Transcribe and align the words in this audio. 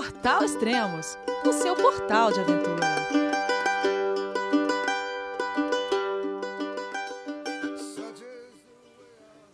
Portal 0.00 0.42
Extremos, 0.42 1.18
o 1.46 1.52
seu 1.52 1.76
portal 1.76 2.32
de 2.32 2.40
aventura. 2.40 2.86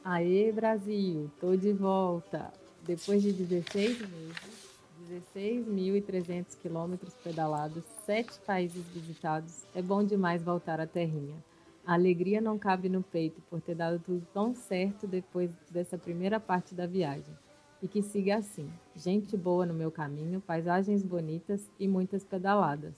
Aê, 0.04 0.53
Brasil, 0.53 1.29
tô 1.40 1.56
de 1.56 1.72
volta. 1.72 2.53
Depois 2.85 3.22
de 3.22 3.32
16 3.32 3.98
meses, 4.03 5.35
16.300 5.35 6.56
quilômetros 6.63 7.15
pedalados, 7.15 7.83
sete 8.04 8.38
países 8.47 8.87
visitados, 8.94 9.65
é 9.74 9.83
bom 9.83 10.04
demais 10.04 10.44
voltar 10.44 10.78
à 10.78 10.87
terrinha. 10.87 11.35
A 11.85 11.94
alegria 11.94 12.40
não 12.40 12.56
cabe 12.56 12.88
no 12.88 13.03
peito 13.03 13.42
por 13.51 13.60
ter 13.60 13.74
dado 13.74 13.99
tudo 13.99 14.24
tão 14.33 14.54
certo 14.54 15.08
depois 15.08 15.51
dessa 15.72 15.99
primeira 15.99 16.38
parte 16.38 16.73
da 16.73 16.87
viagem. 16.87 17.34
E 17.83 17.88
que 17.88 18.02
siga 18.02 18.37
assim: 18.37 18.69
gente 18.95 19.37
boa 19.37 19.66
no 19.66 19.74
meu 19.74 19.91
caminho, 19.91 20.41
paisagens 20.41 21.02
bonitas 21.02 21.70
e 21.79 21.87
muitas 21.87 22.24
pedaladas. 22.24 22.95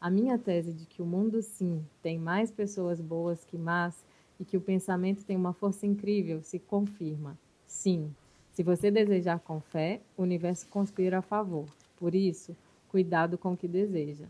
A 0.00 0.10
minha 0.10 0.38
tese 0.38 0.72
de 0.72 0.86
que 0.86 1.02
o 1.02 1.06
mundo, 1.06 1.42
sim, 1.42 1.84
tem 2.02 2.18
mais 2.18 2.50
pessoas 2.50 3.00
boas 3.00 3.44
que 3.44 3.58
más 3.58 4.04
e 4.38 4.44
que 4.44 4.56
o 4.56 4.60
pensamento 4.60 5.24
tem 5.24 5.36
uma 5.36 5.52
força 5.52 5.86
incrível 5.86 6.42
se 6.42 6.58
confirma. 6.58 7.36
Sim, 7.66 8.14
se 8.52 8.62
você 8.62 8.90
desejar 8.90 9.40
com 9.40 9.60
fé, 9.60 10.00
o 10.16 10.22
universo 10.22 10.68
conspira 10.68 11.18
a 11.18 11.22
favor. 11.22 11.66
Por 11.96 12.14
isso, 12.14 12.56
cuidado 12.88 13.36
com 13.38 13.52
o 13.52 13.56
que 13.56 13.68
deseja. 13.68 14.26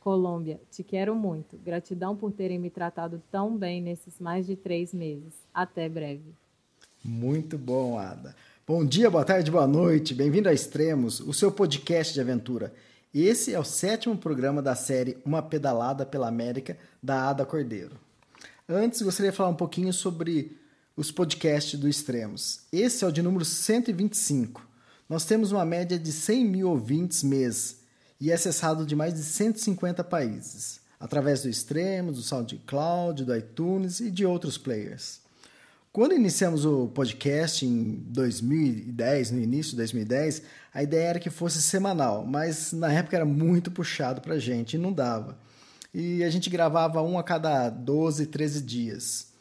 Colômbia, 0.00 0.60
te 0.70 0.82
quero 0.82 1.14
muito. 1.14 1.58
Gratidão 1.58 2.16
por 2.16 2.32
terem 2.32 2.58
me 2.58 2.70
tratado 2.70 3.22
tão 3.30 3.56
bem 3.56 3.80
nesses 3.80 4.18
mais 4.18 4.46
de 4.46 4.56
três 4.56 4.94
meses. 4.94 5.34
Até 5.52 5.88
breve. 5.88 6.34
Muito 7.04 7.56
bom, 7.58 7.98
Ada. 7.98 8.34
Bom 8.72 8.86
dia, 8.86 9.10
boa 9.10 9.24
tarde, 9.24 9.50
boa 9.50 9.66
noite. 9.66 10.14
Bem-vindo 10.14 10.48
a 10.48 10.52
Extremos, 10.52 11.18
o 11.18 11.34
seu 11.34 11.50
podcast 11.50 12.14
de 12.14 12.20
aventura. 12.20 12.72
Esse 13.12 13.52
é 13.52 13.58
o 13.58 13.64
sétimo 13.64 14.16
programa 14.16 14.62
da 14.62 14.76
série 14.76 15.18
Uma 15.24 15.42
Pedalada 15.42 16.06
pela 16.06 16.28
América, 16.28 16.78
da 17.02 17.30
Ada 17.30 17.44
Cordeiro. 17.44 17.96
Antes, 18.68 19.02
gostaria 19.02 19.32
de 19.32 19.36
falar 19.36 19.48
um 19.48 19.56
pouquinho 19.56 19.92
sobre 19.92 20.56
os 20.96 21.10
podcasts 21.10 21.80
do 21.80 21.88
Extremos. 21.88 22.60
Esse 22.72 23.04
é 23.04 23.08
o 23.08 23.10
de 23.10 23.22
número 23.22 23.44
125. 23.44 24.64
Nós 25.08 25.24
temos 25.24 25.50
uma 25.50 25.64
média 25.64 25.98
de 25.98 26.12
100 26.12 26.44
mil 26.44 26.70
ouvintes 26.70 27.24
mês 27.24 27.78
e 28.20 28.30
é 28.30 28.34
acessado 28.34 28.86
de 28.86 28.94
mais 28.94 29.14
de 29.14 29.24
150 29.24 30.04
países, 30.04 30.80
através 31.00 31.42
do 31.42 31.48
Extremos, 31.48 32.14
do 32.14 32.22
SoundCloud, 32.22 33.24
do 33.24 33.36
iTunes 33.36 33.98
e 33.98 34.12
de 34.12 34.24
outros 34.24 34.56
players. 34.56 35.19
Quando 35.92 36.14
iniciamos 36.14 36.64
o 36.64 36.86
podcast 36.86 37.66
em 37.66 37.94
2010, 38.06 39.32
no 39.32 39.40
início 39.40 39.72
de 39.72 39.78
2010, 39.78 40.42
a 40.72 40.84
ideia 40.84 41.08
era 41.08 41.18
que 41.18 41.30
fosse 41.30 41.60
semanal, 41.60 42.24
mas 42.24 42.72
na 42.72 42.92
época 42.92 43.16
era 43.16 43.24
muito 43.24 43.72
puxado 43.72 44.20
para 44.20 44.34
a 44.34 44.38
gente 44.38 44.74
e 44.74 44.78
não 44.78 44.92
dava. 44.92 45.36
E 45.92 46.22
a 46.22 46.30
gente 46.30 46.48
gravava 46.48 47.02
um 47.02 47.18
a 47.18 47.24
cada 47.24 47.68
12, 47.68 48.26
13 48.26 48.62
dias. 48.62 49.32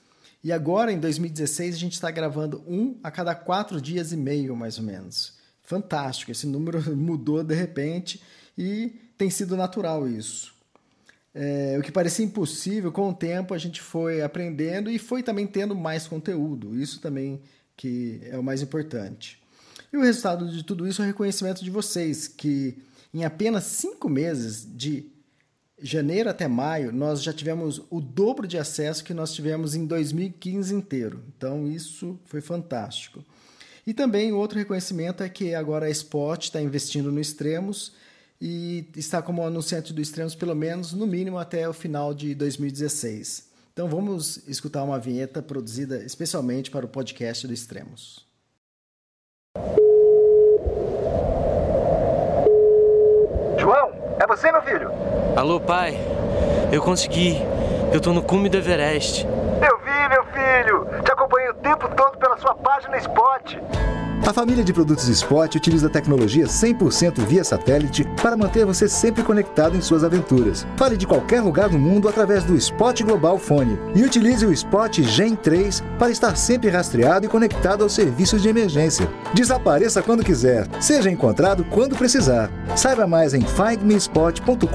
E 0.43 0.51
agora, 0.51 0.91
em 0.91 0.99
2016, 0.99 1.75
a 1.75 1.77
gente 1.77 1.93
está 1.93 2.09
gravando 2.09 2.63
um 2.67 2.97
a 3.03 3.11
cada 3.11 3.35
quatro 3.35 3.79
dias 3.79 4.11
e 4.11 4.17
meio, 4.17 4.55
mais 4.55 4.79
ou 4.79 4.83
menos. 4.83 5.33
Fantástico, 5.61 6.31
esse 6.31 6.47
número 6.47 6.81
mudou 6.97 7.43
de 7.43 7.53
repente 7.53 8.23
e 8.57 8.99
tem 9.19 9.29
sido 9.29 9.55
natural 9.55 10.09
isso. 10.09 10.58
É, 11.41 11.77
o 11.79 11.81
que 11.81 11.89
parecia 11.89 12.25
impossível, 12.25 12.91
com 12.91 13.11
o 13.11 13.13
tempo 13.13 13.53
a 13.53 13.57
gente 13.57 13.81
foi 13.81 14.21
aprendendo 14.21 14.91
e 14.91 14.99
foi 14.99 15.23
também 15.23 15.47
tendo 15.47 15.73
mais 15.73 16.05
conteúdo. 16.05 16.77
Isso 16.77 16.99
também 16.99 17.39
que 17.77 18.19
é 18.25 18.37
o 18.37 18.43
mais 18.43 18.61
importante. 18.61 19.41
E 19.93 19.95
o 19.95 20.01
resultado 20.01 20.49
de 20.51 20.65
tudo 20.65 20.85
isso 20.85 21.01
é 21.01 21.05
o 21.05 21.07
reconhecimento 21.07 21.63
de 21.63 21.69
vocês, 21.69 22.27
que 22.27 22.77
em 23.13 23.23
apenas 23.23 23.63
cinco 23.63 24.09
meses, 24.09 24.67
de 24.69 25.05
janeiro 25.81 26.29
até 26.29 26.45
maio, 26.45 26.91
nós 26.91 27.23
já 27.23 27.31
tivemos 27.31 27.81
o 27.89 28.01
dobro 28.01 28.45
de 28.45 28.57
acesso 28.57 29.01
que 29.01 29.13
nós 29.13 29.33
tivemos 29.33 29.75
em 29.75 29.85
2015 29.85 30.75
inteiro. 30.75 31.23
Então 31.37 31.65
isso 31.65 32.19
foi 32.25 32.41
fantástico. 32.41 33.23
E 33.87 33.93
também 33.93 34.33
outro 34.33 34.59
reconhecimento 34.59 35.23
é 35.23 35.29
que 35.29 35.55
agora 35.55 35.85
a 35.85 35.89
Spot 35.89 36.43
está 36.43 36.61
investindo 36.61 37.13
no 37.13 37.21
Extremos 37.21 37.93
e 38.41 38.89
está 38.95 39.21
como 39.21 39.45
anunciante 39.45 39.93
do 39.93 40.01
Extremos 40.01 40.35
pelo 40.35 40.55
menos 40.55 40.93
no 40.93 41.05
mínimo 41.05 41.37
até 41.37 41.67
o 41.67 41.73
final 41.73 42.13
de 42.13 42.33
2016. 42.33 43.49
Então 43.73 43.87
vamos 43.87 44.47
escutar 44.47 44.83
uma 44.83 44.99
vinheta 44.99 45.41
produzida 45.41 46.03
especialmente 46.03 46.71
para 46.71 46.85
o 46.85 46.89
podcast 46.89 47.45
do 47.47 47.53
Extremos. 47.53 48.25
João, 53.57 53.91
é 54.19 54.27
você, 54.27 54.51
meu 54.51 54.61
filho? 54.61 54.89
Alô, 55.35 55.59
pai. 55.59 55.97
Eu 56.71 56.81
consegui. 56.81 57.37
Eu 57.93 57.99
tô 57.99 58.13
no 58.13 58.21
cume 58.21 58.49
do 58.49 58.57
Everest. 58.57 59.25
Eu 59.25 59.77
vi, 59.79 60.09
meu 60.09 60.23
filho. 60.25 61.03
Te 61.03 61.11
acompanhei 61.11 61.49
o 61.49 61.55
tempo 61.55 61.87
todo 61.95 62.17
pela 62.17 62.37
sua 62.37 62.55
página 62.55 62.97
Spot. 62.97 63.88
A 64.29 64.33
família 64.33 64.63
de 64.63 64.71
produtos 64.71 65.07
Spot 65.07 65.55
utiliza 65.55 65.89
tecnologia 65.89 66.45
100% 66.45 67.25
via 67.25 67.43
satélite 67.43 68.05
para 68.21 68.37
manter 68.37 68.63
você 68.63 68.87
sempre 68.87 69.23
conectado 69.23 69.75
em 69.75 69.81
suas 69.81 70.03
aventuras. 70.03 70.67
Fale 70.77 70.95
de 70.95 71.07
qualquer 71.07 71.41
lugar 71.41 71.67
do 71.67 71.79
mundo 71.79 72.07
através 72.07 72.43
do 72.43 72.55
Spot 72.55 73.01
Global 73.01 73.39
Fone 73.39 73.75
e 73.95 74.03
utilize 74.03 74.45
o 74.45 74.53
Spot 74.53 75.01
Gen 75.01 75.35
3 75.35 75.81
para 75.97 76.11
estar 76.11 76.35
sempre 76.35 76.69
rastreado 76.69 77.25
e 77.25 77.27
conectado 77.27 77.83
aos 77.83 77.91
serviços 77.91 78.43
de 78.43 78.49
emergência. 78.49 79.09
Desapareça 79.33 80.03
quando 80.03 80.23
quiser, 80.23 80.67
seja 80.79 81.09
encontrado 81.09 81.65
quando 81.65 81.95
precisar. 81.95 82.51
Saiba 82.77 83.07
mais 83.07 83.33
em 83.33 83.41
findmespot.com.br. 83.41 84.69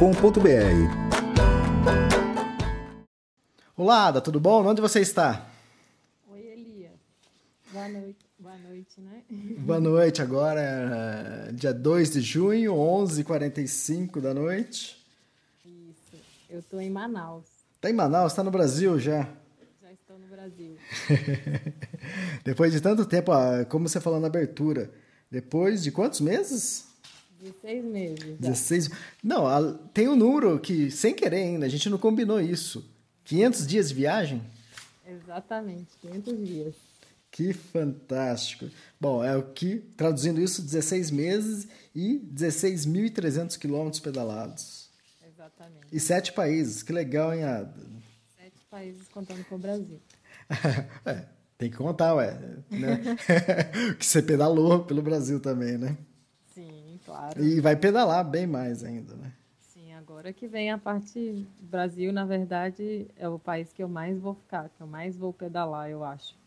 Olá, 3.77 4.09
Ada, 4.09 4.21
tudo 4.21 4.41
bom? 4.41 4.67
Onde 4.67 4.81
você 4.81 4.99
está? 4.99 5.47
Oi, 6.29 6.41
Elias. 6.41 6.99
Boa 7.73 7.89
noite. 7.89 8.24
Boa 8.55 8.69
noite, 8.69 9.01
né? 9.01 9.23
Boa 9.59 9.81
noite, 9.81 10.23
agora 10.23 10.61
é 11.49 11.53
dia 11.53 11.75
2 11.75 12.13
de 12.13 12.21
junho, 12.21 12.73
11h45 12.75 14.21
da 14.21 14.33
noite. 14.33 15.05
Isso. 15.67 16.23
Eu 16.49 16.61
estou 16.61 16.81
em 16.81 16.89
Manaus. 16.89 17.47
Está 17.75 17.91
em 17.91 17.93
Manaus? 17.93 18.31
Está 18.31 18.45
no 18.45 18.53
Brasil 18.53 18.97
já? 19.01 19.29
Já 19.83 19.93
estou 19.93 20.17
no 20.21 20.29
Brasil. 20.29 20.77
depois 22.45 22.73
de 22.73 22.81
tanto 22.81 23.05
tempo, 23.05 23.33
como 23.69 23.89
você 23.89 24.01
falou 24.01 24.21
na 24.21 24.29
abertura, 24.29 24.89
depois 25.29 25.83
de 25.83 25.91
quantos 25.91 26.21
meses? 26.21 26.87
16 27.41 27.85
meses. 27.85 28.25
Já. 28.41 28.51
16. 28.51 28.91
Não, 29.21 29.77
tem 29.93 30.07
um 30.07 30.15
número 30.15 30.61
que, 30.61 30.93
sem 30.93 31.13
querer 31.13 31.39
ainda, 31.39 31.67
a 31.67 31.69
gente 31.69 31.91
não 31.91 31.99
combinou 31.99 32.41
isso. 32.41 32.89
500 33.25 33.67
dias 33.67 33.89
de 33.89 33.95
viagem? 33.97 34.43
Exatamente, 35.05 35.89
500 36.01 36.47
dias. 36.47 36.75
Que 37.35 37.53
fantástico. 37.53 38.71
Bom, 39.01 39.25
é 39.25 39.37
o 39.37 39.43
que, 39.43 39.79
traduzindo 39.97 40.41
isso, 40.41 40.63
16 40.63 41.11
meses 41.11 41.69
e 41.93 42.21
16.300 42.33 43.59
quilômetros 43.59 43.99
pedalados. 43.99 44.89
Exatamente. 45.27 45.87
E 45.91 45.99
sete 45.99 46.33
países. 46.33 46.85
Que 46.85 46.93
legal, 46.93 47.35
hein, 47.35 47.43
Ada? 47.43 47.75
Sete 48.37 48.65
países 48.71 49.09
contando 49.09 49.45
com 49.47 49.57
o 49.57 49.59
Brasil. 49.59 50.01
é, 51.05 51.25
tem 51.59 51.69
que 51.69 51.77
contar, 51.77 52.15
ué. 52.15 52.39
Né? 52.71 53.17
que 53.99 54.07
você 54.07 54.23
pedalou 54.23 54.85
pelo 54.85 55.03
Brasil 55.03 55.41
também, 55.41 55.77
né? 55.77 55.99
Sim, 56.55 57.01
claro. 57.05 57.45
E 57.45 57.61
vai 57.61 57.75
pedalar 57.75 58.25
bem 58.25 58.47
mais 58.47 58.85
ainda, 58.85 59.13
né? 59.17 59.33
Sim, 59.59 59.93
agora 59.95 60.33
que 60.33 60.47
vem 60.47 60.71
a 60.71 60.79
parte... 60.79 61.45
Brasil, 61.59 62.13
na 62.13 62.25
verdade, 62.25 63.09
é 63.17 63.29
o 63.29 63.41
país 63.41 63.73
que 63.73 63.83
eu 63.83 63.89
mais 63.89 64.21
vou 64.21 64.35
ficar, 64.35 64.69
que 64.69 64.81
eu 64.81 64.87
mais 64.87 65.17
vou 65.17 65.33
pedalar, 65.33 65.91
eu 65.91 66.05
acho 66.05 66.44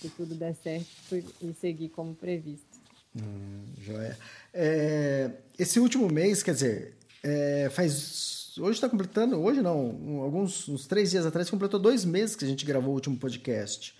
se 0.00 0.08
tudo 0.10 0.34
der 0.34 0.54
certo 0.54 1.16
e 1.40 1.54
seguir 1.54 1.88
como 1.90 2.14
previsto. 2.14 2.74
Hum, 3.16 3.64
joia. 3.80 4.18
É, 4.52 5.30
esse 5.58 5.78
último 5.78 6.08
mês, 6.08 6.42
quer 6.42 6.54
dizer, 6.54 6.96
é, 7.22 7.68
faz. 7.70 8.52
Hoje 8.58 8.76
está 8.76 8.88
completando, 8.88 9.40
hoje 9.40 9.60
não, 9.62 10.20
alguns 10.22 10.68
uns 10.68 10.86
três 10.86 11.10
dias 11.10 11.26
atrás, 11.26 11.50
completou 11.50 11.80
dois 11.80 12.04
meses 12.04 12.36
que 12.36 12.44
a 12.44 12.48
gente 12.48 12.64
gravou 12.64 12.92
o 12.92 12.94
último 12.94 13.16
podcast. 13.16 13.96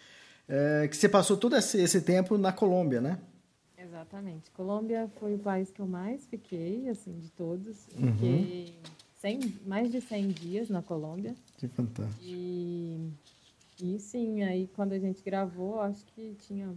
É, 0.48 0.86
que 0.88 0.96
você 0.96 1.08
passou 1.08 1.36
todo 1.36 1.56
esse, 1.56 1.80
esse 1.80 2.00
tempo 2.02 2.36
na 2.36 2.52
Colômbia, 2.52 3.00
né? 3.00 3.18
Exatamente. 3.76 4.50
Colômbia 4.50 5.10
foi 5.18 5.34
o 5.34 5.38
país 5.38 5.70
que 5.70 5.80
eu 5.80 5.86
mais 5.86 6.26
fiquei, 6.26 6.88
assim, 6.88 7.18
de 7.18 7.30
todos. 7.30 7.86
Uhum. 7.96 8.12
Fiquei 8.12 8.74
100, 9.20 9.54
mais 9.66 9.90
de 9.90 10.00
100 10.00 10.28
dias 10.28 10.68
na 10.68 10.82
Colômbia. 10.82 11.34
Que 11.56 11.66
fantástico. 11.68 12.22
E 12.22 13.10
e 13.80 13.98
sim, 13.98 14.42
aí 14.42 14.68
quando 14.74 14.92
a 14.92 14.98
gente 14.98 15.22
gravou, 15.22 15.80
acho 15.80 16.04
que 16.14 16.34
tinha 16.46 16.74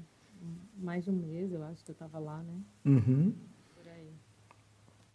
mais 0.78 1.04
de 1.04 1.10
um 1.10 1.14
mês, 1.14 1.52
eu 1.52 1.64
acho 1.64 1.84
que 1.84 1.92
eu 1.92 1.94
estava 1.94 2.20
lá, 2.20 2.38
né? 2.38 2.54
Uhum. 2.86 3.34
Por 3.76 3.92
aí. 3.92 4.10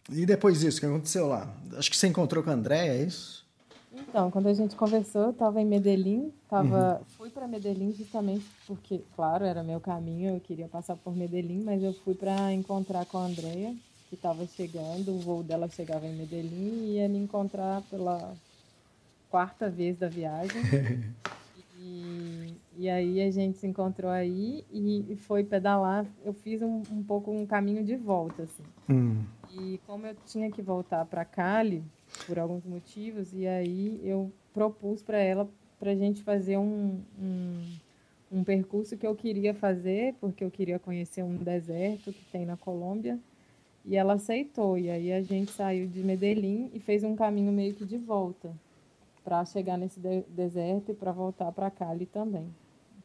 E 0.09 0.25
depois 0.25 0.59
disso, 0.59 0.77
o 0.77 0.79
que 0.81 0.85
aconteceu 0.85 1.27
lá? 1.27 1.53
Acho 1.77 1.89
que 1.89 1.97
você 1.97 2.07
encontrou 2.07 2.43
com 2.43 2.49
a 2.49 2.53
Andréia, 2.53 2.91
é 2.91 3.03
isso? 3.03 3.43
Então, 3.91 4.31
quando 4.31 4.47
a 4.47 4.53
gente 4.53 4.75
conversou, 4.75 5.25
eu 5.25 5.29
estava 5.29 5.61
em 5.61 5.65
Medellín, 5.65 6.33
tava, 6.49 6.97
uhum. 6.97 7.05
fui 7.17 7.29
para 7.29 7.47
Medellín 7.47 7.93
justamente 7.93 8.45
porque, 8.65 9.01
claro, 9.15 9.45
era 9.45 9.61
meu 9.61 9.79
caminho, 9.79 10.35
eu 10.35 10.39
queria 10.39 10.67
passar 10.67 10.95
por 10.95 11.15
Medellín, 11.15 11.63
mas 11.63 11.83
eu 11.83 11.93
fui 11.93 12.15
para 12.15 12.51
encontrar 12.51 13.05
com 13.05 13.19
a 13.19 13.25
Andréia, 13.25 13.75
que 14.09 14.15
estava 14.15 14.47
chegando, 14.47 15.11
o 15.11 15.19
voo 15.19 15.43
dela 15.43 15.69
chegava 15.69 16.07
em 16.07 16.15
Medellín 16.15 16.85
e 16.85 16.93
ia 16.95 17.07
me 17.07 17.19
encontrar 17.19 17.83
pela 17.83 18.35
quarta 19.29 19.69
vez 19.69 19.97
da 19.97 20.07
viagem. 20.07 20.61
E, 21.85 22.53
e 22.77 22.89
aí 22.89 23.21
a 23.21 23.29
gente 23.29 23.57
se 23.57 23.67
encontrou 23.67 24.09
aí 24.09 24.63
e, 24.71 25.05
e 25.11 25.15
foi 25.17 25.43
pedalar. 25.43 26.05
Eu 26.23 26.33
fiz 26.33 26.61
um, 26.61 26.81
um, 26.89 27.03
pouco 27.03 27.29
um 27.29 27.45
caminho 27.45 27.83
de 27.83 27.97
volta, 27.97 28.43
assim. 28.43 28.63
Hum. 28.89 29.21
E 29.51 29.79
como 29.85 30.07
eu 30.07 30.15
tinha 30.25 30.49
que 30.49 30.61
voltar 30.61 31.05
para 31.05 31.25
Cali, 31.25 31.83
por 32.25 32.39
alguns 32.39 32.63
motivos, 32.63 33.33
e 33.33 33.45
aí 33.45 33.99
eu 34.01 34.31
propus 34.53 35.01
para 35.01 35.17
ela 35.17 35.49
para 35.77 35.91
a 35.91 35.95
gente 35.95 36.23
fazer 36.23 36.57
um, 36.57 37.01
um, 37.21 37.61
um 38.31 38.43
percurso 38.45 38.95
que 38.95 39.05
eu 39.05 39.13
queria 39.13 39.53
fazer, 39.53 40.15
porque 40.21 40.43
eu 40.43 40.49
queria 40.49 40.79
conhecer 40.79 41.21
um 41.21 41.35
deserto 41.35 42.13
que 42.13 42.23
tem 42.31 42.45
na 42.45 42.55
Colômbia. 42.55 43.19
E 43.85 43.97
ela 43.97 44.13
aceitou. 44.13 44.77
E 44.77 44.89
aí 44.89 45.11
a 45.11 45.21
gente 45.21 45.51
saiu 45.51 45.85
de 45.85 46.01
Medellín 46.01 46.71
e 46.73 46.79
fez 46.79 47.03
um 47.03 47.17
caminho 47.17 47.51
meio 47.51 47.73
que 47.73 47.83
de 47.83 47.97
volta 47.97 48.49
para 49.23 49.43
chegar 49.45 49.77
nesse 49.77 49.99
de 49.99 50.21
deserto 50.29 50.91
e 50.91 50.93
para 50.93 51.11
voltar 51.11 51.51
para 51.51 51.71
Cali 51.71 52.05
também. 52.05 52.53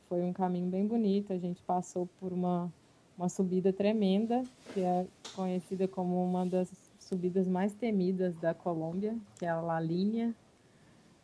Foi 0.09 0.23
um 0.23 0.33
caminho 0.33 0.69
bem 0.69 0.87
bonito, 0.87 1.33
a 1.33 1.39
gente 1.39 1.63
passou 1.63 2.09
por 2.19 2.33
uma, 2.33 2.73
uma 3.17 3.29
subida 3.29 3.73
tremenda, 3.73 4.43
que 4.73 4.81
é 4.81 5.07
conhecida 5.35 5.87
como 5.87 6.23
uma 6.25 6.47
das 6.47 6.71
subidas 6.99 7.47
mais 7.47 7.75
temidas 7.75 8.35
da 8.37 8.55
Colômbia, 8.55 9.17
que 9.39 9.45
é 9.45 9.49
a 9.49 9.61
La 9.61 9.81
Linha. 9.81 10.35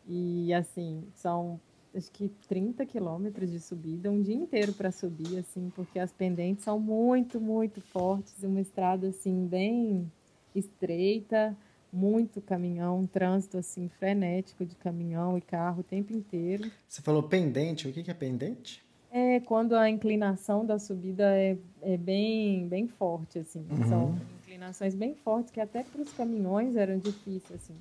E 0.07 0.53
assim, 0.53 1.03
são 1.15 1.59
acho 1.95 2.11
que 2.11 2.29
30 2.47 2.85
quilômetros 2.85 3.49
de 3.49 3.59
subida, 3.59 4.11
um 4.11 4.21
dia 4.21 4.35
inteiro 4.35 4.73
para 4.73 4.91
subir, 4.91 5.37
assim, 5.37 5.71
porque 5.75 5.97
as 5.97 6.11
pendentes 6.11 6.65
são 6.65 6.79
muito, 6.79 7.39
muito 7.39 7.79
fortes, 7.79 8.43
uma 8.43 8.59
estrada 8.59 9.07
assim 9.07 9.47
bem 9.47 10.11
estreita, 10.53 11.55
muito 11.95 12.41
caminhão, 12.41 12.99
um 12.99 13.07
trânsito 13.07 13.57
assim 13.57 13.87
frenético 13.87 14.65
de 14.65 14.75
caminhão 14.75 15.37
e 15.37 15.41
carro 15.41 15.79
o 15.79 15.83
tempo 15.83 16.11
inteiro. 16.13 16.69
Você 16.87 17.01
falou 17.01 17.23
pendente, 17.23 17.87
o 17.87 17.93
que 17.93 18.11
é 18.11 18.13
pendente? 18.13 18.83
É 19.09 19.39
quando 19.39 19.75
a 19.75 19.89
inclinação 19.89 20.65
da 20.65 20.77
subida 20.77 21.23
é, 21.23 21.57
é 21.81 21.95
bem, 21.95 22.67
bem 22.67 22.87
forte, 22.87 23.39
assim. 23.39 23.65
Uhum. 23.71 23.87
São 23.87 24.19
inclinações 24.43 24.93
bem 24.93 25.15
fortes 25.15 25.51
que 25.51 25.61
até 25.61 25.83
para 25.83 26.01
os 26.01 26.11
caminhões 26.11 26.75
eram 26.75 26.99
difíceis, 26.99 27.61
assim. 27.63 27.75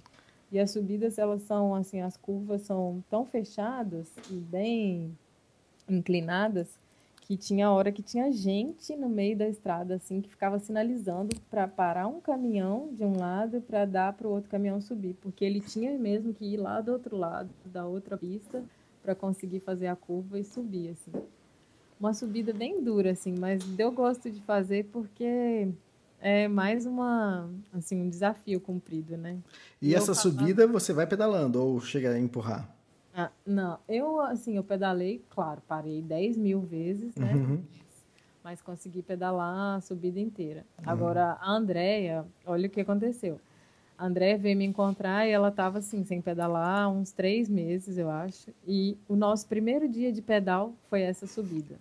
E 0.53 0.61
as 0.61 0.71
subidas, 0.71 1.19
elas 1.19 1.43
são, 1.43 1.75
assim, 1.75 2.01
as 2.01 2.17
curvas 2.17 2.63
são 2.63 3.03
tão 3.11 3.27
fechadas 3.27 4.07
e 4.31 4.35
bem 4.35 5.19
inclinadas 5.89 6.79
que 7.27 7.37
tinha 7.37 7.71
hora 7.71 7.91
que 7.91 8.03
tinha 8.03 8.31
gente 8.31 8.95
no 8.95 9.09
meio 9.09 9.37
da 9.37 9.49
estrada, 9.49 9.95
assim, 9.95 10.21
que 10.21 10.29
ficava 10.29 10.59
sinalizando 10.59 11.35
para 11.51 11.67
parar 11.67 12.07
um 12.07 12.21
caminhão 12.21 12.91
de 12.93 13.03
um 13.03 13.19
lado 13.19 13.63
para 13.63 13.87
dar 13.87 14.13
para 14.13 14.29
o 14.29 14.31
outro 14.31 14.51
caminhão 14.51 14.81
subir, 14.81 15.17
porque 15.23 15.45
ele 15.45 15.61
tinha 15.61 15.99
mesmo 15.99 16.35
que 16.35 16.45
ir 16.45 16.59
lá 16.59 16.81
do 16.83 16.93
outro 16.93 17.17
lado, 17.17 17.49
da 17.65 17.87
outra 17.87 18.19
pista, 18.19 18.63
para 19.03 19.15
conseguir 19.15 19.61
fazer 19.61 19.87
a 19.87 19.97
curva 19.97 20.39
e 20.39 20.45
subir, 20.45 20.91
assim. 20.91 21.13
Uma 21.99 22.13
subida 22.13 22.53
bem 22.53 22.83
dura, 22.83 23.13
assim, 23.13 23.35
mas 23.39 23.63
eu 23.79 23.91
gosto 23.91 24.31
de 24.31 24.41
fazer 24.43 24.85
porque 24.93 25.69
é 26.21 26.47
mais 26.47 26.85
uma, 26.85 27.49
assim, 27.73 28.03
um 28.03 28.09
desafio 28.09 28.61
cumprido, 28.61 29.17
né? 29.17 29.39
E, 29.81 29.91
e 29.91 29.95
essa 29.95 30.13
subida 30.13 30.67
você 30.67 30.93
vai 30.93 31.07
pedalando 31.07 31.63
ou 31.63 31.81
chega 31.81 32.11
a 32.11 32.19
empurrar? 32.19 32.74
Ah, 33.17 33.31
não, 33.47 33.79
eu 33.89 34.21
assim, 34.21 34.57
eu 34.57 34.65
pedalei, 34.65 35.23
claro, 35.31 35.63
parei 35.69 36.03
10 36.03 36.37
mil 36.37 36.61
vezes, 36.61 37.15
né? 37.15 37.33
Uhum. 37.33 37.63
Mas 38.43 38.61
consegui 38.61 39.03
pedalar 39.03 39.77
a 39.77 39.81
subida 39.81 40.19
inteira. 40.19 40.67
Uhum. 40.79 40.85
Agora, 40.91 41.39
a 41.41 41.51
Andrea, 41.51 42.27
olha 42.45 42.67
o 42.67 42.71
que 42.71 42.81
aconteceu. 42.81 43.41
A 43.97 44.07
Andrea 44.07 44.37
veio 44.37 44.57
me 44.59 44.65
encontrar 44.65 45.27
e 45.27 45.31
ela 45.31 45.49
estava 45.49 45.79
assim, 45.79 46.05
sem 46.05 46.21
pedalar, 46.21 46.91
uns 46.91 47.13
três 47.13 47.49
meses, 47.49 47.97
eu 47.97 48.11
acho. 48.11 48.51
E 48.67 48.99
o 49.09 49.15
nosso 49.15 49.47
primeiro 49.47 49.89
dia 49.89 50.13
de 50.13 50.21
pedal 50.21 50.75
foi 50.91 51.03
essa 51.03 51.29
subida. 51.29 51.77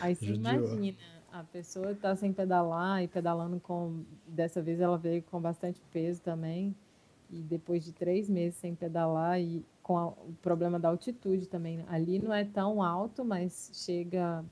Aí 0.00 0.14
você 0.14 0.32
imagina, 0.32 0.96
a 1.30 1.44
pessoa 1.44 1.92
está 1.92 2.16
sem 2.16 2.32
pedalar 2.32 3.02
e 3.02 3.08
pedalando 3.08 3.60
com. 3.60 4.02
Dessa 4.26 4.62
vez 4.62 4.80
ela 4.80 4.96
veio 4.96 5.22
com 5.22 5.38
bastante 5.38 5.80
peso 5.92 6.22
também. 6.22 6.74
E 7.30 7.36
depois 7.36 7.84
de 7.84 7.92
três 7.92 8.28
meses 8.28 8.58
sem 8.58 8.74
pedalar 8.74 9.38
e 9.40 9.64
com 9.84 9.98
a, 9.98 10.08
o 10.08 10.34
problema 10.42 10.80
da 10.80 10.88
altitude 10.88 11.46
também. 11.46 11.76
Né? 11.76 11.84
Ali 11.88 12.18
não 12.18 12.32
é 12.32 12.44
tão 12.44 12.82
alto, 12.82 13.24
mas 13.24 13.70
chega, 13.74 14.42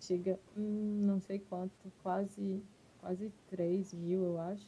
chega, 0.00 0.38
hum, 0.58 1.04
não 1.06 1.20
sei 1.20 1.38
quanto, 1.38 1.72
quase, 2.02 2.60
quase 3.00 3.32
3 3.48 3.94
mil, 3.94 4.24
eu 4.24 4.40
acho. 4.40 4.66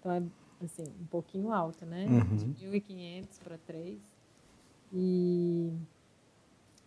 Então 0.00 0.10
é 0.10 0.22
assim, 0.64 0.84
um 1.00 1.06
pouquinho 1.06 1.52
alto, 1.52 1.84
né? 1.84 2.06
Uhum. 2.06 2.52
De 2.52 2.66
1.500 2.66 3.42
para 3.44 3.58
3. 3.58 4.00
E 4.92 5.72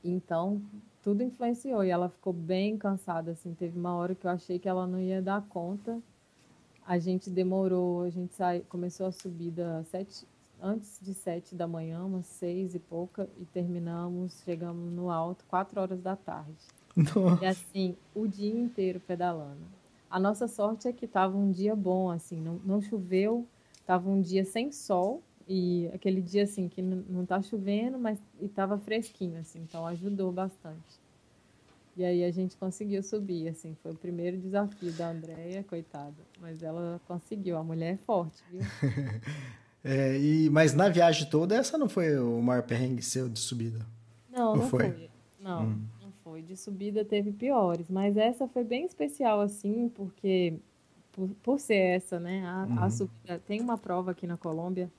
então 0.04 0.62
tudo 1.04 1.24
influenciou 1.24 1.84
e 1.84 1.90
ela 1.90 2.10
ficou 2.10 2.34
bem 2.34 2.76
cansada, 2.76 3.32
assim. 3.32 3.54
Teve 3.54 3.78
uma 3.78 3.96
hora 3.96 4.16
que 4.16 4.26
eu 4.26 4.32
achei 4.32 4.58
que 4.58 4.68
ela 4.68 4.88
não 4.88 5.00
ia 5.00 5.22
dar 5.22 5.42
conta. 5.48 6.02
A 6.86 6.98
gente 6.98 7.30
demorou, 7.30 8.02
a 8.02 8.10
gente 8.10 8.34
sai, 8.34 8.62
começou 8.62 9.06
a 9.06 9.12
subida 9.12 9.84
sete, 9.86 10.26
antes 10.62 11.00
de 11.02 11.14
sete 11.14 11.56
da 11.56 11.68
manhã, 11.68 12.04
umas 12.04 12.26
seis 12.26 12.76
e 12.76 12.80
pouca, 12.80 13.30
e 13.40 13.46
terminamos, 13.46 14.42
chegamos 14.44 14.92
no 14.92 15.10
alto, 15.10 15.46
quatro 15.46 15.80
horas 15.80 16.02
da 16.02 16.16
tarde. 16.16 16.66
Nossa. 16.96 17.44
E 17.44 17.48
assim, 17.48 17.96
o 18.16 18.28
dia 18.28 18.54
inteiro 18.54 19.00
pedalando. 19.00 19.62
A 20.10 20.20
nossa 20.20 20.48
sorte 20.48 20.88
é 20.88 20.94
que 20.94 21.06
estava 21.06 21.38
um 21.38 21.52
dia 21.52 21.76
bom, 21.76 22.10
assim, 22.10 22.42
não, 22.42 22.60
não 22.66 22.82
choveu, 22.82 23.46
estava 23.74 24.10
um 24.10 24.22
dia 24.22 24.44
sem 24.44 24.72
sol, 24.72 25.22
e 25.48 25.90
aquele 25.94 26.22
dia 26.22 26.44
assim 26.44 26.68
que 26.68 26.82
não 26.82 27.24
está 27.24 27.42
chovendo, 27.42 27.98
mas 27.98 28.20
estava 28.42 28.78
fresquinho, 28.78 29.40
assim, 29.40 29.60
então 29.60 29.86
ajudou 29.86 30.32
bastante. 30.32 31.00
E 31.96 32.06
aí 32.06 32.24
a 32.24 32.32
gente 32.32 32.56
conseguiu 32.58 33.02
subir, 33.02 33.48
assim, 33.48 33.76
foi 33.82 33.92
o 33.92 33.96
primeiro 33.96 34.38
desafio 34.38 34.92
da 34.92 35.10
Andréia, 35.10 35.64
coitada. 35.64 36.16
Mas 36.40 36.62
ela 36.62 37.02
conseguiu, 37.08 37.58
a 37.58 37.64
mulher 37.64 37.96
é 37.96 37.98
forte, 37.98 38.44
viu? 38.52 38.62
É, 39.88 40.20
e, 40.20 40.50
mas 40.50 40.74
na 40.74 40.90
viagem 40.90 41.30
toda, 41.30 41.56
essa 41.56 41.78
não 41.78 41.88
foi 41.88 42.20
o 42.20 42.42
maior 42.42 42.64
perrengue 42.64 43.02
seu 43.02 43.30
de 43.30 43.40
subida? 43.40 43.86
Não, 44.30 44.50
Ou 44.50 44.58
não 44.58 44.70
foi? 44.70 44.92
foi. 44.92 45.10
Não, 45.40 45.64
hum. 45.64 45.82
não 46.02 46.12
foi. 46.26 46.42
De 46.42 46.58
subida 46.58 47.06
teve 47.06 47.32
piores, 47.32 47.90
mas 47.90 48.18
essa 48.18 48.50
foi 48.50 48.66
bem 48.66 48.86
especial, 48.86 49.40
assim, 49.40 49.88
porque 49.96 50.56
por, 51.14 51.30
por 51.42 51.60
ser 51.60 51.76
essa, 51.78 52.20
né? 52.20 52.46
A, 52.46 52.66
uhum. 52.66 52.84
a 52.84 52.90
subida, 52.90 53.40
tem 53.48 53.62
uma 53.62 53.78
prova 53.78 54.12
aqui 54.12 54.28
na 54.28 54.36
Colômbia, 54.36 54.92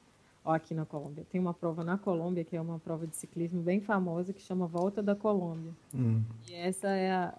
ó, 0.42 0.54
aqui 0.54 0.72
na 0.72 0.86
Colômbia, 0.86 1.26
tem 1.30 1.38
uma 1.38 1.52
prova 1.52 1.84
na 1.84 1.98
Colômbia, 1.98 2.42
que 2.42 2.56
é 2.56 2.60
uma 2.60 2.78
prova 2.78 3.06
de 3.06 3.14
ciclismo 3.14 3.60
bem 3.60 3.82
famosa, 3.82 4.32
que 4.32 4.40
chama 4.40 4.66
Volta 4.66 5.02
da 5.02 5.14
Colômbia. 5.14 5.72
Uhum. 5.92 6.24
E 6.48 6.54
essa 6.54 6.88
é 6.88 7.12
a, 7.12 7.34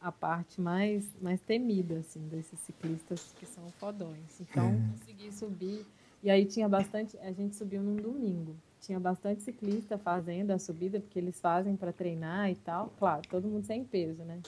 a, 0.00 0.08
a, 0.08 0.12
parte 0.12 0.60
mais, 0.60 1.04
mais 1.20 1.40
temida, 1.40 1.98
assim, 1.98 2.20
desses 2.28 2.60
ciclistas 2.60 3.34
que 3.40 3.44
são 3.44 3.64
fodões. 3.80 4.40
Então, 4.40 4.70
uhum. 4.70 4.90
consegui 4.92 5.32
subir 5.32 5.84
e 6.22 6.30
aí 6.30 6.44
tinha 6.44 6.68
bastante, 6.68 7.18
a 7.18 7.32
gente 7.32 7.56
subiu 7.56 7.82
num 7.82 7.96
domingo. 7.96 8.54
Tinha 8.80 8.98
bastante 8.98 9.42
ciclista 9.42 9.98
fazendo 9.98 10.52
a 10.52 10.58
subida, 10.58 11.00
porque 11.00 11.18
eles 11.18 11.40
fazem 11.40 11.76
para 11.76 11.92
treinar 11.92 12.50
e 12.50 12.56
tal. 12.56 12.92
Claro, 12.98 13.22
todo 13.28 13.48
mundo 13.48 13.64
sem 13.64 13.84
peso, 13.84 14.22
né? 14.24 14.40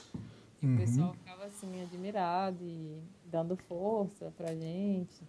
E 0.61 0.65
uhum. 0.65 0.73
o 0.73 0.77
pessoal 0.77 1.13
ficava 1.13 1.45
assim, 1.45 1.81
admirado 1.81 2.63
e 2.63 2.97
dando 3.29 3.55
força 3.55 4.31
pra 4.37 4.53
gente. 4.55 5.23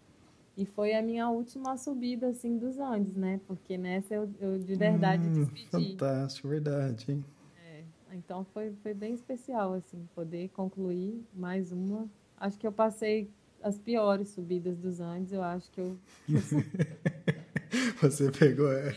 E 0.56 0.64
foi 0.64 0.94
a 0.94 1.02
minha 1.02 1.28
última 1.28 1.76
subida, 1.76 2.28
assim, 2.28 2.56
dos 2.56 2.78
Andes, 2.78 3.14
né? 3.14 3.40
Porque 3.46 3.76
nessa 3.76 4.14
eu, 4.14 4.30
eu 4.40 4.58
de 4.58 4.74
verdade 4.74 5.28
hum, 5.28 5.32
despedi. 5.32 5.90
Fantástico, 5.90 6.48
verdade, 6.48 7.12
hein? 7.12 7.24
É, 7.64 7.84
então 8.12 8.44
foi, 8.54 8.72
foi 8.82 8.94
bem 8.94 9.14
especial, 9.14 9.74
assim, 9.74 10.08
poder 10.14 10.48
concluir 10.50 11.22
mais 11.34 11.72
uma. 11.72 12.08
Acho 12.38 12.58
que 12.58 12.66
eu 12.66 12.72
passei 12.72 13.30
as 13.66 13.76
piores 13.78 14.28
subidas 14.28 14.78
dos 14.78 15.00
Andes, 15.00 15.32
eu 15.32 15.42
acho 15.42 15.70
que 15.72 15.80
eu. 15.80 15.98
Você 18.00 18.30
pegou, 18.30 18.70
é. 18.72 18.94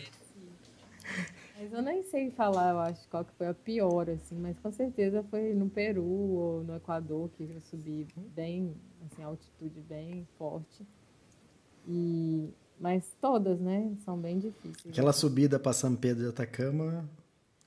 Mas 1.58 1.74
eu 1.74 1.82
nem 1.82 2.04
sei 2.04 2.30
falar, 2.30 2.72
eu 2.72 2.80
acho, 2.80 3.08
qual 3.10 3.26
que 3.26 3.34
foi 3.34 3.48
a 3.48 3.54
pior, 3.54 4.10
assim, 4.10 4.36
mas 4.36 4.58
com 4.60 4.72
certeza 4.72 5.24
foi 5.24 5.54
no 5.54 5.70
Peru 5.70 6.06
ou 6.06 6.64
no 6.64 6.76
Equador 6.76 7.30
que 7.30 7.44
eu 7.44 7.60
subi 7.62 8.08
bem, 8.36 8.74
assim, 9.06 9.24
altitude 9.24 9.82
bem 9.82 10.28
forte. 10.38 10.86
E, 11.88 12.54
mas 12.80 13.12
todas, 13.20 13.60
né, 13.60 13.92
são 14.06 14.18
bem 14.18 14.38
difíceis. 14.38 14.88
Aquela 14.88 15.12
subida 15.12 15.60
para 15.60 15.74
São 15.74 15.96
Pedro 15.96 16.24
de 16.24 16.30
Atacama 16.30 17.10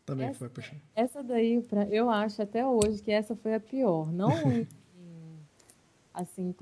também 0.06 0.28
essa, 0.28 0.38
foi 0.38 0.48
puxando. 0.48 0.80
Essa 0.94 1.22
daí, 1.22 1.60
pra, 1.62 1.84
eu 1.88 2.08
acho 2.08 2.40
até 2.40 2.66
hoje 2.66 3.02
que 3.02 3.10
essa 3.10 3.34
foi 3.34 3.54
a 3.54 3.60
pior. 3.60 4.10
Não 4.12 4.30
assim, 6.14 6.54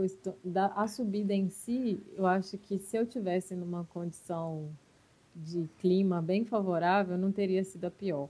da, 0.45 0.67
a 0.67 0.87
subida 0.87 1.35
em 1.35 1.49
si, 1.49 2.01
eu 2.17 2.27
acho 2.27 2.57
que 2.59 2.79
se 2.79 2.97
eu 2.97 3.07
tivesse 3.07 3.55
numa 3.55 3.85
condição 3.85 4.69
de 5.35 5.69
clima 5.79 6.21
bem 6.21 6.45
favorável, 6.45 7.17
não 7.17 7.33
teria 7.33 7.65
sido 7.65 7.87
a 7.87 7.91
pior. 7.91 8.29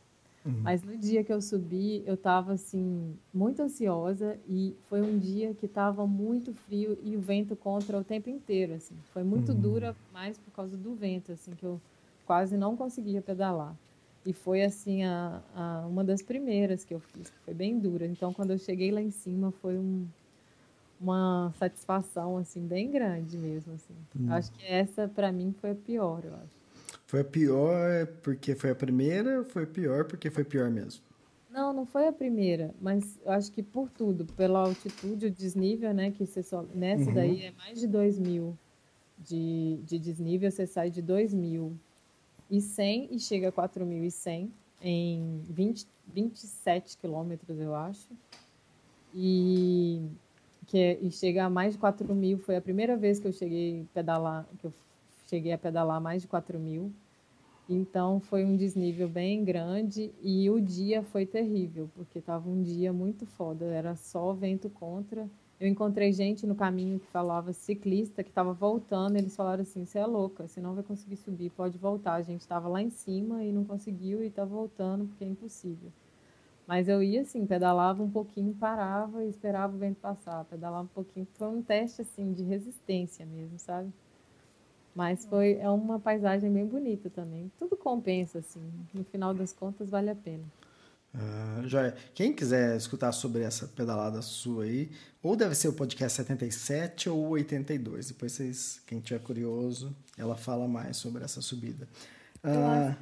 Mas 0.62 0.83
no 0.83 0.97
dia 0.97 1.23
que 1.23 1.33
eu 1.33 1.41
subi, 1.43 2.03
eu 2.07 2.15
estava 2.15 2.55
assim 2.55 3.15
muito 3.33 3.61
ansiosa 3.61 4.39
e 4.49 4.75
foi 4.89 5.03
um 5.03 5.19
dia 5.19 5.53
que 5.55 5.67
estava 5.67 6.07
muito 6.07 6.55
frio 6.55 6.99
e 7.03 7.15
o 7.15 7.21
vento 7.21 7.55
contra 7.55 7.99
o 7.99 8.05
tempo 8.05 8.31
inteiro, 8.31 8.73
assim. 8.75 8.95
Foi 9.12 9.23
muito 9.23 9.53
dura, 9.53 9.95
mais 10.12 10.39
por 10.39 10.50
causa 10.53 10.79
do 10.79 10.95
vento, 10.95 11.33
assim, 11.33 11.50
que 11.53 11.65
eu 11.65 11.79
quase 12.25 12.57
não 12.57 12.75
conseguia 12.75 13.21
pedalar. 13.21 13.77
E 14.25 14.33
foi 14.33 14.62
assim 14.62 15.03
a, 15.05 15.43
a 15.55 15.87
uma 15.87 16.03
das 16.03 16.23
primeiras 16.23 16.85
que 16.85 16.95
eu 16.95 17.00
fiz, 17.00 17.31
foi 17.45 17.53
bem 17.53 17.79
dura. 17.79 18.07
Então 18.07 18.33
quando 18.33 18.50
eu 18.53 18.59
cheguei 18.59 18.91
lá 18.91 19.00
em 19.00 19.11
cima 19.11 19.50
foi 19.50 19.77
um, 19.79 20.07
uma 21.00 21.52
satisfação 21.59 22.37
assim 22.37 22.66
bem 22.66 22.90
grande 22.90 23.38
mesmo, 23.38 23.73
assim. 23.73 23.95
Acho 24.30 24.52
que 24.52 24.66
essa 24.66 25.09
para 25.09 25.33
mim 25.33 25.54
foi 25.61 25.71
a 25.71 25.75
pior, 25.75 26.23
eu 26.25 26.35
acho. 26.35 26.61
Foi 27.07 27.21
a 27.21 27.25
pior 27.25 28.07
porque 28.23 28.54
foi 28.54 28.71
a 28.71 28.75
primeira 28.75 29.42
foi 29.45 29.64
a 29.64 29.66
pior 29.66 30.04
porque 30.04 30.30
foi 30.30 30.45
pior 30.45 30.71
mesmo? 30.71 31.02
Não, 31.50 31.73
não 31.73 31.85
foi 31.85 32.07
a 32.07 32.12
primeira, 32.12 32.73
mas 32.80 33.19
eu 33.25 33.33
acho 33.33 33.50
que 33.50 33.61
por 33.61 33.90
tudo, 33.90 34.25
pela 34.35 34.61
altitude, 34.61 35.26
o 35.26 35.30
desnível, 35.30 35.92
né, 35.92 36.12
que 36.12 36.25
você 36.25 36.45
só, 36.45 36.64
nessa 36.73 37.11
daí 37.11 37.42
é 37.42 37.50
mais 37.52 37.80
de 37.80 37.88
2 37.88 38.21
mil 38.21 38.57
de, 39.19 39.80
de 39.85 39.99
desnível, 39.99 40.49
você 40.49 40.64
sai 40.64 40.90
de 40.90 41.02
2.100 41.02 43.09
e 43.11 43.19
chega 43.19 43.49
a 43.49 43.52
4.100 43.52 44.49
em 44.80 45.42
20, 45.49 45.88
27 46.14 46.97
quilômetros, 46.99 47.59
eu 47.59 47.75
acho. 47.75 48.09
E, 49.12 50.02
que 50.71 50.79
é- 50.79 50.99
e 51.03 51.11
chega 51.11 51.45
a 51.45 51.50
mais 51.50 51.73
de 51.75 51.79
4 51.81 52.15
mil, 52.15 52.39
foi 52.39 52.57
a 52.57 52.61
primeira 52.62 52.97
vez 52.97 53.19
que 53.19 53.27
eu 53.27 53.33
cheguei 53.33 53.83
a 53.83 53.95
pedalar, 53.95 54.47
que 54.59 54.67
eu 54.67 54.73
cheguei 55.29 55.53
a 55.53 55.59
pedalar 55.59 56.00
mais 56.00 56.23
de 56.23 56.29
4 56.29 56.59
mil. 56.61 56.93
Então 57.69 58.21
foi 58.21 58.45
um 58.45 58.57
desnível 58.57 59.09
bem 59.09 59.45
grande 59.45 60.12
e 60.23 60.49
o 60.50 60.61
dia 60.61 61.03
foi 61.03 61.27
terrível, 61.27 61.91
porque 61.95 62.19
estava 62.21 62.49
um 62.49 62.62
dia 62.62 62.93
muito 62.93 63.27
foda, 63.27 63.65
era 63.67 63.97
só 63.97 64.33
vento 64.33 64.71
contra. 64.71 65.29
Eu 65.61 65.69
encontrei 65.69 66.12
gente 66.12 66.47
no 66.47 66.55
caminho 66.55 67.00
que 67.00 67.07
falava 67.09 67.53
ciclista 67.53 68.23
que 68.25 68.31
estava 68.31 68.53
voltando, 68.53 69.17
eles 69.17 69.37
falaram 69.37 69.62
assim: 69.62 69.85
"Você 69.85 69.99
é 69.99 70.07
louca, 70.07 70.47
você 70.49 70.61
não 70.61 70.75
vai 70.75 70.85
conseguir 70.85 71.17
subir, 71.17 71.50
pode 71.50 71.79
voltar". 71.79 72.15
A 72.15 72.23
gente 72.23 72.41
estava 72.43 72.69
lá 72.69 72.81
em 72.83 72.91
cima 72.91 73.45
e 73.45 73.53
não 73.53 73.65
conseguiu 73.65 74.23
e 74.23 74.29
está 74.29 74.45
voltando 74.45 75.07
porque 75.07 75.25
é 75.25 75.29
impossível. 75.29 75.93
Mas 76.71 76.89
eu 76.89 77.03
ia 77.03 77.23
assim, 77.23 77.45
pedalava 77.47 78.00
um 78.00 78.09
pouquinho, 78.09 78.55
parava 78.55 79.25
e 79.25 79.29
esperava 79.29 79.75
o 79.75 79.79
vento 79.81 79.97
passar, 79.97 80.45
pedalava 80.45 80.85
um 80.85 80.87
pouquinho, 80.87 81.27
foi 81.35 81.49
um 81.49 81.61
teste 81.61 82.03
assim 82.03 82.33
de 82.33 82.45
resistência 82.45 83.27
mesmo, 83.27 83.59
sabe? 83.59 83.93
Mas 84.95 85.27
foi 85.27 85.55
é 85.55 85.69
uma 85.69 85.99
paisagem 85.99 86.49
bem 86.49 86.65
bonita 86.65 87.11
também. 87.11 87.50
Tudo 87.59 87.77
compensa 87.77 88.39
assim. 88.39 88.62
No 88.95 89.03
final 89.03 89.35
das 89.35 89.53
contas 89.53 89.91
vale 89.91 90.11
a 90.11 90.15
pena. 90.15 90.45
Ah, 91.12 91.61
joia. 91.65 91.93
Quem 92.15 92.33
quiser 92.33 92.77
escutar 92.77 93.11
sobre 93.11 93.43
essa 93.43 93.67
pedalada 93.67 94.23
sua 94.23 94.62
aí, 94.62 94.93
ou 95.21 95.35
deve 95.35 95.57
ser 95.57 95.67
o 95.67 95.73
podcast 95.73 96.19
77 96.19 97.11
ou 97.11 97.31
82. 97.31 98.11
Depois 98.11 98.31
vocês, 98.31 98.81
quem 98.87 99.00
tiver 99.00 99.19
curioso, 99.19 99.93
ela 100.17 100.37
fala 100.37 100.69
mais 100.69 100.99
sobre 100.99 101.25
essa 101.25 101.43
subida. 101.43 101.89
Ah, 102.45 102.95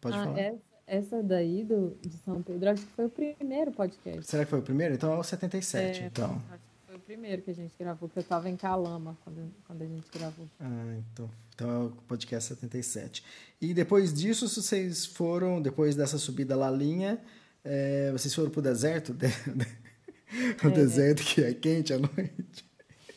pode 0.00 0.16
Ah, 0.16 0.24
falar. 0.24 0.38
essa, 0.40 0.71
essa 0.86 1.22
daí 1.22 1.64
do, 1.64 1.96
de 2.00 2.16
São 2.18 2.42
Pedro, 2.42 2.70
acho 2.70 2.84
que 2.84 2.92
foi 2.92 3.06
o 3.06 3.10
primeiro 3.10 3.72
podcast. 3.72 4.24
Será 4.24 4.44
que 4.44 4.50
foi 4.50 4.58
o 4.58 4.62
primeiro? 4.62 4.94
Então 4.94 5.12
é 5.12 5.18
o 5.18 5.22
77, 5.22 6.02
É, 6.02 6.06
então. 6.06 6.42
Acho 6.50 6.58
que 6.58 6.86
foi 6.86 6.96
o 6.96 7.00
primeiro 7.00 7.42
que 7.42 7.50
a 7.50 7.54
gente 7.54 7.72
gravou, 7.78 8.08
que 8.08 8.18
eu 8.18 8.22
estava 8.22 8.48
em 8.48 8.56
Calama 8.56 9.16
quando, 9.24 9.52
quando 9.66 9.82
a 9.82 9.86
gente 9.86 10.06
gravou. 10.12 10.46
Ah, 10.60 10.96
então, 11.12 11.30
então 11.54 11.70
é 11.70 11.84
o 11.86 11.90
podcast 12.08 12.54
77. 12.54 13.24
E 13.60 13.72
depois 13.72 14.12
disso, 14.12 14.48
vocês 14.48 15.06
foram, 15.06 15.62
depois 15.62 15.94
dessa 15.94 16.18
subida 16.18 16.56
Lalinha, 16.56 17.20
é, 17.64 18.10
vocês 18.12 18.34
foram 18.34 18.50
pro 18.50 18.60
deserto? 18.60 19.16
o 20.64 20.70
deserto 20.70 21.22
que 21.22 21.42
é 21.42 21.54
quente 21.54 21.92
à 21.92 21.98
noite. 21.98 22.71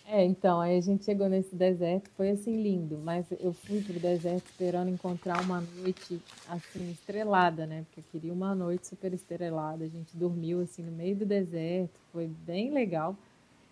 É, 0.08 0.24
então, 0.24 0.62
aí 0.62 0.78
a 0.78 0.82
gente 0.82 1.04
chegou 1.04 1.28
nesse 1.28 1.56
deserto, 1.56 2.12
foi 2.12 2.30
assim 2.30 2.62
lindo, 2.62 3.00
mas 3.04 3.26
eu 3.40 3.52
fui 3.54 3.82
pro 3.82 4.00
deserto 4.00 4.46
esperando 4.46 4.90
encontrar 4.90 5.42
uma 5.42 5.62
noite 5.62 6.22
assim 6.48 6.92
estrelada, 6.92 7.66
né? 7.66 7.84
Porque 7.86 8.02
eu 8.02 8.04
queria 8.12 8.32
uma 8.32 8.54
noite 8.54 8.86
super 8.88 9.12
estrelada. 9.14 9.84
A 9.84 9.88
gente 9.88 10.16
dormiu 10.16 10.62
assim 10.62 10.84
no 10.84 10.92
meio 10.92 11.16
do 11.16 11.26
deserto, 11.26 12.00
foi 12.12 12.28
bem 12.28 12.72
legal, 12.72 13.18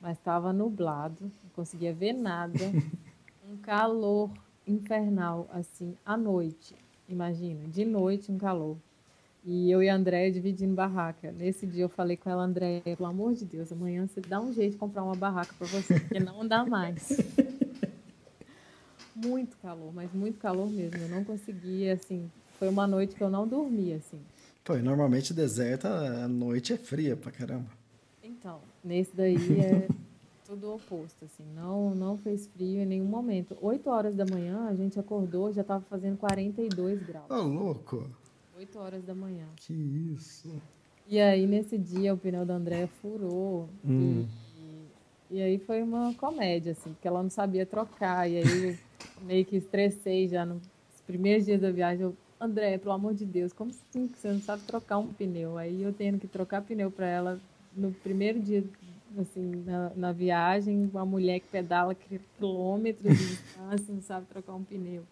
mas 0.02 0.18
estava 0.18 0.52
nublado, 0.52 1.32
não 1.44 1.50
conseguia 1.56 1.94
ver 1.94 2.14
nada. 2.14 2.58
Um 3.46 3.58
calor 3.58 4.32
infernal 4.66 5.48
assim 5.52 5.98
à 6.06 6.16
noite. 6.16 6.74
Imagina, 7.10 7.68
de 7.68 7.84
noite 7.84 8.32
um 8.32 8.38
calor. 8.38 8.78
E 9.46 9.70
eu 9.70 9.84
e 9.84 9.90
a 9.90 9.96
Andréia 9.96 10.32
dividindo 10.32 10.74
barraca. 10.74 11.32
Nesse 11.32 11.68
dia 11.68 11.84
eu 11.84 11.90
falei 11.90 12.16
com 12.16 12.30
ela, 12.30 12.44
Andréia, 12.44 12.82
pelo 12.82 13.06
amor 13.06 13.34
de 13.34 13.44
Deus, 13.44 13.72
amanhã 13.72 14.08
você 14.08 14.22
dá 14.22 14.40
um 14.40 14.54
jeito 14.54 14.74
de 14.74 14.78
comprar 14.78 15.04
uma 15.04 15.16
barraca 15.16 15.54
para 15.58 15.68
você, 15.68 16.00
porque 16.00 16.20
não 16.20 16.48
dá 16.48 16.66
mais. 16.66 17.18
Muito 19.16 19.56
calor, 19.58 19.94
mas 19.94 20.12
muito 20.12 20.40
calor 20.40 20.68
mesmo. 20.68 20.98
Eu 20.98 21.08
não 21.08 21.24
conseguia, 21.24 21.94
assim, 21.94 22.32
foi 22.58 22.68
uma 22.68 22.88
noite 22.88 23.16
que 23.16 23.24
eu 23.24 23.30
não 23.30 23.48
dormi, 23.48 23.94
assim. 23.94 24.20
Pô, 24.64 24.76
e 24.76 24.82
normalmente 24.82 25.36
deserto 25.36 25.86
a 25.86 26.28
noite 26.28 26.74
é 26.74 26.78
fria 26.78 27.16
pra 27.16 27.32
caramba. 27.32 27.68
Então, 28.24 28.60
nesse 28.84 29.16
daí 29.16 29.60
é 29.60 29.88
tudo 30.48 30.68
o 30.68 30.76
oposto, 30.76 31.26
assim. 31.26 31.44
Não, 31.54 31.94
não 31.94 32.18
fez 32.18 32.48
frio 32.48 32.82
em 32.82 32.86
nenhum 32.88 33.06
momento. 33.06 33.56
8 33.62 33.88
horas 33.88 34.16
da 34.16 34.26
manhã, 34.26 34.68
a 34.68 34.74
gente 34.74 35.00
acordou, 35.00 35.54
já 35.54 35.62
estava 35.62 35.84
fazendo 35.88 36.18
42 36.18 37.04
graus. 37.04 37.30
Ô, 37.30 37.44
louco! 37.44 38.10
8 38.64 38.80
horas 38.80 39.04
da 39.04 39.14
manhã. 39.14 39.46
Que 39.58 39.74
isso? 39.74 40.62
E 41.08 41.20
aí, 41.20 41.46
nesse 41.46 41.78
dia, 41.78 42.14
o 42.14 42.18
pneu 42.18 42.46
da 42.46 42.56
Andréia 42.56 42.88
furou. 43.02 43.70
E, 43.86 44.26
e 45.30 45.42
aí 45.42 45.60
foi 45.60 45.84
uma 45.84 46.14
comédia, 46.14 46.72
assim, 46.72 46.94
porque 46.94 47.08
ela 47.08 47.22
não 47.22 47.30
sabia 47.30 47.66
trocar. 47.66 48.30
E 48.30 48.38
aí, 48.38 48.70
eu 48.70 49.26
meio 49.26 49.44
que 49.44 49.58
estressei 49.58 50.30
já 50.30 50.46
nos 50.46 50.62
primeiros 51.06 51.46
dias 51.46 51.60
da 51.60 51.72
viagem. 51.72 52.04
Eu, 52.04 52.16
Andréia, 52.40 52.80
pelo 52.80 52.94
amor 52.94 53.14
de 53.14 53.26
Deus, 53.26 53.52
como 53.52 53.72
assim 53.72 54.08
que 54.08 54.18
você 54.18 54.32
não 54.32 54.40
sabe 54.40 54.64
trocar 54.64 54.98
um 54.98 55.08
pneu? 55.08 55.58
Aí 55.58 55.84
eu 55.84 55.92
tendo 55.92 56.20
que 56.20 56.28
trocar 56.28 56.62
pneu 56.62 56.90
para 56.90 57.08
ela 57.08 57.42
no 57.76 57.92
primeiro 57.92 58.40
dia, 58.40 58.64
assim, 59.18 59.64
na, 59.66 59.92
na 59.96 60.12
viagem, 60.12 60.90
uma 60.92 61.06
mulher 61.06 61.40
que 61.42 61.48
pedala 61.48 61.96
quilômetros 61.96 63.18
de 63.18 63.28
distância, 63.28 63.94
não 63.94 64.02
sabe 64.02 64.26
trocar 64.28 64.56
um 64.56 64.64
pneu. 64.64 65.04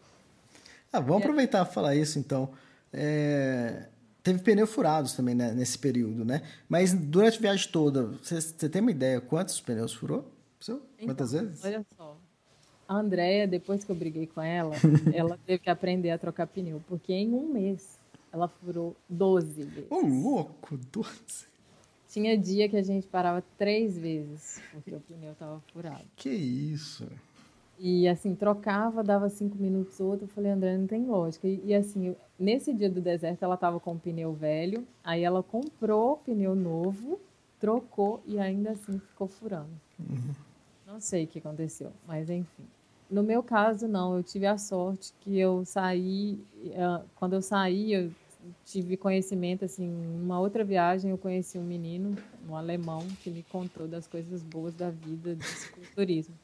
Ah, 0.91 0.99
vamos 0.99 1.23
aproveitar 1.23 1.65
e 1.65 1.73
falar 1.73 1.95
isso 1.95 2.19
então. 2.19 2.49
É, 2.93 3.87
Teve 4.23 4.39
pneus 4.39 4.69
furados 4.69 5.13
também 5.13 5.33
né, 5.33 5.51
nesse 5.51 5.77
período, 5.79 6.23
né? 6.23 6.43
Mas 6.69 6.93
durante 6.93 7.39
a 7.39 7.41
viagem 7.41 7.67
toda, 7.71 8.05
você, 8.21 8.39
tem 8.69 8.81
uma 8.81 8.91
ideia 8.91 9.19
quantos 9.19 9.59
pneus 9.59 9.93
furou? 9.93 10.31
Seu? 10.59 10.79
Quantas 11.03 11.33
Então, 11.33 11.47
vezes? 11.47 11.65
Olha 11.65 11.85
só. 11.97 12.17
A 12.87 12.95
Andrea, 12.97 13.47
depois 13.47 13.83
que 13.83 13.91
eu 13.91 13.95
briguei 13.95 14.27
com 14.27 14.41
ela, 14.41 14.75
ela 15.13 15.39
teve 15.45 15.59
que 15.59 15.69
aprender 15.69 16.11
a 16.11 16.19
trocar 16.19 16.45
pneu, 16.45 16.83
porque 16.87 17.11
em 17.13 17.33
um 17.33 17.51
mês 17.51 17.97
ela 18.31 18.47
furou 18.47 18.95
12 19.09 19.63
vezes. 19.63 19.89
Ô, 19.89 20.01
louco, 20.01 20.77
12. 20.91 21.49
Tinha 22.07 22.37
dia 22.37 22.69
que 22.69 22.77
a 22.77 22.83
gente 22.83 23.07
parava 23.07 23.43
três 23.57 23.97
vezes, 23.97 24.61
porque 24.71 24.93
o 24.93 24.99
pneu 24.99 25.31
estava 25.31 25.59
furado. 25.73 26.03
Que 26.15 26.29
isso? 26.29 27.07
E 27.83 28.07
assim, 28.07 28.35
trocava, 28.35 29.03
dava 29.03 29.27
cinco 29.27 29.57
minutos 29.57 29.99
outro. 29.99 30.25
Eu 30.25 30.29
falei, 30.29 30.51
André, 30.51 30.77
não 30.77 30.85
tem 30.85 31.03
lógica. 31.03 31.47
E, 31.47 31.59
e, 31.65 31.73
assim, 31.73 32.09
eu- 32.09 32.15
nesse 32.37 32.71
dia 32.71 32.87
do 32.87 33.01
deserto, 33.01 33.41
ela 33.41 33.55
estava 33.55 33.79
com 33.79 33.93
o 33.93 33.99
pneu 33.99 34.33
velho, 34.33 34.85
aí 35.03 35.23
ela 35.23 35.41
comprou 35.41 36.17
pneu 36.17 36.53
novo, 36.55 37.19
trocou 37.59 38.21
e 38.27 38.37
ainda 38.37 38.71
assim 38.71 38.99
ficou 38.99 39.27
furando. 39.27 39.71
Não 40.85 40.99
sei 41.01 41.23
o 41.23 41.27
que 41.27 41.39
aconteceu, 41.39 41.91
mas 42.07 42.29
enfim. 42.29 42.63
No 43.09 43.23
meu 43.23 43.41
caso, 43.41 43.87
não. 43.87 44.15
Eu 44.15 44.21
tive 44.23 44.45
a 44.45 44.59
sorte 44.59 45.11
que 45.21 45.39
eu 45.39 45.65
saí. 45.65 46.39
eh, 46.67 47.01
Quando 47.15 47.33
eu 47.33 47.41
saí, 47.41 47.93
eu 47.93 48.11
tive 48.63 48.95
conhecimento, 48.95 49.65
assim, 49.65 49.87
numa 49.87 50.39
outra 50.39 50.63
viagem, 50.63 51.09
eu 51.09 51.17
conheci 51.17 51.57
um 51.57 51.63
menino, 51.63 52.15
um 52.47 52.55
alemão, 52.55 52.99
que 53.23 53.31
me 53.31 53.41
contou 53.43 53.87
das 53.87 54.05
coisas 54.07 54.43
boas 54.43 54.75
da 54.75 54.91
vida 54.91 55.35
do 55.35 55.43
cicloturismo. 55.43 56.35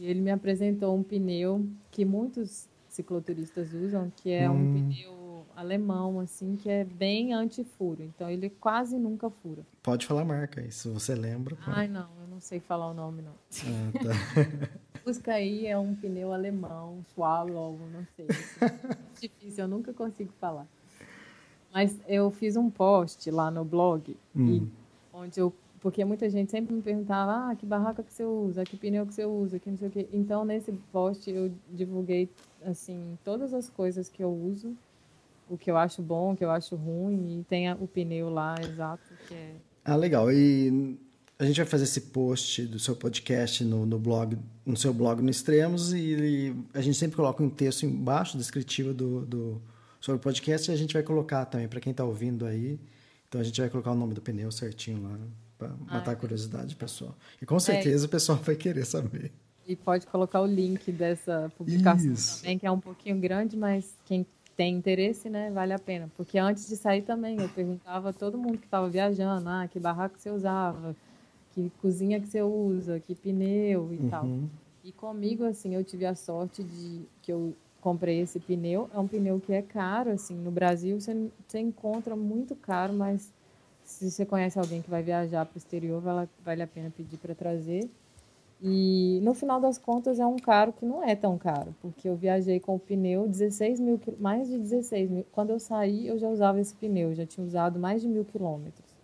E 0.00 0.06
ele 0.06 0.22
me 0.22 0.30
apresentou 0.30 0.96
um 0.96 1.02
pneu 1.02 1.68
que 1.90 2.06
muitos 2.06 2.66
cicloturistas 2.88 3.74
usam, 3.74 4.10
que 4.16 4.30
é 4.30 4.50
um 4.50 4.72
pneu 4.72 5.44
alemão, 5.54 6.20
assim, 6.20 6.56
que 6.56 6.70
é 6.70 6.84
bem 6.84 7.34
anti-furo. 7.34 8.02
Então, 8.02 8.30
ele 8.30 8.48
quase 8.48 8.96
nunca 8.96 9.28
fura. 9.28 9.62
Pode 9.82 10.06
falar 10.06 10.22
a 10.22 10.24
marca 10.24 10.62
aí, 10.62 10.72
se 10.72 10.88
você 10.88 11.14
lembra. 11.14 11.54
pode. 11.54 11.70
Ai, 11.78 11.86
não, 11.86 12.08
eu 12.22 12.26
não 12.28 12.40
sei 12.40 12.60
falar 12.60 12.88
o 12.90 12.94
nome, 12.94 13.20
não. 13.20 13.32
Ah, 13.32 13.92
tá. 14.02 14.70
Busca 15.04 15.34
aí 15.34 15.66
é 15.66 15.76
um 15.76 15.94
pneu 15.94 16.32
alemão, 16.32 17.04
Swallow, 17.12 17.78
não 17.92 18.06
sei. 18.16 18.26
É 18.26 19.20
difícil, 19.20 19.64
eu 19.64 19.68
nunca 19.68 19.92
consigo 19.92 20.32
falar. 20.40 20.66
Mas 21.70 22.00
eu 22.08 22.30
fiz 22.30 22.56
um 22.56 22.70
post 22.70 23.30
lá 23.30 23.50
no 23.50 23.66
blog, 23.66 24.16
e, 24.34 24.66
onde 25.12 25.38
eu, 25.38 25.54
porque 25.80 26.04
muita 26.04 26.28
gente 26.28 26.50
sempre 26.50 26.74
me 26.74 26.82
perguntava, 26.82 27.50
ah, 27.50 27.56
que 27.56 27.64
barraca 27.64 28.02
que 28.02 28.12
você 28.12 28.24
usa, 28.24 28.64
que 28.64 28.76
pneu 28.76 29.06
que 29.06 29.14
você 29.14 29.24
usa, 29.24 29.58
que 29.58 29.70
não 29.70 29.78
sei 29.78 29.88
o 29.88 29.90
quê. 29.90 30.08
Então, 30.12 30.44
nesse 30.44 30.72
post 30.92 31.30
eu 31.30 31.50
divulguei, 31.70 32.28
assim, 32.64 33.18
todas 33.24 33.54
as 33.54 33.70
coisas 33.70 34.08
que 34.08 34.22
eu 34.22 34.30
uso, 34.30 34.76
o 35.48 35.56
que 35.56 35.70
eu 35.70 35.76
acho 35.76 36.02
bom, 36.02 36.32
o 36.32 36.36
que 36.36 36.44
eu 36.44 36.50
acho 36.50 36.76
ruim, 36.76 37.40
e 37.40 37.44
tem 37.44 37.72
o 37.72 37.86
pneu 37.86 38.28
lá 38.28 38.54
exato, 38.60 39.02
que 39.26 39.34
é. 39.34 39.54
Ah, 39.84 39.96
legal. 39.96 40.30
E 40.30 40.98
a 41.38 41.44
gente 41.46 41.56
vai 41.56 41.66
fazer 41.66 41.84
esse 41.84 42.02
post 42.02 42.66
do 42.66 42.78
seu 42.78 42.94
podcast 42.94 43.64
no, 43.64 43.86
no 43.86 43.98
blog, 43.98 44.36
no 44.66 44.76
seu 44.76 44.92
blog 44.92 45.22
no 45.22 45.30
Extremos, 45.30 45.94
e, 45.94 46.54
a 46.74 46.82
gente 46.82 46.98
sempre 46.98 47.16
coloca 47.16 47.42
um 47.42 47.48
texto 47.48 47.86
embaixo, 47.86 48.36
descritivo 48.36 48.92
do, 48.92 49.24
do 49.24 49.62
sobre 49.98 50.18
o 50.18 50.22
podcast, 50.22 50.70
e 50.70 50.74
a 50.74 50.76
gente 50.76 50.92
vai 50.92 51.02
colocar 51.02 51.46
também 51.46 51.66
para 51.66 51.80
quem 51.80 51.90
está 51.90 52.04
ouvindo 52.04 52.44
aí. 52.44 52.78
Então 53.26 53.40
a 53.40 53.44
gente 53.44 53.58
vai 53.58 53.70
colocar 53.70 53.92
o 53.92 53.94
nome 53.94 54.12
do 54.12 54.20
pneu 54.20 54.50
certinho 54.50 55.02
lá, 55.02 55.18
para 55.60 55.94
matar 55.94 56.12
a 56.12 56.16
curiosidade 56.16 56.74
pessoal. 56.74 57.14
E 57.40 57.44
com 57.44 57.60
certeza 57.60 58.06
o 58.06 58.08
pessoal 58.08 58.38
vai 58.38 58.56
querer 58.56 58.86
saber. 58.86 59.30
E 59.66 59.76
pode 59.76 60.06
colocar 60.06 60.40
o 60.40 60.46
link 60.46 60.90
dessa 60.90 61.52
publicação 61.56 62.12
Isso. 62.12 62.40
também, 62.40 62.58
que 62.58 62.66
é 62.66 62.70
um 62.70 62.80
pouquinho 62.80 63.20
grande, 63.20 63.56
mas 63.56 63.94
quem 64.06 64.26
tem 64.56 64.74
interesse, 64.74 65.28
né, 65.28 65.50
vale 65.50 65.72
a 65.72 65.78
pena. 65.78 66.10
Porque 66.16 66.38
antes 66.38 66.66
de 66.66 66.76
sair 66.76 67.02
também, 67.02 67.38
eu 67.40 67.48
perguntava 67.50 68.08
a 68.08 68.12
todo 68.12 68.38
mundo 68.38 68.58
que 68.58 68.66
estava 68.66 68.88
viajando, 68.88 69.48
ah, 69.48 69.68
que 69.70 69.78
barraco 69.78 70.18
você 70.18 70.30
usava, 70.30 70.96
que 71.52 71.70
cozinha 71.80 72.20
que 72.20 72.26
você 72.26 72.42
usa, 72.42 72.98
que 72.98 73.14
pneu 73.14 73.92
e 73.92 74.08
tal. 74.08 74.26
E 74.82 74.92
comigo, 74.92 75.44
assim, 75.44 75.74
eu 75.74 75.84
tive 75.84 76.06
a 76.06 76.14
sorte 76.14 76.64
de 76.64 77.02
que 77.22 77.32
eu 77.32 77.54
comprei 77.80 78.20
esse 78.20 78.40
pneu. 78.40 78.90
É 78.92 78.98
um 78.98 79.06
pneu 79.06 79.38
que 79.40 79.52
é 79.52 79.62
caro, 79.62 80.10
assim, 80.10 80.34
no 80.34 80.50
Brasil 80.50 80.98
você, 80.98 81.30
você 81.46 81.58
encontra 81.58 82.16
muito 82.16 82.56
caro, 82.56 82.92
mas 82.92 83.32
se 83.90 84.10
você 84.10 84.24
conhece 84.24 84.58
alguém 84.58 84.80
que 84.80 84.88
vai 84.88 85.02
viajar 85.02 85.44
para 85.44 85.56
o 85.56 85.58
exterior, 85.58 86.00
vale, 86.00 86.62
a 86.62 86.66
pena 86.66 86.90
pedir 86.90 87.18
para 87.18 87.34
trazer. 87.34 87.90
E 88.62 89.20
no 89.22 89.34
final 89.34 89.60
das 89.60 89.78
contas 89.78 90.20
é 90.20 90.26
um 90.26 90.36
caro 90.36 90.72
que 90.72 90.84
não 90.84 91.02
é 91.02 91.16
tão 91.16 91.36
caro, 91.38 91.74
porque 91.80 92.08
eu 92.08 92.14
viajei 92.14 92.60
com 92.60 92.74
o 92.76 92.78
pneu 92.78 93.26
16 93.26 93.80
mil, 93.80 93.98
mais 94.18 94.48
de 94.48 94.58
16 94.58 95.10
mil. 95.10 95.26
Quando 95.32 95.50
eu 95.50 95.58
saí, 95.58 96.06
eu 96.06 96.18
já 96.18 96.28
usava 96.28 96.60
esse 96.60 96.74
pneu, 96.74 97.14
já 97.14 97.24
tinha 97.24 97.44
usado 97.44 97.78
mais 97.78 98.02
de 98.02 98.08
mil 98.08 98.24
quilômetros. 98.24 98.94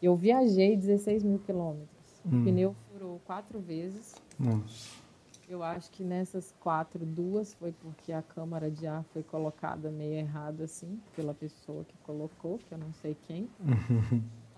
Eu 0.00 0.14
viajei 0.14 0.76
16 0.76 1.24
mil 1.24 1.38
quilômetros. 1.38 1.88
O 2.24 2.44
pneu 2.44 2.76
furou 2.92 3.20
quatro 3.24 3.58
vezes. 3.58 4.14
Nossa. 4.38 5.07
Eu 5.48 5.62
acho 5.62 5.90
que 5.90 6.04
nessas 6.04 6.54
quatro, 6.60 7.06
duas 7.06 7.54
foi 7.54 7.72
porque 7.72 8.12
a 8.12 8.20
câmara 8.20 8.70
de 8.70 8.86
ar 8.86 9.02
foi 9.14 9.22
colocada 9.22 9.90
meio 9.90 10.14
errado 10.14 10.62
assim, 10.62 11.00
pela 11.16 11.32
pessoa 11.32 11.84
que 11.84 11.96
colocou, 12.04 12.58
que 12.58 12.70
eu 12.70 12.76
não 12.76 12.92
sei 12.92 13.16
quem. 13.26 13.48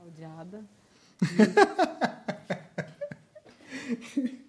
Odiada. 0.04 0.64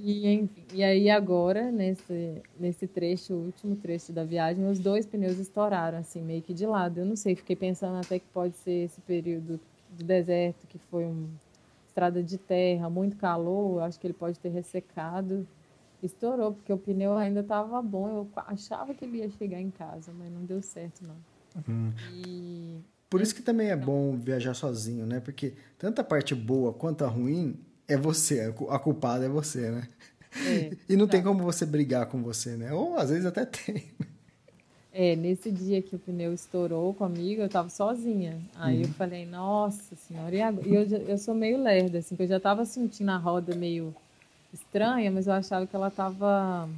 E, 0.00 0.32
enfim, 0.32 0.64
e 0.72 0.84
aí 0.84 1.10
agora, 1.10 1.72
nesse, 1.72 2.40
nesse 2.56 2.86
trecho, 2.86 3.34
o 3.34 3.46
último 3.46 3.74
trecho 3.74 4.12
da 4.12 4.22
viagem, 4.22 4.64
os 4.64 4.78
dois 4.78 5.04
pneus 5.04 5.38
estouraram, 5.38 5.98
assim, 5.98 6.22
meio 6.22 6.40
que 6.40 6.54
de 6.54 6.64
lado. 6.64 6.98
Eu 6.98 7.04
não 7.04 7.16
sei, 7.16 7.34
fiquei 7.34 7.56
pensando 7.56 7.96
até 7.96 8.20
que 8.20 8.26
pode 8.32 8.54
ser 8.54 8.84
esse 8.84 9.00
período 9.00 9.58
do 9.90 10.04
deserto, 10.04 10.68
que 10.68 10.78
foi 10.78 11.04
uma 11.04 11.28
estrada 11.88 12.22
de 12.22 12.38
terra, 12.38 12.88
muito 12.88 13.16
calor, 13.16 13.82
acho 13.82 13.98
que 13.98 14.06
ele 14.06 14.14
pode 14.14 14.38
ter 14.38 14.50
ressecado. 14.50 15.44
Estourou, 16.02 16.52
porque 16.54 16.72
o 16.72 16.78
pneu 16.78 17.16
ainda 17.16 17.40
estava 17.40 17.82
bom, 17.82 18.08
eu 18.08 18.28
achava 18.46 18.94
que 18.94 19.04
ele 19.04 19.18
ia 19.18 19.30
chegar 19.30 19.60
em 19.60 19.70
casa, 19.70 20.12
mas 20.16 20.30
não 20.32 20.44
deu 20.44 20.62
certo, 20.62 21.02
não. 21.06 21.16
E 22.14 22.76
Por 23.10 23.20
isso 23.20 23.34
que 23.34 23.42
também 23.42 23.70
é 23.70 23.76
bom 23.76 24.16
viajar 24.18 24.54
sozinho, 24.54 25.06
né? 25.06 25.20
Porque 25.20 25.54
tanto 25.78 26.00
a 26.00 26.04
parte 26.04 26.34
boa 26.34 26.72
quanto 26.72 27.04
a 27.04 27.08
ruim 27.08 27.58
é 27.86 27.96
você, 27.96 28.40
a 28.40 28.52
cu- 28.52 28.70
a 28.70 28.78
culpada 28.78 29.24
é 29.24 29.28
você, 29.28 29.70
né? 29.70 29.88
É, 30.46 30.72
e 30.88 30.96
não 30.96 31.08
tem 31.08 31.22
como 31.22 31.42
você 31.42 31.64
brigar 31.64 32.06
com 32.06 32.22
você, 32.22 32.56
né? 32.56 32.72
Ou 32.72 32.96
às 32.98 33.10
vezes 33.10 33.24
até 33.26 33.46
tem. 33.46 33.82
É, 34.92 35.14
nesse 35.14 35.50
dia 35.52 35.82
que 35.82 35.94
o 35.94 35.98
pneu 35.98 36.32
estourou 36.32 36.92
comigo, 36.94 37.42
eu 37.42 37.48
tava 37.48 37.68
sozinha. 37.68 38.38
Aí 38.56 38.82
eu 38.82 38.88
falei, 38.88 39.26
nossa 39.26 39.94
senhora, 39.96 40.34
e 40.34 40.40
agora? 40.40 40.66
E 40.66 40.74
eu, 40.74 40.82
eu 41.06 41.18
sou 41.18 41.34
meio 41.34 41.62
lerda, 41.62 41.98
assim, 41.98 42.16
que 42.16 42.22
eu 42.22 42.26
já 42.26 42.40
tava 42.40 42.64
sentindo 42.64 43.10
a 43.10 43.16
roda 43.16 43.54
meio 43.54 43.94
estranha, 44.52 45.10
mas 45.10 45.26
eu 45.26 45.32
achava 45.32 45.66
que 45.66 45.74
ela 45.74 45.90
tava 45.90 46.68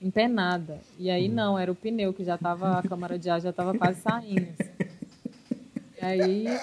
empenada. 0.00 0.78
E 0.98 1.10
aí 1.10 1.28
não, 1.28 1.58
era 1.58 1.70
o 1.70 1.74
pneu 1.74 2.12
que 2.12 2.24
já 2.24 2.36
tava, 2.36 2.78
a 2.78 2.82
câmara 2.82 3.18
de 3.18 3.30
ar 3.30 3.40
já 3.40 3.52
tava 3.52 3.76
quase 3.76 4.00
saindo. 4.00 4.48
assim. 4.58 4.70
E 6.00 6.04
aí 6.04 6.60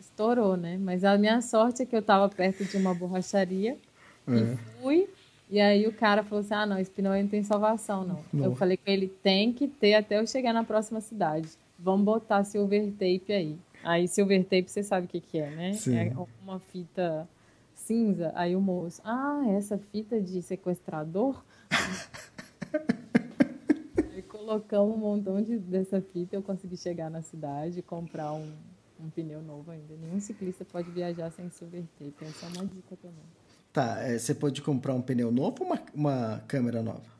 estourou, 0.00 0.56
né? 0.56 0.76
Mas 0.80 1.04
a 1.04 1.16
minha 1.16 1.40
sorte 1.40 1.82
é 1.82 1.86
que 1.86 1.94
eu 1.94 2.02
tava 2.02 2.28
perto 2.28 2.64
de 2.64 2.76
uma 2.76 2.94
borracharia 2.94 3.76
e 4.26 4.56
fui. 4.80 5.08
E 5.50 5.60
aí 5.60 5.86
o 5.86 5.92
cara 5.92 6.22
falou 6.22 6.40
assim: 6.40 6.54
ah, 6.54 6.66
não, 6.66 6.78
esse 6.78 6.90
pneu 6.90 7.12
aí 7.12 7.22
não 7.22 7.30
tem 7.30 7.42
salvação, 7.42 8.04
não. 8.04 8.44
Eu 8.44 8.54
falei 8.56 8.76
com 8.76 8.90
ele: 8.90 9.08
tem 9.22 9.52
que 9.52 9.68
ter 9.68 9.94
até 9.94 10.18
eu 10.18 10.26
chegar 10.26 10.52
na 10.52 10.64
próxima 10.64 11.00
cidade. 11.00 11.48
Vamos 11.78 12.04
botar 12.04 12.42
silver 12.44 12.90
tape 12.92 13.32
aí. 13.32 13.56
Aí 13.84 14.08
silver 14.08 14.42
tape 14.42 14.68
você 14.68 14.82
sabe 14.82 15.06
o 15.06 15.08
que, 15.08 15.20
que 15.20 15.38
é, 15.38 15.50
né? 15.50 15.72
Sim. 15.74 15.96
É 15.96 16.12
uma 16.42 16.58
fita 16.58 17.26
cinza. 17.88 18.30
Aí 18.34 18.54
o 18.54 18.60
moço: 18.60 19.00
ah, 19.02 19.42
essa 19.48 19.78
fita 19.78 20.20
de 20.20 20.42
sequestrador? 20.42 21.42
Aí 24.12 24.22
colocamos 24.22 24.94
um 24.94 24.98
montão 24.98 25.40
de, 25.40 25.58
dessa 25.58 26.00
fita, 26.00 26.36
eu 26.36 26.42
consegui 26.42 26.76
chegar 26.76 27.10
na 27.10 27.22
cidade 27.22 27.78
e 27.78 27.82
comprar 27.82 28.32
um, 28.32 28.52
um 29.00 29.08
pneu 29.08 29.40
novo 29.40 29.70
ainda. 29.70 29.94
Nenhum 29.96 30.20
ciclista 30.20 30.64
pode 30.64 30.90
viajar 30.90 31.30
sem 31.30 31.48
silver 31.50 31.84
tape. 31.98 32.24
Essa 32.24 32.46
é 32.46 32.48
uma 32.50 32.66
dica 32.66 32.96
também. 32.96 33.24
Tá, 33.72 34.00
é, 34.00 34.18
você 34.18 34.34
pode 34.34 34.60
comprar 34.60 34.94
um 34.94 35.02
pneu 35.02 35.30
novo 35.30 35.56
ou 35.60 35.66
uma, 35.66 35.80
uma 35.94 36.42
câmera 36.46 36.82
nova? 36.82 37.18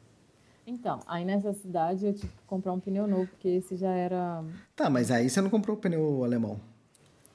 Então, 0.67 1.01
aí 1.07 1.25
nessa 1.25 1.53
cidade 1.55 2.07
eu 2.07 2.13
tive 2.13 2.33
que 2.33 2.43
comprar 2.47 2.73
um 2.73 2.81
pneu 2.81 3.07
novo, 3.07 3.27
porque 3.29 3.49
esse 3.49 3.77
já 3.77 3.91
era. 3.91 4.45
Tá, 4.77 4.91
mas 4.91 5.11
aí 5.11 5.31
você 5.31 5.41
não 5.41 5.49
comprou 5.49 5.77
o 5.77 5.81
pneu 5.81 6.25
alemão. 6.25 6.61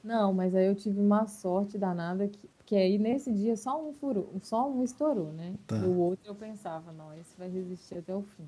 Não, 0.04 0.34
mas 0.34 0.54
aí 0.54 0.68
eu 0.68 0.76
tive 0.76 1.00
uma 1.00 1.26
sorte 1.26 1.78
danada 1.78 2.28
que, 2.28 2.50
que 2.74 2.78
aí 2.78 2.98
nesse 2.98 3.32
dia 3.32 3.56
só 3.56 3.80
um 3.80 3.94
furou, 3.94 4.34
só 4.42 4.68
um 4.68 4.84
estourou, 4.84 5.32
né? 5.32 5.54
Tá. 5.68 5.76
O 5.76 5.96
outro 6.00 6.26
eu 6.26 6.34
pensava, 6.34 6.92
não, 6.92 7.14
esse 7.14 7.38
vai 7.38 7.48
resistir 7.48 8.00
até 8.00 8.16
o 8.16 8.24
fim. 8.24 8.48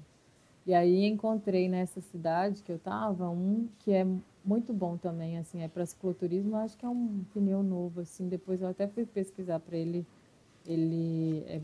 E 0.66 0.74
aí 0.74 1.06
encontrei 1.06 1.70
nessa 1.70 2.02
cidade 2.02 2.64
que 2.64 2.72
eu 2.72 2.80
tava 2.80 3.30
um 3.30 3.68
que 3.78 3.94
é 3.94 4.04
muito 4.44 4.74
bom 4.74 4.98
também, 4.98 5.38
assim, 5.38 5.62
é 5.62 5.68
para 5.68 5.86
cicloturismo, 5.86 6.56
acho 6.56 6.76
que 6.76 6.84
é 6.84 6.90
um 6.90 7.24
pneu 7.36 7.62
novo, 7.62 8.02
assim, 8.02 8.28
depois 8.28 8.64
eu 8.64 8.68
até 8.68 8.88
fui 8.88 9.06
pesquisar 9.06 9.60
para 9.60 9.78
ele, 9.78 10.04
ele 10.66 11.44
é, 11.46 11.62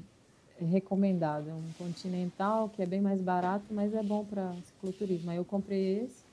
é 0.59 0.63
recomendado, 0.63 1.49
é 1.49 1.53
um 1.55 1.63
Continental 1.79 2.69
que 2.69 2.83
é 2.83 2.85
bem 2.85 3.01
mais 3.01 3.23
barato, 3.23 3.65
mas 3.71 3.91
é 3.91 4.03
bom 4.03 4.23
para 4.23 4.53
cicloturismo. 4.67 5.31
Aí 5.31 5.37
eu 5.37 5.45
comprei 5.45 6.03
esse, 6.03 6.23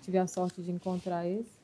tive 0.00 0.16
a 0.16 0.26
sorte 0.26 0.62
de 0.62 0.70
encontrar 0.70 1.26
esse 1.26 1.55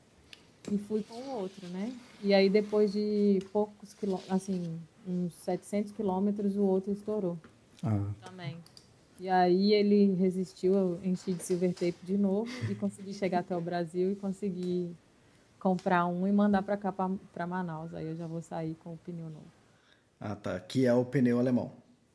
e 0.71 0.77
fui 0.77 1.03
com 1.03 1.15
o 1.15 1.29
outro, 1.41 1.67
né? 1.67 1.91
E 2.21 2.33
aí 2.33 2.49
depois 2.49 2.91
de 2.91 3.39
poucos 3.51 3.93
quilômetros, 3.93 4.31
assim, 4.31 4.79
uns 5.07 5.33
700 5.33 5.91
quilômetros, 5.91 6.55
o 6.57 6.63
outro 6.63 6.91
estourou 6.91 7.37
Ah, 7.83 8.13
também. 8.21 8.57
E 9.19 9.29
aí 9.29 9.73
ele 9.73 10.13
resistiu, 10.15 10.73
eu 10.73 10.99
enchi 11.03 11.33
de 11.33 11.43
silver 11.43 11.73
tape 11.73 11.97
de 12.03 12.17
novo 12.17 12.49
e 12.69 12.75
consegui 12.75 13.13
chegar 13.13 13.39
até 13.39 13.55
o 13.55 13.61
Brasil 13.61 14.11
e 14.11 14.15
consegui 14.15 14.95
comprar 15.59 16.05
um 16.07 16.27
e 16.27 16.31
mandar 16.31 16.61
para 16.63 16.75
cá, 16.77 16.91
para 16.91 17.47
Manaus. 17.47 17.93
Aí 17.93 18.05
eu 18.05 18.15
já 18.17 18.27
vou 18.27 18.41
sair 18.41 18.75
com 18.83 18.93
o 18.93 18.97
pneu 18.97 19.29
novo. 19.29 19.45
ah, 20.19 20.35
tá. 20.35 20.59
Que 20.59 20.85
é 20.85 20.93
o 20.93 21.05
pneu 21.05 21.39
alemão. 21.39 21.71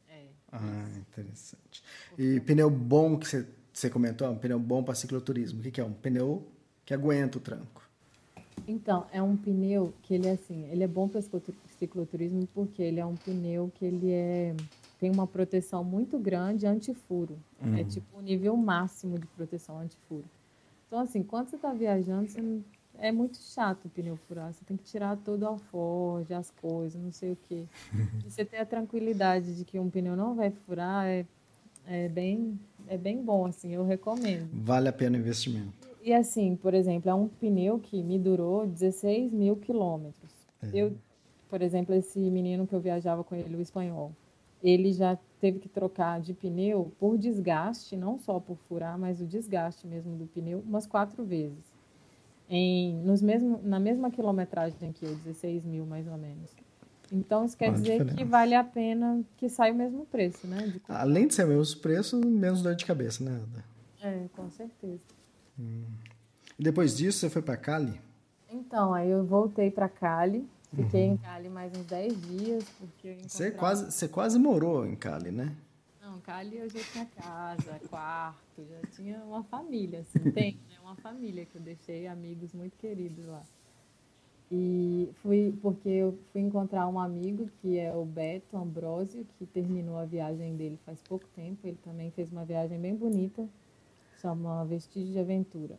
É. 0.09 0.25
Ah, 0.53 0.89
interessante. 0.99 1.83
E 2.19 2.41
pneu 2.41 2.69
bom 2.71 3.17
que 3.19 3.27
você, 3.29 3.47
você 3.73 3.89
comentou, 3.89 4.27
é 4.27 4.31
um 4.31 4.37
pneu 4.39 4.59
bom 4.59 4.83
para 4.83 4.95
cicloturismo. 4.95 5.61
O 5.61 5.63
que, 5.63 5.71
que 5.71 5.81
é? 5.81 5.85
Um 5.85 5.93
pneu 5.93 6.47
que 6.85 6.93
aguenta 6.93 7.39
o 7.39 7.41
tranco. 7.41 7.88
Então, 8.69 9.07
é 9.11 9.23
um 9.23 9.35
pneu 9.35 9.95
que 10.03 10.13
ele 10.15 10.27
é 10.29 10.33
assim, 10.33 10.69
ele 10.71 10.85
é 10.85 10.87
bom 10.87 11.09
para 11.09 11.23
cicloturismo 11.79 12.47
porque 12.55 12.83
ele 12.83 13.01
é 13.01 13.07
um 13.07 13.15
pneu 13.17 13.73
que 13.75 13.85
ele 13.85 14.11
é 14.13 14.55
tem 15.01 15.11
uma 15.11 15.27
proteção 15.27 15.83
muito 15.85 16.19
grande 16.19 16.67
antifuro. 16.67 17.39
É 17.79 17.85
tipo 17.85 18.19
o 18.19 18.21
nível 18.21 18.57
máximo 18.57 19.19
de 19.19 19.27
proteção 19.29 19.79
antifuro. 19.79 20.25
Então, 20.87 20.99
assim, 21.01 21.23
quando 21.23 21.49
você 21.49 21.57
está 21.57 21.73
viajando, 21.73 22.29
você 22.29 22.41
não- 22.43 22.63
é 22.99 23.13
muito 23.13 23.39
chato 23.39 23.85
o 23.85 23.89
pneu 23.89 24.17
furar. 24.17 24.53
Você 24.53 24.65
tem 24.65 24.77
que 24.77 24.83
tirar 24.83 25.17
todo 25.19 25.43
o 25.45 25.47
alforje, 25.47 26.35
as 26.35 26.51
coisas, 26.51 27.01
não 27.01 27.13
sei 27.13 27.33
o 27.33 27.39
quê. 27.49 27.63
E 28.27 28.31
você 28.31 28.45
ter 28.45 28.57
a 28.59 28.67
tranquilidade 28.67 29.57
de 29.57 29.65
que 29.65 29.79
um 29.79 29.89
pneu 29.89 30.17
não 30.17 30.35
vai 30.35 30.51
furar 30.51 31.07
é, 31.07 31.25
é, 31.87 32.09
bem, 32.09 32.59
é 32.89 32.99
bem 32.99 33.23
bom, 33.23 33.47
assim, 33.47 33.73
eu 33.73 33.85
recomendo. 33.87 34.49
Vale 34.53 34.89
a 34.89 34.93
pena 34.93 35.17
o 35.17 35.21
investimento. 35.21 35.88
E 36.09 36.15
assim, 36.15 36.57
por 36.57 36.73
exemplo, 36.73 37.11
é 37.11 37.15
um 37.15 37.29
pneu 37.29 37.79
que 37.79 38.03
me 38.03 38.19
durou 38.19 38.67
16 38.67 39.31
mil 39.31 39.57
quilômetros. 39.57 40.33
Eu, 40.73 40.97
por 41.51 41.61
exemplo, 41.61 41.95
esse 41.95 42.19
menino 42.19 42.67
que 42.67 42.75
eu 42.75 42.81
viajava 42.81 43.23
com 43.23 43.35
ele, 43.35 43.55
o 43.55 43.61
espanhol, 43.61 44.13
ele 44.63 44.91
já 44.91 45.19
teve 45.39 45.59
que 45.59 45.69
trocar 45.69 46.19
de 46.19 46.33
pneu 46.33 46.91
por 46.99 47.19
desgaste, 47.19 47.95
não 47.95 48.19
só 48.19 48.41
por 48.41 48.57
furar, 48.57 48.99
mas 48.99 49.21
o 49.21 49.27
desgaste 49.27 49.87
mesmo 49.87 50.17
do 50.17 50.25
pneu, 50.25 50.65
umas 50.67 50.87
quatro 50.87 51.23
vezes. 51.27 51.63
Em, 52.49 52.95
nos 53.03 53.21
mesmo, 53.21 53.61
na 53.63 53.79
mesma 53.79 54.11
quilometragem 54.11 54.91
que 54.93 55.05
eu, 55.05 55.15
16 55.15 55.67
mil 55.67 55.85
mais 55.85 56.09
ou 56.09 56.17
menos. 56.17 56.57
Então, 57.13 57.45
isso 57.45 57.55
quer 57.55 57.67
Olha 57.67 57.75
a 57.75 57.81
dizer 57.81 57.99
que 57.99 58.05
diferença. 58.05 58.31
vale 58.31 58.55
a 58.55 58.65
pena 58.65 59.23
que 59.37 59.51
sai 59.51 59.73
o 59.73 59.75
mesmo 59.75 60.07
preço, 60.07 60.47
né? 60.47 60.69
de. 60.69 60.81
Além 60.89 61.27
de 61.27 61.35
ser 61.35 61.45
o 61.45 61.49
mesmo 61.49 61.83
preço, 61.83 62.19
menos 62.25 62.63
dor 62.63 62.75
de 62.75 62.87
cabeça, 62.87 63.23
né? 63.23 63.43
Ada? 63.43 63.65
É, 64.01 64.29
com 64.35 64.49
certeza. 64.49 65.18
E 65.59 66.63
depois 66.63 66.97
disso 66.97 67.19
você 67.19 67.31
foi 67.31 67.43
para 67.43 67.57
Cali? 67.57 68.01
Então, 68.51 68.95
aí 68.95 69.11
eu 69.11 69.25
voltei 69.25 69.71
para 69.71 69.89
Cali, 69.89 70.49
fiquei 70.75 71.09
uhum. 71.09 71.15
em 71.15 71.17
Cali 71.19 71.49
mais 71.49 71.73
uns 71.77 71.87
10 71.87 72.21
dias, 72.23 72.65
porque 72.79 73.13
encontrava... 73.13 73.29
você 73.29 73.51
quase 73.51 73.93
Você 73.93 74.09
quase 74.09 74.39
morou 74.39 74.87
em 74.87 74.97
Cali, 74.97 75.31
né? 75.31 75.55
Não, 76.01 76.19
Cali 76.21 76.57
eu 76.57 76.71
já 76.71 76.81
tinha 76.93 77.07
casa, 77.07 77.81
quarto, 77.89 78.65
já 78.69 78.91
tinha 78.93 79.19
uma 79.25 79.43
família, 79.45 80.01
assim, 80.01 80.31
tem, 80.33 80.59
né? 80.71 80.77
Uma 80.83 80.97
família 80.97 81.45
que 81.45 81.57
eu 81.57 81.63
deixei, 81.63 82.07
amigos 82.07 82.55
muito 82.55 82.77
queridos 82.79 83.27
lá. 83.27 83.43
E 84.51 85.11
fui 85.23 85.55
porque 85.61 85.89
eu 85.91 86.19
fui 86.33 86.41
encontrar 86.41 86.89
um 86.89 86.99
amigo 86.99 87.51
que 87.61 87.79
é 87.79 87.95
o 87.95 88.05
Beto 88.07 88.57
Ambrosio, 88.57 89.27
que 89.39 89.45
terminou 89.45 89.99
a 89.99 90.07
viagem 90.07 90.57
dele 90.57 90.79
faz 90.87 90.99
pouco 91.07 91.27
tempo. 91.37 91.67
Ele 91.67 91.79
também 91.85 92.11
fez 92.13 92.33
uma 92.33 92.47
viagem 92.47 92.81
bem 92.81 92.97
bonita, 92.97 93.47
chama 94.21 94.65
Vestígio 94.65 95.13
de 95.13 95.19
Aventura. 95.19 95.79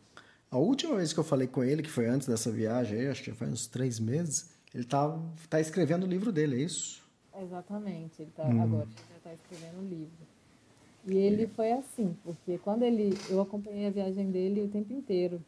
A 0.52 0.58
última 0.58 0.96
vez 0.96 1.14
que 1.14 1.20
eu 1.20 1.24
falei 1.24 1.48
com 1.48 1.64
ele, 1.64 1.84
que 1.84 1.90
foi 1.90 2.08
antes 2.08 2.28
dessa 2.28 2.52
viagem, 2.52 3.08
acho 3.08 3.24
que 3.24 3.32
foi 3.32 3.48
uns 3.48 3.68
três 3.68 4.00
meses, 4.00 4.50
ele 4.74 4.84
tá, 4.84 5.20
tá 5.50 5.60
escrevendo 5.60 6.04
o 6.04 6.08
livro 6.08 6.32
dele, 6.32 6.62
é 6.62 6.66
isso? 6.66 7.04
Exatamente, 7.42 8.22
ele 8.22 8.32
tá, 8.36 8.46
hum. 8.46 8.62
agora 8.62 8.84
ele 8.84 8.96
já 9.10 9.18
está 9.18 9.34
escrevendo 9.34 9.80
o 9.82 9.88
livro. 9.88 10.30
E 11.06 11.18
ele 11.18 11.48
foi 11.48 11.72
assim, 11.72 12.16
porque 12.24 12.58
quando 12.58 12.84
ele, 12.84 13.18
eu 13.30 13.40
acompanhei 13.40 13.88
a 13.88 13.92
viagem 13.92 14.32
dele 14.32 14.62
o 14.62 14.68
tempo 14.68 14.92
inteiro 14.92 15.42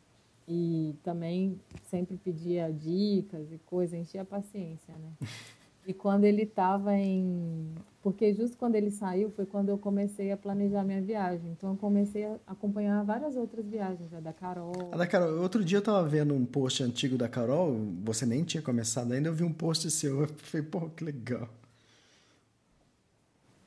e 0.47 0.95
também 1.04 1.60
sempre 1.89 2.17
pedia 2.17 2.71
dicas 2.71 3.51
e 3.51 3.58
coisas, 3.65 3.99
enchia 3.99 4.21
a 4.21 4.25
paciência, 4.25 4.93
né? 4.95 5.27
E 5.86 5.93
quando 5.93 6.25
ele 6.25 6.43
estava 6.43 6.95
em. 6.95 7.73
Porque 8.02 8.34
justo 8.34 8.58
quando 8.58 8.76
ele 8.76 8.90
saiu 8.90 9.30
foi 9.30 9.46
quando 9.46 9.70
eu 9.70 9.78
comecei 9.78 10.32
a 10.32 10.38
planejar 10.38 10.84
minha 10.84 11.02
viagem. 11.02 11.52
Então 11.52 11.72
eu 11.72 11.78
comecei 11.78 12.26
a 12.26 12.38
acompanhar 12.48 13.04
várias 13.04 13.36
outras 13.36 13.66
viagens, 13.68 14.12
a 14.14 14.20
da 14.20 14.34
Carol. 14.34 14.74
A 14.92 14.98
da 14.98 15.06
Carol. 15.06 15.40
Outro 15.40 15.64
dia 15.64 15.78
eu 15.78 15.82
estava 15.82 16.08
vendo 16.08 16.34
um 16.34 16.44
post 16.44 16.82
antigo 16.82 17.16
da 17.16 17.30
Carol, 17.30 17.76
você 18.04 18.26
nem 18.26 18.44
tinha 18.44 18.64
começado 18.64 19.12
ainda, 19.12 19.30
eu 19.30 19.34
vi 19.34 19.44
um 19.44 19.54
post 19.54 19.90
seu. 19.92 20.22
Eu 20.22 20.28
falei, 20.28 20.66
pô, 20.66 20.90
que 20.90 21.04
legal. 21.04 21.48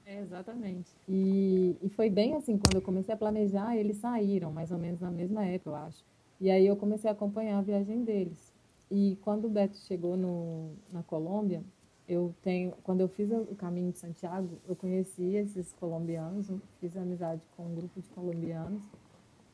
É, 0.05 0.20
exatamente. 0.20 0.90
E, 1.09 1.77
e 1.81 1.88
foi 1.90 2.11
bem 2.11 2.35
assim, 2.35 2.59
quando 2.59 2.75
eu 2.75 2.83
comecei 2.83 3.14
a 3.14 3.16
planejar, 3.16 3.77
eles 3.77 3.99
saíram, 3.99 4.51
mais 4.53 4.73
ou 4.73 4.79
menos 4.79 5.01
na 5.01 5.11
mesma 5.11 5.44
época, 5.44 5.70
eu 5.70 5.77
acho. 5.77 6.05
E 6.40 6.51
aí 6.51 6.66
eu 6.66 6.77
comecei 6.77 7.09
a 7.09 7.12
acompanhar 7.12 7.59
a 7.59 7.62
viagem 7.62 8.03
deles. 8.05 8.53
E 8.90 9.16
quando 9.23 9.47
o 9.47 9.51
Beto 9.51 9.77
chegou 9.79 10.16
no, 10.16 10.73
na 10.92 11.03
Colômbia, 11.05 11.62
eu 12.09 12.35
tenho, 12.43 12.73
quando 12.83 13.01
eu 13.01 13.09
fiz 13.09 13.31
o 13.31 13.55
caminho 13.55 13.90
de 13.90 13.99
Santiago, 13.99 14.49
eu 14.69 14.77
conheci 14.77 15.35
esses 15.37 15.73
colombianos, 15.75 16.51
fiz 16.81 16.97
amizade 16.97 17.40
com 17.57 17.64
um 17.64 17.75
grupo 17.75 18.01
de 18.01 18.09
colombianos. 18.11 18.83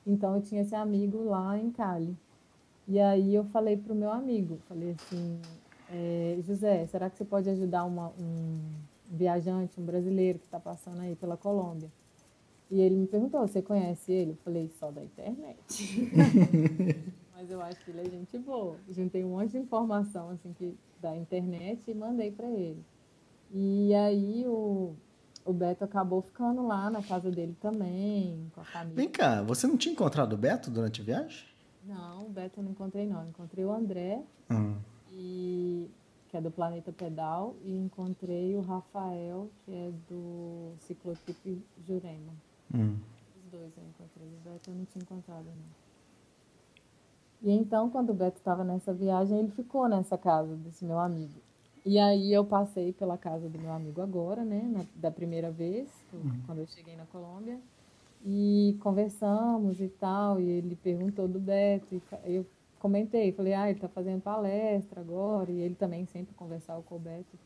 Então 0.06 0.34
eu 0.36 0.42
tinha 0.42 0.62
esse 0.62 0.74
amigo 0.74 1.22
lá 1.24 1.56
em 1.56 1.70
Cali. 1.70 2.16
E 2.88 2.98
aí 2.98 3.34
eu 3.34 3.44
falei 3.44 3.76
para 3.76 3.92
o 3.92 3.96
meu 3.96 4.10
amigo, 4.10 4.58
falei 4.68 4.90
assim, 4.90 5.40
é, 5.92 6.38
José, 6.42 6.86
será 6.86 7.08
que 7.08 7.16
você 7.16 7.24
pode 7.24 7.48
ajudar 7.48 7.84
uma, 7.84 8.08
um 8.18 8.58
viajante, 9.08 9.80
um 9.80 9.84
brasileiro 9.84 10.40
que 10.40 10.46
está 10.46 10.58
passando 10.58 11.00
aí 11.00 11.14
pela 11.14 11.36
Colômbia? 11.36 11.90
E 12.68 12.80
ele 12.80 12.96
me 12.96 13.06
perguntou, 13.06 13.40
você 13.46 13.62
conhece 13.62 14.10
ele? 14.12 14.32
Eu 14.32 14.36
falei, 14.44 14.68
só 14.78 14.90
da 14.90 15.02
internet. 15.02 15.58
Mas 17.40 17.50
eu 17.50 17.62
acho 17.62 17.82
que 17.82 17.90
ele 17.90 18.02
é 18.02 18.10
gente 18.10 18.38
boa. 18.38 18.76
Juntei 18.90 19.24
um 19.24 19.30
monte 19.30 19.52
de 19.52 19.58
informação 19.58 20.28
assim 20.28 20.52
que 20.52 20.76
da 21.00 21.16
internet 21.16 21.90
e 21.90 21.94
mandei 21.94 22.30
para 22.30 22.46
ele. 22.46 22.84
E 23.50 23.94
aí 23.94 24.44
o, 24.46 24.94
o 25.42 25.52
Beto 25.52 25.82
acabou 25.82 26.20
ficando 26.20 26.66
lá 26.66 26.90
na 26.90 27.02
casa 27.02 27.30
dele 27.30 27.56
também, 27.58 28.46
com 28.54 28.60
a 28.60 28.64
família. 28.64 28.94
Vem 28.94 29.08
cá, 29.08 29.42
você 29.42 29.66
não 29.66 29.78
tinha 29.78 29.94
encontrado 29.94 30.34
o 30.34 30.36
Beto 30.36 30.70
durante 30.70 31.00
a 31.00 31.04
viagem? 31.04 31.46
Não, 31.86 32.26
o 32.26 32.28
Beto 32.28 32.60
eu 32.60 32.64
não 32.64 32.72
encontrei 32.72 33.06
não. 33.06 33.26
encontrei 33.26 33.64
o 33.64 33.72
André, 33.72 34.22
uhum. 34.50 34.76
e, 35.10 35.90
que 36.28 36.36
é 36.36 36.42
do 36.42 36.50
Planeta 36.50 36.92
Pedal, 36.92 37.56
e 37.64 37.74
encontrei 37.74 38.54
o 38.54 38.60
Rafael, 38.60 39.48
que 39.64 39.72
é 39.72 39.90
do 40.10 40.74
Ciclotrip 40.80 41.64
Jurema. 41.86 42.34
Hum. 42.74 42.98
Os 43.34 43.50
dois 43.50 43.72
eu 43.78 43.84
encontrei. 43.84 44.28
O 44.28 44.40
Beto 44.44 44.70
eu 44.70 44.74
não 44.74 44.84
tinha 44.84 45.02
encontrado, 45.02 45.46
não. 45.46 45.79
E 47.42 47.50
então, 47.50 47.88
quando 47.88 48.10
o 48.10 48.14
Beto 48.14 48.38
estava 48.38 48.62
nessa 48.62 48.92
viagem, 48.92 49.38
ele 49.38 49.50
ficou 49.50 49.88
nessa 49.88 50.18
casa 50.18 50.54
desse 50.56 50.84
meu 50.84 50.98
amigo. 50.98 51.40
E 51.84 51.98
aí 51.98 52.32
eu 52.32 52.44
passei 52.44 52.92
pela 52.92 53.16
casa 53.16 53.48
do 53.48 53.58
meu 53.58 53.72
amigo 53.72 54.02
agora, 54.02 54.44
né, 54.44 54.62
na, 54.70 54.84
da 54.94 55.10
primeira 55.10 55.50
vez, 55.50 55.88
uhum. 56.12 56.40
quando 56.46 56.58
eu 56.58 56.66
cheguei 56.66 56.94
na 56.94 57.06
Colômbia, 57.06 57.58
e 58.24 58.76
conversamos 58.80 59.80
e 59.80 59.88
tal, 59.88 60.38
e 60.38 60.44
ele 60.44 60.76
perguntou 60.76 61.26
do 61.26 61.40
Beto, 61.40 61.94
e 61.94 62.34
eu 62.34 62.46
comentei, 62.78 63.32
falei, 63.32 63.54
ah, 63.54 63.68
ele 63.68 63.78
está 63.78 63.88
fazendo 63.88 64.20
palestra 64.20 65.00
agora, 65.00 65.50
e 65.50 65.60
ele 65.60 65.74
também 65.74 66.04
sempre 66.04 66.34
conversava 66.34 66.82
com 66.82 66.96
o 66.96 66.98
Beto. 66.98 67.38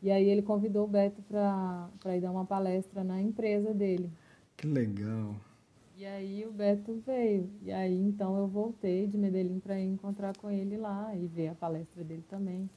E 0.00 0.10
aí 0.10 0.28
ele 0.28 0.42
convidou 0.42 0.84
o 0.84 0.88
Beto 0.88 1.20
para 1.22 2.16
ir 2.16 2.20
dar 2.20 2.30
uma 2.30 2.44
palestra 2.44 3.02
na 3.02 3.20
empresa 3.20 3.74
dele. 3.74 4.08
Que 4.56 4.68
legal. 4.68 5.34
E 5.96 6.04
aí 6.04 6.44
o 6.44 6.52
Beto 6.52 7.00
veio. 7.06 7.48
E 7.62 7.70
aí 7.70 7.96
então 7.96 8.36
eu 8.36 8.46
voltei 8.46 9.06
de 9.06 9.16
Medellín 9.16 9.60
para 9.60 9.78
encontrar 9.78 10.36
com 10.36 10.50
ele 10.50 10.76
lá 10.76 11.14
e 11.14 11.26
ver 11.26 11.48
a 11.48 11.54
palestra 11.54 12.02
dele 12.02 12.24
também. 12.28 12.68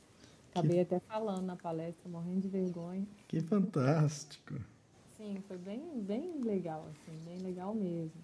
Acabei 0.52 0.86
que... 0.86 0.96
até 0.96 1.00
falando 1.00 1.46
na 1.46 1.56
palestra, 1.56 2.10
morrendo 2.10 2.42
de 2.42 2.48
vergonha. 2.48 3.06
Que 3.28 3.42
fantástico. 3.42 4.56
Sim, 5.18 5.42
foi 5.48 5.58
bem, 5.58 5.82
bem 6.02 6.40
legal, 6.44 6.86
assim, 6.92 7.18
bem 7.26 7.40
legal 7.40 7.74
mesmo. 7.74 8.22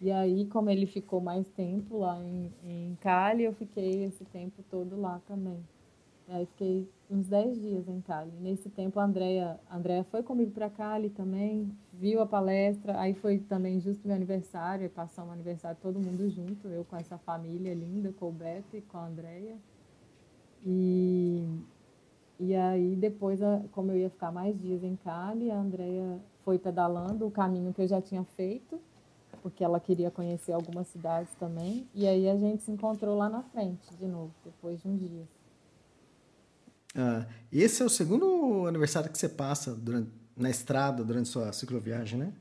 E 0.00 0.12
aí, 0.12 0.46
como 0.46 0.70
ele 0.70 0.86
ficou 0.86 1.20
mais 1.20 1.48
tempo 1.48 1.98
lá 1.98 2.22
em, 2.22 2.52
em 2.64 2.98
Cali, 3.00 3.44
eu 3.44 3.52
fiquei 3.52 4.04
esse 4.04 4.24
tempo 4.26 4.62
todo 4.70 5.00
lá 5.00 5.20
também. 5.26 5.58
Aí 6.30 6.44
fiquei 6.44 6.88
uns 7.10 7.26
10 7.26 7.58
dias 7.58 7.88
em 7.88 8.02
Cali. 8.02 8.32
Nesse 8.40 8.68
tempo 8.68 9.00
a 9.00 9.04
Andrea, 9.04 9.58
a 9.68 9.76
Andrea 9.76 10.04
foi 10.04 10.22
comigo 10.22 10.50
para 10.50 10.68
Cali 10.68 11.08
também, 11.08 11.70
viu 11.92 12.20
a 12.20 12.26
palestra, 12.26 13.00
aí 13.00 13.14
foi 13.14 13.38
também 13.38 13.80
justo 13.80 14.06
meu 14.06 14.14
aniversário, 14.14 14.90
passamos 14.90 15.30
o 15.30 15.32
aniversário 15.32 15.78
todo 15.80 15.98
mundo 15.98 16.28
junto, 16.28 16.68
eu 16.68 16.84
com 16.84 16.96
essa 16.96 17.16
família 17.16 17.74
linda, 17.74 18.12
com 18.12 18.28
o 18.28 18.32
Beto 18.32 18.76
e 18.76 18.82
com 18.82 18.98
a 18.98 19.06
Andrea. 19.06 19.56
E, 20.66 21.46
e 22.38 22.54
aí 22.54 22.94
depois, 22.94 23.40
como 23.72 23.92
eu 23.92 23.96
ia 23.96 24.10
ficar 24.10 24.30
mais 24.30 24.60
dias 24.60 24.84
em 24.84 24.96
Cali, 24.96 25.50
a 25.50 25.58
Andrea 25.58 26.20
foi 26.44 26.58
pedalando 26.58 27.26
o 27.26 27.30
caminho 27.30 27.72
que 27.72 27.80
eu 27.80 27.88
já 27.88 28.02
tinha 28.02 28.24
feito, 28.36 28.78
porque 29.40 29.64
ela 29.64 29.80
queria 29.80 30.10
conhecer 30.10 30.52
algumas 30.52 30.88
cidades 30.88 31.34
também, 31.36 31.88
e 31.94 32.06
aí 32.06 32.28
a 32.28 32.36
gente 32.36 32.62
se 32.62 32.70
encontrou 32.70 33.16
lá 33.16 33.30
na 33.30 33.42
frente 33.44 33.96
de 33.96 34.06
novo, 34.06 34.34
depois 34.44 34.82
de 34.82 34.88
uns 34.88 35.00
dias. 35.00 35.37
Ah, 36.96 37.26
esse 37.52 37.82
é 37.82 37.84
o 37.84 37.88
segundo 37.88 38.66
aniversário 38.66 39.10
que 39.10 39.18
você 39.18 39.28
passa 39.28 39.74
durante, 39.74 40.10
na 40.36 40.50
estrada 40.50 41.04
durante 41.04 41.28
sua 41.28 41.52
cicloviagem, 41.52 42.18
né? 42.18 42.32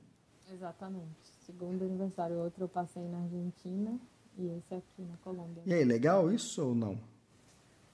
Exatamente. 0.51 1.27
Segundo 1.45 1.83
aniversário, 1.83 2.38
outro 2.38 2.63
eu 2.63 2.67
passei 2.67 3.03
na 3.07 3.19
Argentina 3.19 3.97
e 4.38 4.47
esse 4.47 4.73
aqui 4.73 5.01
na 5.01 5.17
Colômbia. 5.23 5.63
E 5.65 5.73
aí, 5.73 5.83
legal 5.83 6.31
isso 6.31 6.63
ou 6.63 6.75
não? 6.75 6.97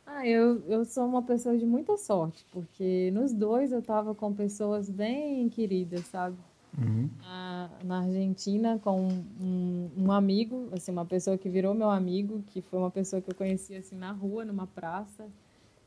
Ah, 0.06 0.28
eu, 0.28 0.62
eu 0.68 0.84
sou 0.84 1.06
uma 1.06 1.22
pessoa 1.22 1.58
de 1.58 1.66
muita 1.66 1.98
sorte, 1.98 2.46
porque 2.52 3.10
nos 3.12 3.32
dois 3.32 3.72
eu 3.72 3.80
estava 3.80 4.14
com 4.14 4.34
pessoas 4.34 4.90
bem 4.90 5.48
queridas, 5.50 6.06
sabe? 6.08 6.38
Uhum. 6.78 7.10
Ah, 7.24 7.70
na 7.84 8.00
Argentina, 8.00 8.80
com 8.80 9.08
um, 9.40 9.90
um, 9.96 10.12
amigo, 10.12 10.70
assim, 10.72 10.92
uma 10.92 11.06
pessoa 11.06 11.38
que 11.38 11.48
virou 11.48 11.74
meu 11.74 11.90
amigo, 11.90 12.44
que 12.48 12.62
foi 12.62 12.80
uma 12.80 12.92
pessoa 12.92 13.22
que 13.22 13.30
eu 13.30 13.36
conheci 13.36 13.76
assim 13.76 13.96
na 13.96 14.12
rua, 14.12 14.44
numa 14.44 14.68
praça, 14.68 15.28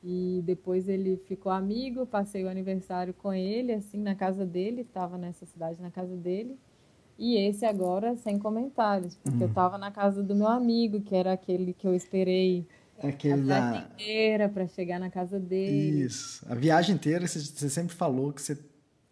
e 0.08 0.40
depois 0.44 0.88
ele 0.88 1.16
ficou 1.26 1.50
amigo, 1.50 2.06
passei 2.06 2.44
o 2.44 2.48
aniversário 2.48 3.12
com 3.12 3.34
ele, 3.34 3.72
assim, 3.72 3.98
na 3.98 4.14
casa 4.14 4.46
dele, 4.46 4.82
estava 4.82 5.18
nessa 5.18 5.44
cidade 5.46 5.82
na 5.82 5.90
casa 5.90 6.14
dele. 6.14 6.56
E 7.18 7.36
esse 7.36 7.66
agora 7.66 8.14
sem 8.14 8.38
comentários, 8.38 9.16
porque 9.16 9.36
uhum. 9.36 9.42
eu 9.42 9.48
estava 9.48 9.76
na 9.76 9.90
casa 9.90 10.22
do 10.22 10.36
meu 10.36 10.46
amigo, 10.46 11.00
que 11.00 11.12
era 11.12 11.32
aquele 11.32 11.72
que 11.72 11.88
eu 11.88 11.92
esperei 11.92 12.64
aquele 13.02 13.32
a 13.32 13.36
viagem 13.36 13.80
da... 13.80 13.88
inteira 13.94 14.48
para 14.48 14.68
chegar 14.68 15.00
na 15.00 15.10
casa 15.10 15.40
dele. 15.40 16.04
Isso. 16.04 16.46
A 16.48 16.54
viagem 16.54 16.94
inteira 16.94 17.26
você 17.26 17.68
sempre 17.68 17.96
falou 17.96 18.32
que 18.32 18.40
você 18.40 18.56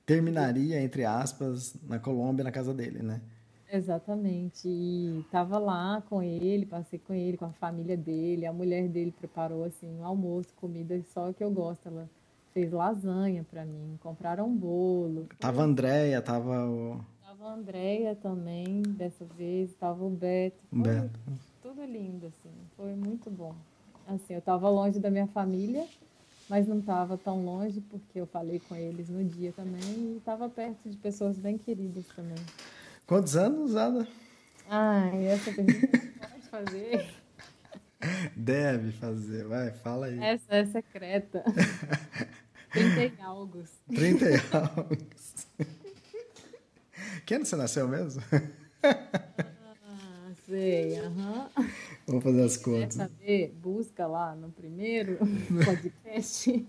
terminaria, 0.07 0.81
entre 0.81 1.05
aspas, 1.05 1.75
na 1.89 1.99
Colômbia, 1.99 2.45
na 2.45 2.53
casa 2.53 2.73
dele, 2.73 3.03
né? 3.03 3.21
Exatamente. 3.75 4.69
E 4.69 5.19
estava 5.21 5.59
lá 5.59 6.01
com 6.09 6.23
ele, 6.23 6.65
passei 6.65 6.99
com 6.99 7.13
ele, 7.13 7.37
com 7.37 7.47
a 7.47 7.53
família 7.53 7.97
dele. 7.97 8.47
A 8.47 8.53
mulher 8.53 8.89
dele 8.89 9.11
preparou 9.11 9.65
assim 9.65 9.89
um 9.99 10.05
almoço, 10.05 10.55
comida 10.55 11.01
só 11.13 11.33
que 11.33 11.43
eu 11.43 11.51
gosto. 11.51 11.89
Ela 11.89 12.09
fez 12.53 12.71
lasanha 12.71 13.45
para 13.51 13.65
mim, 13.65 13.99
compraram 14.01 14.47
um 14.47 14.57
bolo. 14.57 15.27
Tava 15.41 15.63
a 15.63 15.65
Andréia, 15.65 16.23
tava 16.23 16.69
o. 16.69 17.01
Tava 17.21 17.49
a 17.49 17.55
Andréia 17.55 18.15
também, 18.15 18.81
dessa 18.83 19.25
vez, 19.25 19.75
tava 19.75 20.05
o 20.05 20.11
Beto. 20.11 20.63
Foi 20.71 20.81
Beto. 20.81 21.21
Tudo 21.61 21.85
lindo, 21.85 22.27
assim. 22.27 22.55
Foi 22.77 22.95
muito 22.95 23.29
bom. 23.29 23.53
Assim, 24.07 24.35
eu 24.35 24.41
tava 24.41 24.69
longe 24.69 25.01
da 25.01 25.11
minha 25.11 25.27
família, 25.27 25.85
mas 26.49 26.69
não 26.69 26.81
tava 26.81 27.19
tão 27.19 27.45
longe, 27.45 27.81
porque 27.81 28.21
eu 28.21 28.27
falei 28.27 28.61
com 28.69 28.77
eles 28.77 29.09
no 29.09 29.25
dia 29.25 29.53
também 29.53 29.83
e 29.83 30.23
tava 30.25 30.49
perto 30.49 30.89
de 30.89 30.97
pessoas 30.97 31.37
bem 31.37 31.59
queridas 31.59 32.07
também. 32.15 32.37
Quantos 33.07 33.37
anos, 33.37 33.77
Ada? 33.77 34.07
Ah, 34.69 35.09
essa 35.15 35.53
pergunta 35.53 35.89
pode 36.19 36.49
fazer. 36.49 37.07
Deve 38.37 38.93
fazer, 38.93 39.45
vai, 39.47 39.71
fala 39.73 40.07
aí. 40.07 40.19
Essa 40.19 40.55
é 40.57 40.65
secreta. 40.67 41.43
30 42.73 43.05
e 43.05 43.23
algo. 43.23 43.63
30 43.95 44.25
e 44.31 44.35
algo. 44.53 44.97
Que 47.25 47.35
ano 47.35 47.45
você 47.47 47.57
nasceu 47.57 47.89
mesmo? 47.89 48.23
Ah, 48.83 50.33
sei, 50.47 50.99
aham. 50.99 51.49
Vamos 52.07 52.25
fazer 52.25 52.43
as 52.43 52.57
Quer 52.59 52.65
contas. 52.65 52.95
saber? 52.95 53.55
Busca 53.63 54.07
lá 54.07 54.35
no 54.35 54.51
primeiro 54.51 55.19
podcast. 55.65 56.67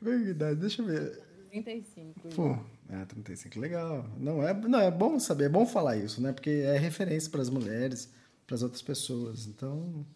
Verdade, 0.00 0.60
deixa 0.60 0.80
eu 0.82 0.86
ver. 0.86 1.20
35. 1.50 2.28
Pô, 2.34 2.58
ah, 2.90 3.04
35, 3.06 3.60
legal. 3.60 4.06
Não 4.18 4.42
é, 4.46 4.54
não, 4.54 4.80
é 4.80 4.90
bom 4.90 5.18
saber, 5.20 5.44
é 5.44 5.48
bom 5.48 5.66
falar 5.66 5.96
isso, 5.96 6.22
né? 6.22 6.32
Porque 6.32 6.50
é 6.50 6.78
referência 6.78 7.30
para 7.30 7.42
as 7.42 7.50
mulheres, 7.50 8.10
para 8.46 8.54
as 8.54 8.62
outras 8.62 8.80
pessoas. 8.80 9.46
Então, 9.46 10.06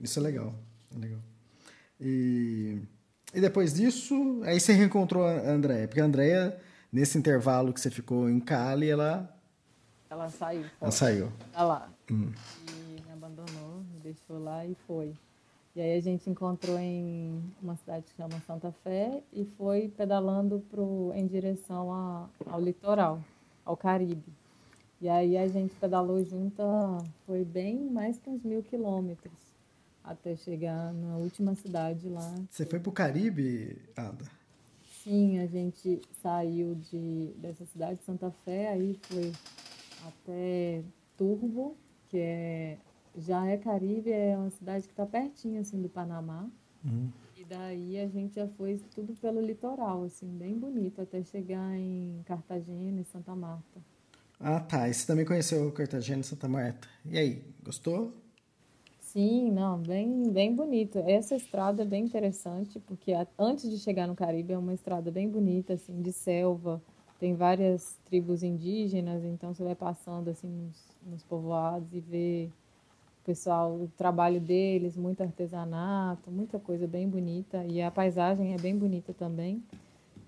isso 0.00 0.18
é 0.18 0.22
legal. 0.22 0.54
É 0.94 0.98
legal. 0.98 1.20
E, 2.00 2.78
e 3.34 3.40
depois 3.40 3.74
disso, 3.74 4.40
aí 4.44 4.60
você 4.60 4.72
reencontrou 4.72 5.24
a 5.26 5.50
Andréia. 5.50 5.88
Porque 5.88 6.00
a 6.00 6.04
Andréia, 6.04 6.60
nesse 6.92 7.16
intervalo 7.16 7.72
que 7.72 7.80
você 7.80 7.90
ficou 7.90 8.28
em 8.28 8.38
Cali, 8.38 8.88
ela, 8.88 9.34
Ela 10.10 10.28
saiu. 10.28 10.64
ela 10.80 10.90
saiu. 10.90 11.32
Lá. 11.54 11.90
Hum. 12.10 12.30
E 12.68 13.02
me 13.02 13.12
abandonou, 13.12 13.82
me 13.94 14.00
deixou 14.00 14.38
lá 14.38 14.64
e 14.66 14.76
foi. 14.86 15.14
E 15.76 15.80
aí 15.80 15.96
a 15.96 16.00
gente 16.00 16.28
encontrou 16.28 16.78
em 16.78 17.40
uma 17.62 17.76
cidade 17.76 18.06
que 18.06 18.16
chama 18.16 18.40
Santa 18.46 18.72
Fé 18.82 19.22
e 19.32 19.44
foi 19.56 19.88
pedalando 19.96 20.60
pro, 20.70 21.12
em 21.14 21.26
direção 21.26 21.92
a, 21.92 22.28
ao 22.46 22.60
litoral, 22.60 23.22
ao 23.64 23.76
Caribe. 23.76 24.32
E 25.00 25.08
aí 25.08 25.36
a 25.36 25.46
gente 25.46 25.74
pedalou 25.76 26.24
junta, 26.24 26.64
foi 27.24 27.44
bem 27.44 27.78
mais 27.90 28.18
que 28.18 28.28
uns 28.28 28.42
mil 28.42 28.62
quilômetros 28.62 29.32
até 30.02 30.34
chegar 30.34 30.92
na 30.94 31.16
última 31.16 31.54
cidade 31.54 32.08
lá. 32.08 32.34
Você 32.50 32.64
foi 32.64 32.80
pro 32.80 32.90
Caribe, 32.90 33.76
Ada? 33.94 34.24
Sim, 35.04 35.38
a 35.38 35.46
gente 35.46 36.00
saiu 36.22 36.74
de, 36.74 37.32
dessa 37.36 37.64
cidade, 37.66 38.02
Santa 38.04 38.30
Fé, 38.44 38.68
aí 38.70 38.98
foi 39.02 39.32
até 40.06 40.82
Turbo, 41.16 41.76
que 42.08 42.18
é, 42.18 42.78
já 43.16 43.46
é 43.46 43.56
Caribe, 43.56 44.10
é 44.10 44.36
uma 44.36 44.50
cidade 44.50 44.86
que 44.86 44.92
está 44.92 45.06
pertinho 45.06 45.60
assim, 45.60 45.80
do 45.80 45.88
Panamá. 45.88 46.48
E 47.36 47.44
daí 47.44 47.98
a 47.98 48.06
gente 48.08 48.36
já 48.36 48.48
foi 48.48 48.80
tudo 48.94 49.14
pelo 49.14 49.40
litoral, 49.40 50.04
assim, 50.04 50.26
bem 50.26 50.58
bonito, 50.58 51.00
até 51.00 51.22
chegar 51.22 51.76
em 51.76 52.20
Cartagena 52.24 53.00
e 53.00 53.04
Santa 53.04 53.34
Marta. 53.34 53.80
Ah, 54.40 54.60
tá. 54.60 54.88
E 54.88 54.94
você 54.94 55.06
também 55.06 55.24
conheceu 55.24 55.70
Cartagena 55.72 56.20
e 56.20 56.24
Santa 56.24 56.48
Marta. 56.48 56.88
E 57.04 57.18
aí, 57.18 57.42
gostou? 57.62 58.12
Sim, 59.00 59.50
não, 59.50 59.78
bem, 59.78 60.30
bem 60.30 60.54
bonito. 60.54 60.98
Essa 60.98 61.34
estrada 61.34 61.82
é 61.82 61.86
bem 61.86 62.04
interessante, 62.04 62.78
porque 62.80 63.12
antes 63.38 63.68
de 63.70 63.78
chegar 63.78 64.06
no 64.06 64.14
Caribe 64.14 64.52
é 64.52 64.58
uma 64.58 64.74
estrada 64.74 65.10
bem 65.10 65.28
bonita, 65.28 65.72
assim, 65.72 66.00
de 66.00 66.12
selva. 66.12 66.80
Tem 67.18 67.34
várias 67.34 67.98
tribos 68.04 68.42
indígenas, 68.42 69.24
então 69.24 69.52
você 69.52 69.64
vai 69.64 69.74
passando, 69.74 70.28
assim, 70.28 70.48
nos, 70.48 70.96
nos 71.04 71.22
povoados 71.24 71.92
e 71.92 72.00
vê 72.00 72.50
pessoal, 73.28 73.74
o 73.74 73.90
trabalho 73.94 74.40
deles, 74.40 74.96
muito 74.96 75.22
artesanato, 75.22 76.30
muita 76.30 76.58
coisa 76.58 76.86
bem 76.86 77.06
bonita. 77.06 77.62
E 77.66 77.82
a 77.82 77.90
paisagem 77.90 78.54
é 78.54 78.56
bem 78.56 78.74
bonita 78.74 79.12
também. 79.12 79.62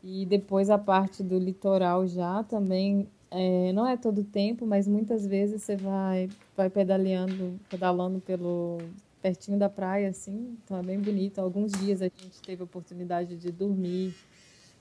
E 0.05 0.27
depois 0.27 0.69
a 0.69 0.77
parte 0.77 1.23
do 1.23 1.39
litoral 1.39 2.07
já 2.07 2.43
também 2.43 3.09
é, 3.31 3.73
não 3.73 3.87
é 3.87 3.97
todo 3.97 4.23
tempo, 4.23 4.67
mas 4.67 4.87
muitas 4.87 5.27
vezes 5.27 5.63
você 5.63 5.77
vai 5.77 6.29
vai 6.55 6.69
pedaleando, 6.69 7.59
pedalando 7.71 8.21
pelo 8.21 8.77
pertinho 9.23 9.59
da 9.59 9.71
praia 9.71 10.11
assim, 10.11 10.59
então 10.63 10.77
é 10.77 10.83
bem 10.83 11.01
bonito. 11.01 11.39
Alguns 11.39 11.73
dias 11.73 12.03
a 12.03 12.05
gente 12.05 12.43
teve 12.45 12.61
a 12.61 12.65
oportunidade 12.65 13.35
de 13.35 13.51
dormir, 13.51 14.15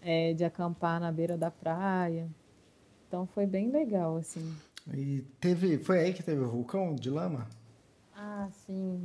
é, 0.02 0.34
de 0.34 0.44
acampar 0.44 1.00
na 1.00 1.10
beira 1.10 1.38
da 1.38 1.50
praia. 1.50 2.28
Então 3.08 3.26
foi 3.28 3.46
bem 3.46 3.70
legal 3.70 4.18
assim. 4.18 4.54
E 4.94 5.24
teve, 5.40 5.78
foi 5.78 6.00
aí 6.00 6.14
que 6.14 6.24
teve 6.24 6.42
o 6.42 6.50
vulcão 6.50 6.96
de 6.96 7.10
lama? 7.10 7.48
Ah, 8.22 8.50
sim. 8.66 9.00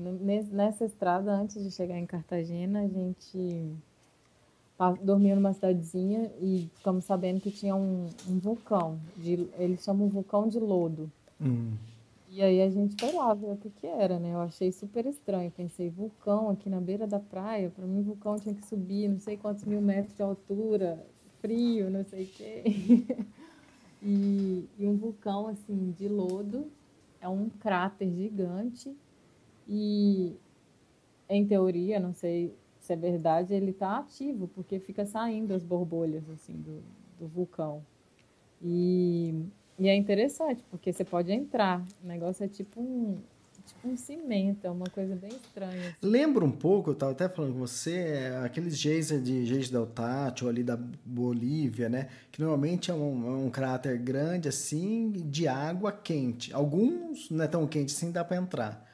Nessa 0.50 0.84
estrada, 0.84 1.32
antes 1.32 1.62
de 1.62 1.70
chegar 1.70 1.96
em 1.96 2.04
Cartagena, 2.04 2.80
a 2.80 2.88
gente 2.88 3.72
dormia 5.02 5.36
numa 5.36 5.52
cidadezinha 5.52 6.32
e 6.40 6.68
ficamos 6.74 7.04
sabendo 7.04 7.40
que 7.40 7.52
tinha 7.52 7.76
um, 7.76 8.08
um 8.28 8.38
vulcão. 8.40 8.98
De, 9.16 9.48
eles 9.56 9.84
chamam 9.84 10.08
vulcão 10.08 10.48
de 10.48 10.58
lodo. 10.58 11.08
Hum. 11.40 11.74
E 12.28 12.42
aí 12.42 12.60
a 12.60 12.68
gente 12.68 12.96
foi 12.98 13.12
lá 13.12 13.32
ver 13.34 13.52
o 13.52 13.56
que 13.56 13.70
que 13.70 13.86
era, 13.86 14.18
né? 14.18 14.34
Eu 14.34 14.40
achei 14.40 14.72
super 14.72 15.06
estranho. 15.06 15.48
Pensei, 15.52 15.88
vulcão 15.90 16.50
aqui 16.50 16.68
na 16.68 16.80
beira 16.80 17.06
da 17.06 17.20
praia. 17.20 17.70
Para 17.70 17.86
mim, 17.86 18.02
vulcão 18.02 18.36
tinha 18.36 18.54
que 18.56 18.66
subir 18.66 19.08
não 19.08 19.20
sei 19.20 19.36
quantos 19.36 19.62
mil 19.64 19.80
metros 19.80 20.16
de 20.16 20.22
altura, 20.24 21.06
frio, 21.40 21.88
não 21.88 22.04
sei 22.04 22.24
o 22.24 22.26
quê. 22.26 22.64
E, 24.06 24.68
e 24.78 24.86
um 24.86 24.98
vulcão, 24.98 25.48
assim, 25.48 25.94
de 25.98 26.08
lodo. 26.08 26.70
É 27.24 27.28
um 27.28 27.48
cráter 27.48 28.10
gigante. 28.12 28.94
E, 29.66 30.36
em 31.26 31.46
teoria, 31.46 31.98
não 31.98 32.12
sei 32.12 32.54
se 32.78 32.92
é 32.92 32.96
verdade, 32.96 33.54
ele 33.54 33.70
está 33.70 33.96
ativo, 33.96 34.46
porque 34.48 34.78
fica 34.78 35.06
saindo 35.06 35.54
as 35.54 35.64
borbolhas, 35.64 36.28
assim, 36.28 36.52
do, 36.52 36.82
do 37.18 37.26
vulcão. 37.26 37.82
E, 38.60 39.34
e 39.78 39.88
é 39.88 39.96
interessante, 39.96 40.62
porque 40.70 40.92
você 40.92 41.02
pode 41.02 41.32
entrar. 41.32 41.82
O 42.02 42.06
negócio 42.06 42.44
é 42.44 42.48
tipo 42.48 42.78
um, 42.78 43.16
tipo 43.66 43.88
um 43.88 43.96
cimento, 43.96 44.66
é 44.66 44.70
uma 44.70 44.86
coisa 44.86 45.14
bem 45.14 45.30
estranha. 45.30 45.88
assim. 45.88 45.96
Lembra 46.02 46.44
um 46.44 46.50
pouco, 46.50 46.90
eu 46.90 46.94
tava 46.94 47.12
até 47.12 47.28
falando 47.28 47.52
com 47.54 47.58
você, 47.58 47.96
é, 47.96 48.42
aqueles 48.44 48.76
geyser 48.76 49.20
de 49.20 49.44
geyser 49.46 49.72
del 49.72 49.86
Tátil 49.86 50.48
ali 50.48 50.62
da 50.62 50.78
Bolívia, 51.04 51.88
né? 51.88 52.08
Que 52.30 52.40
normalmente 52.40 52.90
é 52.90 52.94
um, 52.94 53.26
é 53.26 53.36
um 53.46 53.50
cráter 53.50 53.98
grande 53.98 54.48
assim, 54.48 55.10
de 55.12 55.48
água 55.48 55.92
quente. 55.92 56.52
Alguns 56.52 57.30
não 57.30 57.44
é 57.44 57.48
tão 57.48 57.66
quente 57.66 57.94
assim, 57.94 58.10
dá 58.10 58.24
para 58.24 58.36
entrar. 58.36 58.84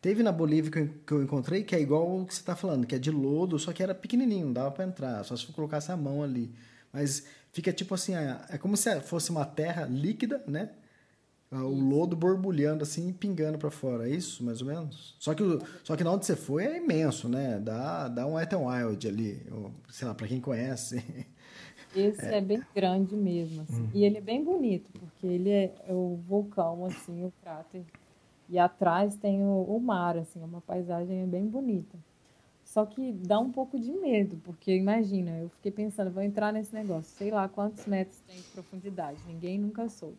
Teve 0.00 0.22
na 0.22 0.32
Bolívia 0.32 0.70
que 0.70 0.78
eu, 0.78 0.88
que 1.06 1.12
eu 1.12 1.22
encontrei 1.22 1.62
que 1.62 1.76
é 1.76 1.80
igual 1.80 2.20
o 2.20 2.26
que 2.26 2.34
você 2.34 2.42
tá 2.42 2.56
falando, 2.56 2.86
que 2.86 2.94
é 2.94 2.98
de 2.98 3.10
lodo, 3.10 3.58
só 3.58 3.72
que 3.72 3.82
era 3.82 3.94
pequenininho, 3.94 4.46
não 4.46 4.52
dava 4.52 4.70
para 4.70 4.84
entrar, 4.84 5.24
só 5.24 5.36
se 5.36 5.44
você 5.46 5.52
colocasse 5.52 5.92
a 5.92 5.96
mão 5.96 6.22
ali. 6.22 6.50
Mas 6.92 7.26
fica 7.52 7.72
tipo 7.72 7.94
assim, 7.94 8.14
é 8.14 8.40
é 8.48 8.58
como 8.58 8.76
se 8.76 9.00
fosse 9.02 9.30
uma 9.30 9.44
terra 9.44 9.84
líquida, 9.84 10.42
né? 10.46 10.70
Ah, 11.52 11.64
O 11.64 11.74
lodo 11.74 12.16
borbulhando 12.16 12.84
assim 12.84 13.08
e 13.08 13.12
pingando 13.12 13.58
para 13.58 13.70
fora, 13.70 14.08
é 14.08 14.14
isso, 14.14 14.44
mais 14.44 14.60
ou 14.60 14.68
menos? 14.68 15.16
Só 15.18 15.34
que, 15.34 15.42
o- 15.42 15.58
só 15.82 15.96
que 15.96 16.04
na 16.04 16.12
onde 16.12 16.24
você 16.26 16.36
foi 16.36 16.64
é 16.64 16.76
imenso, 16.76 17.28
né? 17.28 17.58
Dá, 17.58 18.08
dá 18.08 18.26
um 18.26 18.34
Wet 18.34 18.54
n 18.54 18.64
Wild 18.64 19.08
ali, 19.08 19.46
ou, 19.50 19.72
sei 19.88 20.06
lá, 20.06 20.14
para 20.14 20.28
quem 20.28 20.40
conhece. 20.40 20.96
Esse 21.92 22.34
é, 22.34 22.40
bem 22.40 22.64
grande 22.74 23.16
mesmo, 23.16 23.62
assim. 23.62 23.88
E 23.92 24.04
ele 24.04 24.18
é 24.18 24.20
bem 24.20 24.44
bonito, 24.44 24.90
porque 24.92 25.26
ele 25.26 25.50
é, 25.50 25.74
é 25.88 25.92
o 25.92 26.16
vulcão, 26.28 26.84
assim, 26.84 27.24
o 27.24 27.32
cráter. 27.42 27.84
E 28.48 28.58
atrás 28.58 29.16
tem 29.16 29.42
o, 29.44 29.62
o 29.64 29.80
mar, 29.80 30.16
assim, 30.16 30.40
é 30.42 30.44
uma 30.44 30.60
paisagem 30.60 31.26
bem 31.28 31.46
bonita. 31.48 31.98
Só 32.64 32.86
que 32.86 33.12
dá 33.12 33.40
um 33.40 33.50
pouco 33.52 33.78
de 33.78 33.92
medo, 33.92 34.36
porque 34.44 34.74
imagina, 34.76 35.38
eu 35.38 35.48
fiquei 35.50 35.72
pensando, 35.72 36.10
vou 36.12 36.22
entrar 36.22 36.52
nesse 36.52 36.74
negócio, 36.74 37.12
sei 37.16 37.30
lá 37.30 37.48
quantos 37.48 37.86
metros 37.86 38.20
tem 38.20 38.36
de 38.36 38.48
profundidade, 38.48 39.18
ninguém 39.26 39.58
nunca 39.58 39.88
soube. 39.88 40.18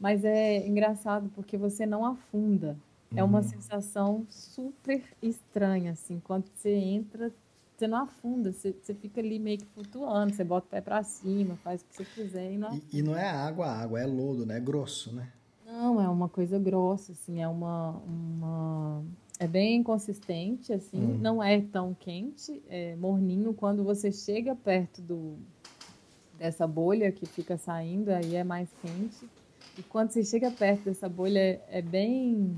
Mas 0.00 0.24
é 0.24 0.66
engraçado 0.66 1.30
porque 1.34 1.58
você 1.58 1.84
não 1.84 2.06
afunda. 2.06 2.76
É 3.14 3.22
uma 3.22 3.42
sensação 3.42 4.24
super 4.30 5.02
estranha, 5.20 5.92
assim. 5.92 6.20
Quando 6.24 6.46
você 6.54 6.70
entra, 6.70 7.30
você 7.76 7.88
não 7.88 7.98
afunda, 7.98 8.52
você, 8.52 8.72
você 8.72 8.94
fica 8.94 9.20
ali 9.20 9.38
meio 9.38 9.58
que 9.58 9.66
flutuando, 9.66 10.34
você 10.34 10.44
bota 10.44 10.66
o 10.66 10.70
pé 10.70 10.80
pra 10.80 11.02
cima, 11.02 11.56
faz 11.56 11.82
o 11.82 11.84
que 11.86 11.96
você 11.96 12.04
quiser 12.04 12.52
e 12.52 12.56
não 12.56 12.74
E, 12.74 12.98
e 12.98 13.02
não 13.02 13.16
é 13.16 13.28
água, 13.28 13.66
água, 13.66 14.00
é 14.00 14.06
lodo, 14.06 14.46
né? 14.46 14.56
É 14.58 14.60
grosso, 14.60 15.12
né? 15.14 15.28
Não, 15.66 16.00
é 16.00 16.08
uma 16.08 16.28
coisa 16.28 16.58
grossa, 16.58 17.12
assim, 17.12 17.42
é 17.42 17.48
uma, 17.48 17.90
uma... 18.06 19.04
É 19.38 19.46
bem 19.46 19.82
consistente, 19.82 20.72
assim, 20.72 21.00
não 21.20 21.42
é 21.42 21.60
tão 21.60 21.94
quente, 21.94 22.62
é 22.68 22.94
morninho. 22.96 23.54
Quando 23.54 23.82
você 23.82 24.12
chega 24.12 24.54
perto 24.54 25.00
do, 25.00 25.36
dessa 26.38 26.66
bolha 26.66 27.10
que 27.10 27.26
fica 27.26 27.56
saindo, 27.56 28.10
aí 28.10 28.36
é 28.36 28.44
mais 28.44 28.68
quente. 28.82 29.26
E 29.80 29.82
quando 29.84 30.10
você 30.10 30.22
chega 30.22 30.50
perto 30.50 30.84
dessa 30.84 31.08
bolha, 31.08 31.58
é, 31.70 31.80
bem... 31.80 32.54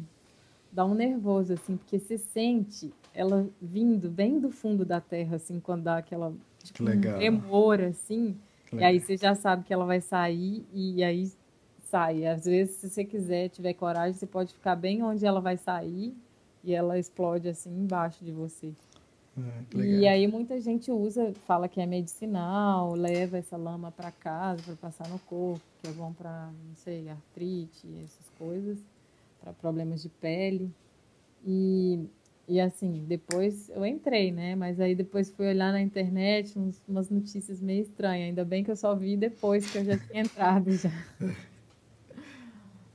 dá 0.72 0.84
um 0.84 0.92
nervoso, 0.94 1.52
assim, 1.52 1.76
porque 1.76 2.00
você 2.00 2.18
sente 2.18 2.92
ela 3.14 3.48
vindo 3.60 4.10
bem 4.10 4.40
do 4.40 4.50
fundo 4.50 4.84
da 4.84 5.00
terra, 5.00 5.36
assim, 5.36 5.60
quando 5.60 5.84
dá 5.84 5.98
aquela... 5.98 6.34
Tipo, 6.64 6.82
legal. 6.82 7.14
um 7.14 7.18
tremor, 7.18 7.80
assim, 7.80 8.36
e 8.72 8.82
aí 8.82 8.98
você 8.98 9.16
já 9.16 9.36
sabe 9.36 9.62
que 9.62 9.72
ela 9.72 9.84
vai 9.84 10.00
sair 10.00 10.66
e 10.72 11.04
aí 11.04 11.30
sai. 11.82 12.26
Às 12.26 12.46
vezes, 12.46 12.76
se 12.76 12.90
você 12.90 13.04
quiser, 13.04 13.50
tiver 13.50 13.74
coragem, 13.74 14.14
você 14.14 14.26
pode 14.26 14.52
ficar 14.52 14.74
bem 14.74 15.02
onde 15.02 15.24
ela 15.24 15.40
vai 15.40 15.56
sair 15.56 16.12
e 16.64 16.74
ela 16.74 16.98
explode 16.98 17.48
assim 17.48 17.70
embaixo 17.70 18.24
de 18.24 18.32
você. 18.32 18.72
Ah, 19.36 19.62
E 19.74 20.06
aí 20.06 20.26
muita 20.26 20.60
gente 20.60 20.90
usa, 20.90 21.32
fala 21.46 21.68
que 21.68 21.80
é 21.80 21.86
medicinal, 21.86 22.94
leva 22.94 23.38
essa 23.38 23.56
lama 23.56 23.90
para 23.90 24.10
casa 24.12 24.62
para 24.62 24.76
passar 24.76 25.08
no 25.08 25.18
corpo, 25.20 25.62
que 25.80 25.88
é 25.88 25.92
bom 25.92 26.12
para, 26.12 26.50
não 26.68 26.74
sei, 26.76 27.08
artrite, 27.08 27.86
essas 28.04 28.28
coisas, 28.38 28.78
para 29.40 29.52
problemas 29.54 30.02
de 30.02 30.08
pele. 30.10 30.70
E, 31.46 32.06
e 32.48 32.60
assim, 32.60 33.04
depois 33.06 33.70
eu 33.70 33.84
entrei, 33.86 34.30
né? 34.32 34.54
Mas 34.56 34.80
aí 34.80 34.94
depois 34.94 35.30
fui 35.30 35.48
olhar 35.48 35.72
na 35.72 35.80
internet 35.82 36.58
uns, 36.58 36.82
umas 36.88 37.10
notícias 37.10 37.60
meio 37.60 37.82
estranhas. 37.82 38.28
Ainda 38.28 38.44
bem 38.44 38.64
que 38.64 38.70
eu 38.70 38.76
só 38.76 38.94
vi 38.94 39.16
depois 39.16 39.70
que 39.70 39.78
eu 39.78 39.84
já 39.84 39.98
tinha 39.98 40.22
entrado 40.22 40.70
já. 40.72 40.90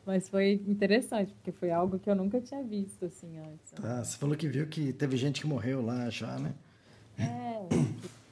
Mas 0.08 0.30
foi 0.30 0.54
interessante, 0.66 1.34
porque 1.34 1.52
foi 1.52 1.70
algo 1.70 2.00
que 2.00 2.10
eu 2.10 2.16
nunca 2.16 2.40
tinha 2.40 2.64
visto 2.64 3.04
assim 3.04 3.38
antes. 3.40 3.72
Tá, 3.72 4.02
você 4.02 4.18
falou 4.18 4.38
que 4.38 4.48
viu 4.48 4.66
que 4.66 4.94
teve 4.94 5.18
gente 5.18 5.42
que 5.42 5.48
morreu 5.48 5.82
lá 5.82 6.10
já, 6.10 6.40
né? 6.40 6.56
É, 7.20 7.68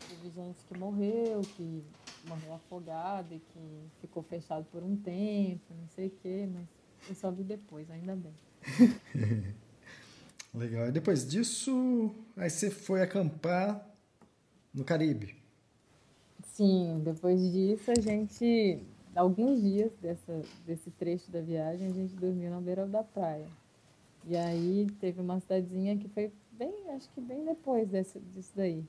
teve 0.08 0.30
gente 0.34 0.64
que 0.66 0.80
morreu, 0.80 1.42
que 1.42 1.84
morreu 2.30 2.54
afogada 2.54 3.36
e 3.36 3.40
que 3.40 3.90
ficou 4.00 4.24
fechado 4.24 4.64
por 4.72 4.82
um 4.82 4.96
tempo, 4.96 5.74
não 5.78 5.90
sei 5.90 6.08
o 6.08 6.12
quê, 6.12 6.48
mas 6.50 6.66
eu 7.10 7.16
só 7.16 7.30
vi 7.30 7.44
depois, 7.44 7.92
ainda 7.92 8.16
bem. 8.16 8.34
Legal. 10.56 10.88
E 10.88 10.92
depois 10.94 11.28
disso, 11.28 12.16
aí 12.38 12.50
você 12.50 12.72
foi 12.72 13.02
acampar 13.02 13.86
no 14.74 14.86
Caribe. 14.86 15.36
Sim, 16.42 17.02
depois 17.04 17.52
disso 17.52 17.92
a 17.92 18.00
gente 18.00 18.82
alguns 19.16 19.62
dias 19.62 19.92
dessa, 20.02 20.42
desse 20.66 20.92
trecho 20.92 21.32
da 21.32 21.42
viagem, 21.42 21.88
a 21.88 21.92
gente 21.92 22.14
dormiu 22.16 22.52
na 22.52 22.60
beira 22.60 22.86
da 22.86 23.04
praia. 23.04 23.48
E 24.26 24.36
aí 24.36 24.88
teve 25.00 25.22
uma 25.22 25.40
cidadezinha 25.40 25.98
que 25.98 26.10
foi 26.10 26.32
bem, 26.52 26.90
acho 26.92 27.10
que 27.12 27.22
bem 27.22 27.46
depois 27.46 27.88
desse, 27.88 28.20
disso 28.20 28.52
daí. 28.56 28.84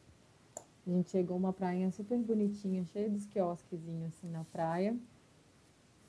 A 0.86 0.90
gente 0.90 1.10
chegou 1.10 1.36
uma 1.36 1.52
prainha 1.52 1.90
super 1.90 2.18
bonitinha, 2.18 2.84
cheia 2.86 3.10
de 3.10 3.26
quiosquezinhos 3.28 4.14
assim 4.14 4.28
na 4.28 4.44
praia. 4.44 4.96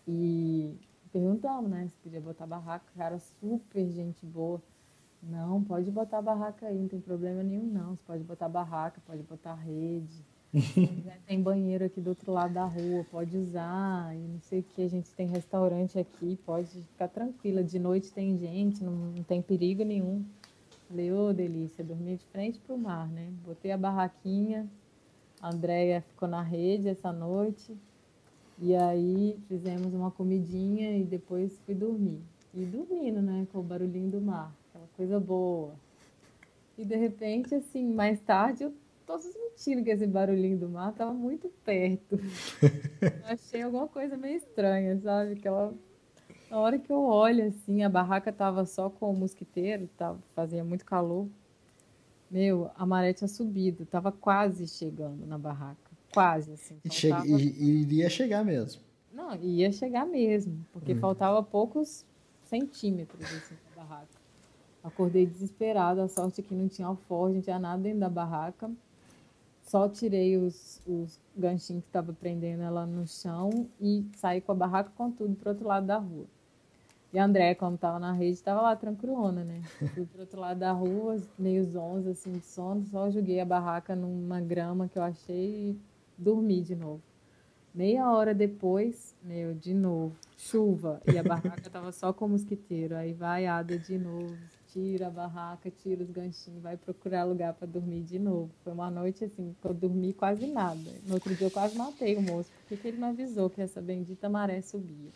E 0.07 0.73
perguntamos, 1.11 1.69
né, 1.69 1.87
se 1.87 1.95
podia 1.97 2.21
botar 2.21 2.45
barraca. 2.45 2.85
Cara, 2.95 3.19
super 3.19 3.89
gente 3.89 4.25
boa. 4.25 4.61
Não, 5.21 5.63
pode 5.63 5.89
botar 5.91 6.21
barraca 6.21 6.67
aí, 6.67 6.77
não 6.77 6.87
tem 6.87 7.01
problema 7.01 7.43
nenhum 7.43 7.65
não. 7.65 7.95
Você 7.95 8.03
pode 8.05 8.23
botar 8.23 8.47
barraca, 8.47 9.01
pode 9.05 9.23
botar 9.23 9.55
rede 9.55 10.23
tem 11.27 11.41
banheiro 11.41 11.85
aqui 11.85 11.99
do 11.99 12.09
outro 12.09 12.31
lado 12.31 12.53
da 12.53 12.65
rua, 12.65 13.05
pode 13.11 13.37
usar, 13.37 14.15
e 14.15 14.19
não 14.19 14.39
sei 14.41 14.59
o 14.59 14.63
que, 14.63 14.81
a 14.81 14.89
gente 14.89 15.09
tem 15.11 15.27
restaurante 15.27 15.99
aqui, 15.99 16.39
pode 16.45 16.81
ficar 16.83 17.09
tranquila. 17.09 17.63
De 17.63 17.77
noite 17.77 18.11
tem 18.11 18.37
gente, 18.37 18.83
não, 18.83 18.93
não 18.93 19.23
tem 19.23 19.41
perigo 19.41 19.83
nenhum. 19.83 20.23
Falei, 20.87 21.11
ô 21.11 21.27
oh, 21.27 21.33
delícia, 21.33 21.83
dormi 21.83 22.15
de 22.15 22.25
frente 22.25 22.59
pro 22.59 22.77
mar, 22.77 23.07
né? 23.09 23.29
Botei 23.45 23.71
a 23.71 23.77
barraquinha, 23.77 24.65
a 25.41 25.49
Andrea 25.49 26.01
ficou 26.01 26.29
na 26.29 26.41
rede 26.41 26.87
essa 26.87 27.11
noite, 27.11 27.75
e 28.57 28.73
aí 28.73 29.37
fizemos 29.47 29.93
uma 29.93 30.09
comidinha 30.09 30.97
e 30.97 31.03
depois 31.03 31.59
fui 31.65 31.75
dormir. 31.75 32.21
E 32.53 32.63
dormindo, 32.63 33.21
né? 33.21 33.45
Com 33.51 33.59
o 33.59 33.63
barulhinho 33.63 34.09
do 34.09 34.21
mar, 34.21 34.55
aquela 34.69 34.87
coisa 34.95 35.19
boa. 35.19 35.71
E 36.77 36.85
de 36.85 36.95
repente, 36.95 37.53
assim, 37.53 37.91
mais 37.93 38.19
tarde 38.21 38.63
eu 38.63 38.73
tô 39.07 39.17
sentindo 39.17 39.83
que 39.83 39.89
esse 39.89 40.05
barulhinho 40.05 40.57
do 40.57 40.69
mar 40.69 40.93
tava 40.93 41.13
muito 41.13 41.49
perto. 41.63 42.19
achei 43.23 43.61
alguma 43.61 43.87
coisa 43.87 44.17
meio 44.17 44.35
estranha, 44.35 44.99
sabe? 44.99 45.33
Aquela... 45.33 45.73
Na 46.51 46.59
hora 46.59 46.77
que 46.77 46.91
eu 46.91 47.01
olho, 47.01 47.47
assim, 47.47 47.83
a 47.83 47.89
barraca 47.89 48.31
tava 48.31 48.65
só 48.65 48.89
com 48.89 49.09
o 49.09 49.15
mosquiteiro, 49.15 49.89
tava, 49.97 50.19
fazia 50.35 50.63
muito 50.63 50.85
calor. 50.85 51.27
Meu, 52.29 52.69
a 52.75 52.85
maré 52.85 53.13
tinha 53.13 53.27
subido, 53.27 53.85
tava 53.85 54.11
quase 54.11 54.67
chegando 54.67 55.25
na 55.25 55.37
barraca. 55.37 55.77
Quase, 56.13 56.51
assim. 56.53 56.77
E, 56.83 56.89
e, 57.25 57.63
e 57.63 57.81
iria 57.81 58.09
chegar 58.09 58.43
mesmo. 58.43 58.81
Não, 59.13 59.35
ia 59.35 59.71
chegar 59.71 60.05
mesmo, 60.05 60.65
porque 60.71 60.93
hum. 60.93 60.99
faltava 60.99 61.41
poucos 61.41 62.05
centímetros, 62.43 63.23
assim, 63.25 63.55
da 63.69 63.83
barraca. 63.83 64.07
Acordei 64.83 65.25
desesperada, 65.25 66.03
a 66.03 66.07
sorte 66.07 66.41
é 66.41 66.43
que 66.43 66.53
não 66.53 66.67
tinha 66.67 66.87
alforje, 66.87 67.35
não 67.35 67.41
tinha 67.41 67.59
nada 67.59 67.81
dentro 67.81 67.99
da 67.99 68.09
barraca. 68.09 68.71
Só 69.67 69.89
tirei 69.89 70.37
os, 70.37 70.81
os 70.87 71.19
ganchinhos 71.35 71.83
que 71.83 71.89
estava 71.89 72.13
prendendo 72.13 72.63
ela 72.63 72.85
no 72.85 73.05
chão 73.05 73.67
e 73.81 74.05
saí 74.15 74.39
com 74.39 74.53
a 74.53 74.55
barraca 74.55 74.91
com 74.95 75.11
tudo 75.11 75.35
para 75.35 75.51
outro 75.51 75.67
lado 75.67 75.85
da 75.85 75.97
rua. 75.97 76.25
E 77.11 77.19
a 77.19 77.25
André, 77.25 77.53
como 77.53 77.75
estava 77.75 77.99
na 77.99 78.13
rede, 78.13 78.33
estava 78.33 78.61
lá 78.61 78.75
tranquilona, 78.77 79.43
né? 79.43 79.61
Fui 79.93 80.05
pro 80.05 80.21
outro 80.21 80.39
lado 80.39 80.59
da 80.59 80.71
rua, 80.71 81.17
meio 81.37 81.65
zonza, 81.65 82.11
assim, 82.11 82.31
de 82.31 82.45
sono, 82.45 82.85
só 82.85 83.09
joguei 83.11 83.41
a 83.41 83.45
barraca 83.45 83.93
numa 83.93 84.39
grama 84.39 84.87
que 84.87 84.97
eu 84.97 85.03
achei 85.03 85.71
e 85.71 85.79
dormi 86.17 86.61
de 86.61 86.75
novo. 86.75 87.01
Meia 87.75 88.09
hora 88.09 88.33
depois, 88.33 89.13
meu, 89.21 89.53
de 89.53 89.73
novo, 89.73 90.15
chuva, 90.37 91.01
e 91.13 91.17
a 91.17 91.23
barraca 91.23 91.69
tava 91.69 91.91
só 91.91 92.13
com 92.13 92.29
mosquiteiro. 92.29 92.95
Aí 92.95 93.11
vai, 93.13 93.45
ada 93.45 93.77
de 93.77 93.97
novo, 93.97 94.37
tira 94.77 95.07
a 95.07 95.09
barraca, 95.09 95.71
tira 95.71 96.03
os 96.03 96.11
ganchinhos, 96.11 96.61
vai 96.61 96.77
procurar 96.77 97.23
lugar 97.23 97.51
para 97.53 97.67
dormir 97.67 98.03
de 98.03 98.19
novo. 98.19 98.51
Foi 98.63 98.71
uma 98.71 98.91
noite 98.91 99.25
assim, 99.25 99.55
que 99.59 99.67
eu 99.67 99.73
dormi 99.73 100.13
quase 100.13 100.45
nada. 100.45 100.91
No 101.07 101.15
outro 101.15 101.33
dia 101.33 101.47
eu 101.47 101.51
quase 101.51 101.75
matei 101.75 102.15
o 102.15 102.21
moço, 102.21 102.51
porque 102.67 102.87
ele 102.87 102.97
não 102.97 103.09
avisou 103.09 103.49
que 103.49 103.59
essa 103.59 103.81
bendita 103.81 104.29
maré 104.29 104.61
subia. 104.61 105.09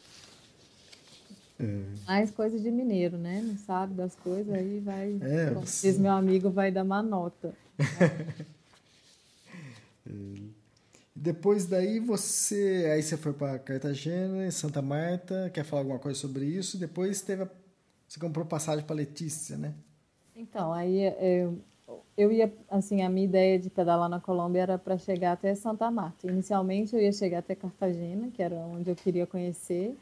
É. 1.59 1.83
Mais 2.07 2.31
coisas 2.31 2.59
de 2.63 2.71
mineiro, 2.71 3.19
né? 3.19 3.39
Não 3.43 3.55
sabe 3.55 3.93
das 3.93 4.15
coisas, 4.15 4.51
aí 4.51 4.79
vai. 4.79 5.19
É, 5.21 5.51
como 5.53 5.63
diz 5.63 5.99
meu 5.99 6.11
amigo, 6.11 6.49
vai 6.49 6.71
dar 6.71 6.83
uma 6.83 7.03
nota. 7.03 7.53
é. 10.07 10.61
Depois 11.15 11.67
daí 11.67 11.99
você. 11.99 12.89
Aí 12.91 13.03
você 13.03 13.15
foi 13.15 13.33
para 13.33 13.59
Cartagena, 13.59 14.49
Santa 14.49 14.81
Marta, 14.81 15.51
quer 15.53 15.63
falar 15.63 15.83
alguma 15.83 15.99
coisa 15.99 16.17
sobre 16.17 16.45
isso? 16.45 16.79
Depois 16.79 17.21
teve 17.21 17.43
a 17.43 17.60
você 18.11 18.19
comprou 18.19 18.45
passagem 18.45 18.83
para 18.83 18.93
Letícia, 18.93 19.57
né? 19.57 19.73
Então, 20.35 20.73
aí 20.73 21.01
eu, 21.17 21.57
eu 22.17 22.29
ia, 22.29 22.53
assim, 22.69 23.01
a 23.03 23.09
minha 23.09 23.23
ideia 23.23 23.57
de 23.57 23.69
pedalar 23.69 24.09
na 24.09 24.19
Colômbia 24.19 24.63
era 24.63 24.77
para 24.77 24.97
chegar 24.97 25.31
até 25.31 25.55
Santa 25.55 25.89
Marta. 25.89 26.29
Inicialmente 26.29 26.93
eu 26.93 27.01
ia 27.01 27.13
chegar 27.13 27.39
até 27.39 27.55
Cartagena, 27.55 28.29
que 28.29 28.43
era 28.43 28.57
onde 28.57 28.89
eu 28.89 28.97
queria 28.97 29.25
conhecer, 29.25 29.97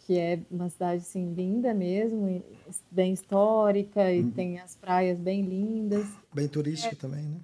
que 0.00 0.18
é 0.18 0.40
uma 0.50 0.68
cidade, 0.68 1.02
assim, 1.02 1.34
linda 1.34 1.72
mesmo, 1.72 2.42
bem 2.90 3.12
histórica 3.12 4.12
e 4.12 4.22
uhum. 4.22 4.30
tem 4.32 4.58
as 4.58 4.74
praias 4.74 5.16
bem 5.16 5.42
lindas. 5.42 6.04
Bem 6.34 6.48
turística 6.48 6.96
é, 6.96 6.98
também, 6.98 7.22
né? 7.22 7.40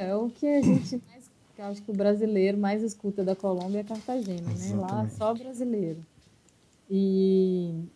É, 0.00 0.16
o 0.16 0.28
que 0.28 0.44
a 0.44 0.60
gente 0.60 1.00
mais, 1.06 1.30
que 1.54 1.62
acho 1.62 1.82
que 1.82 1.90
o 1.92 1.94
brasileiro 1.94 2.58
mais 2.58 2.82
escuta 2.82 3.22
da 3.22 3.36
Colômbia 3.36 3.78
é 3.78 3.84
Cartagena, 3.84 4.50
Exatamente. 4.50 4.72
né? 4.72 4.76
Lá 4.80 5.08
só 5.08 5.32
brasileiro. 5.32 6.04
E 6.90 7.86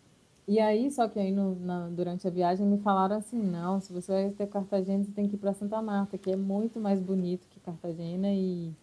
e 0.51 0.59
aí, 0.59 0.91
só 0.91 1.07
que 1.07 1.17
aí 1.17 1.31
no, 1.31 1.55
na, 1.55 1.87
durante 1.87 2.27
a 2.27 2.29
viagem 2.29 2.67
me 2.67 2.77
falaram 2.79 3.15
assim, 3.15 3.41
não, 3.41 3.79
se 3.79 3.93
você 3.93 4.11
vai 4.11 4.29
ter 4.31 4.47
Cartagena, 4.47 5.01
você 5.01 5.11
tem 5.13 5.25
que 5.25 5.35
ir 5.35 5.37
para 5.37 5.53
Santa 5.53 5.81
Marta, 5.81 6.17
que 6.17 6.29
é 6.29 6.35
muito 6.35 6.77
mais 6.77 7.01
bonito 7.01 7.47
que 7.47 7.57
Cartagena 7.61 8.29
e, 8.33 8.73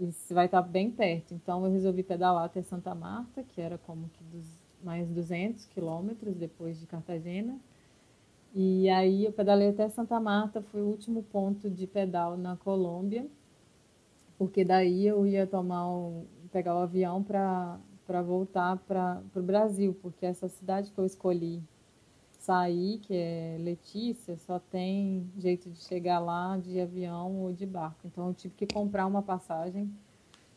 e 0.00 0.10
você 0.10 0.34
vai 0.34 0.46
estar 0.46 0.62
bem 0.62 0.90
perto. 0.90 1.32
Então 1.32 1.64
eu 1.64 1.70
resolvi 1.70 2.02
pedalar 2.02 2.42
até 2.42 2.60
Santa 2.60 2.92
Marta, 2.92 3.44
que 3.44 3.60
era 3.60 3.78
como 3.78 4.08
que 4.08 4.24
dos, 4.24 4.44
mais 4.82 5.08
200 5.08 5.66
quilômetros 5.66 6.34
depois 6.34 6.80
de 6.80 6.86
Cartagena. 6.86 7.56
E 8.52 8.88
aí 8.90 9.26
eu 9.26 9.32
pedalei 9.32 9.68
até 9.68 9.88
Santa 9.88 10.18
Marta, 10.18 10.60
foi 10.60 10.82
o 10.82 10.86
último 10.86 11.22
ponto 11.22 11.70
de 11.70 11.86
pedal 11.86 12.36
na 12.36 12.56
Colômbia, 12.56 13.28
porque 14.36 14.64
daí 14.64 15.06
eu 15.06 15.24
ia 15.24 15.46
tomar 15.46 15.86
pegar 16.50 16.74
o 16.74 16.78
avião 16.78 17.22
para 17.22 17.78
para 18.10 18.22
voltar 18.22 18.76
para 18.88 19.22
o 19.36 19.40
Brasil, 19.40 19.96
porque 20.02 20.26
essa 20.26 20.48
cidade 20.48 20.90
que 20.90 20.98
eu 20.98 21.06
escolhi 21.06 21.62
sair, 22.40 22.98
que 22.98 23.14
é 23.14 23.56
Letícia, 23.60 24.36
só 24.36 24.58
tem 24.58 25.30
jeito 25.38 25.70
de 25.70 25.78
chegar 25.78 26.18
lá 26.18 26.56
de 26.56 26.80
avião 26.80 27.40
ou 27.40 27.52
de 27.52 27.64
barco. 27.64 28.00
Então 28.04 28.26
eu 28.26 28.34
tive 28.34 28.52
que 28.56 28.66
comprar 28.66 29.06
uma 29.06 29.22
passagem 29.22 29.88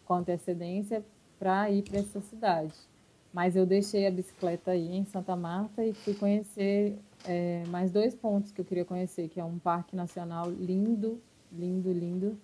com 0.04 0.16
antecedência 0.16 1.06
para 1.38 1.70
ir 1.70 1.84
para 1.84 2.00
essa 2.00 2.20
cidade. 2.22 2.74
Mas 3.32 3.56
eu 3.56 3.68
deixei 3.68 4.08
a 4.08 4.12
bicicleta 4.12 4.72
aí 4.72 4.98
em 4.98 5.06
Santa 5.06 5.36
Marta 5.36 5.86
e 5.86 5.94
fui 5.94 6.16
conhecer 6.16 6.98
é, 7.24 7.64
mais 7.68 7.92
dois 7.92 8.16
pontos 8.16 8.52
que 8.52 8.62
eu 8.62 8.66
queria 8.66 8.84
conhecer, 8.84 9.30
que 9.30 9.40
é 9.40 9.46
um 9.46 9.60
parque 9.60 9.96
nacional 9.96 10.50
lindo, 10.50 11.22
lindo, 11.52 11.92
lindo, 11.92 12.36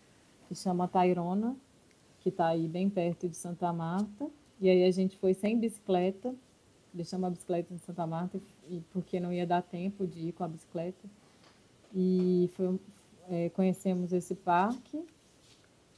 que 0.47 0.53
chama 0.53 0.87
Tairona, 0.87 1.55
que 2.19 2.29
está 2.29 2.49
aí 2.49 2.67
bem 2.67 2.87
perto 2.91 3.27
de 3.27 3.35
Santa 3.35 3.73
Marta 3.73 4.29
e 4.61 4.69
aí 4.69 4.83
a 4.83 4.91
gente 4.91 5.17
foi 5.17 5.33
sem 5.33 5.57
bicicleta, 5.57 6.35
deixamos 6.93 7.27
a 7.27 7.29
bicicleta 7.29 7.73
em 7.73 7.77
Santa 7.77 8.05
Marta, 8.05 8.39
porque 8.91 9.19
não 9.19 9.31
ia 9.31 9.47
dar 9.47 9.61
tempo 9.61 10.05
de 10.05 10.27
ir 10.27 10.31
com 10.33 10.43
a 10.43 10.47
bicicleta. 10.47 11.07
E 11.93 12.49
foi, 12.53 12.79
é, 13.29 13.49
conhecemos 13.49 14.11
esse 14.11 14.35
parque. 14.35 15.03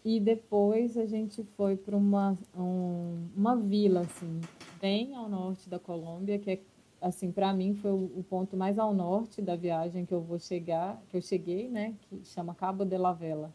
E 0.03 0.19
depois 0.19 0.97
a 0.97 1.05
gente 1.05 1.43
foi 1.55 1.75
para 1.75 1.95
uma, 1.95 2.37
um, 2.57 3.27
uma 3.35 3.55
vila, 3.55 4.01
assim, 4.01 4.41
bem 4.81 5.15
ao 5.15 5.29
norte 5.29 5.69
da 5.69 5.77
Colômbia, 5.77 6.39
que 6.39 6.51
é, 6.51 6.59
assim, 6.99 7.31
para 7.31 7.53
mim 7.53 7.75
foi 7.75 7.91
o, 7.91 8.11
o, 8.17 8.25
ponto 8.27 8.57
mais 8.57 8.79
ao 8.79 8.93
norte 8.93 9.41
da 9.41 9.55
viagem 9.55 10.05
que 10.05 10.13
eu 10.13 10.21
vou 10.21 10.39
chegar, 10.39 10.99
que 11.09 11.17
eu 11.17 11.21
cheguei, 11.21 11.69
né, 11.69 11.93
que 12.01 12.25
chama 12.25 12.55
Cabo 12.55 12.83
de 12.83 12.97
la 12.97 13.13
Vela. 13.13 13.53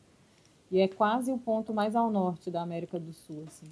E 0.71 0.81
é 0.81 0.87
quase 0.87 1.33
o 1.33 1.39
ponto 1.39 1.75
mais 1.75 1.97
ao 1.97 2.11
norte 2.11 2.49
da 2.49 2.63
América 2.63 2.99
do 2.99 3.13
Sul, 3.13 3.45
assim. 3.47 3.67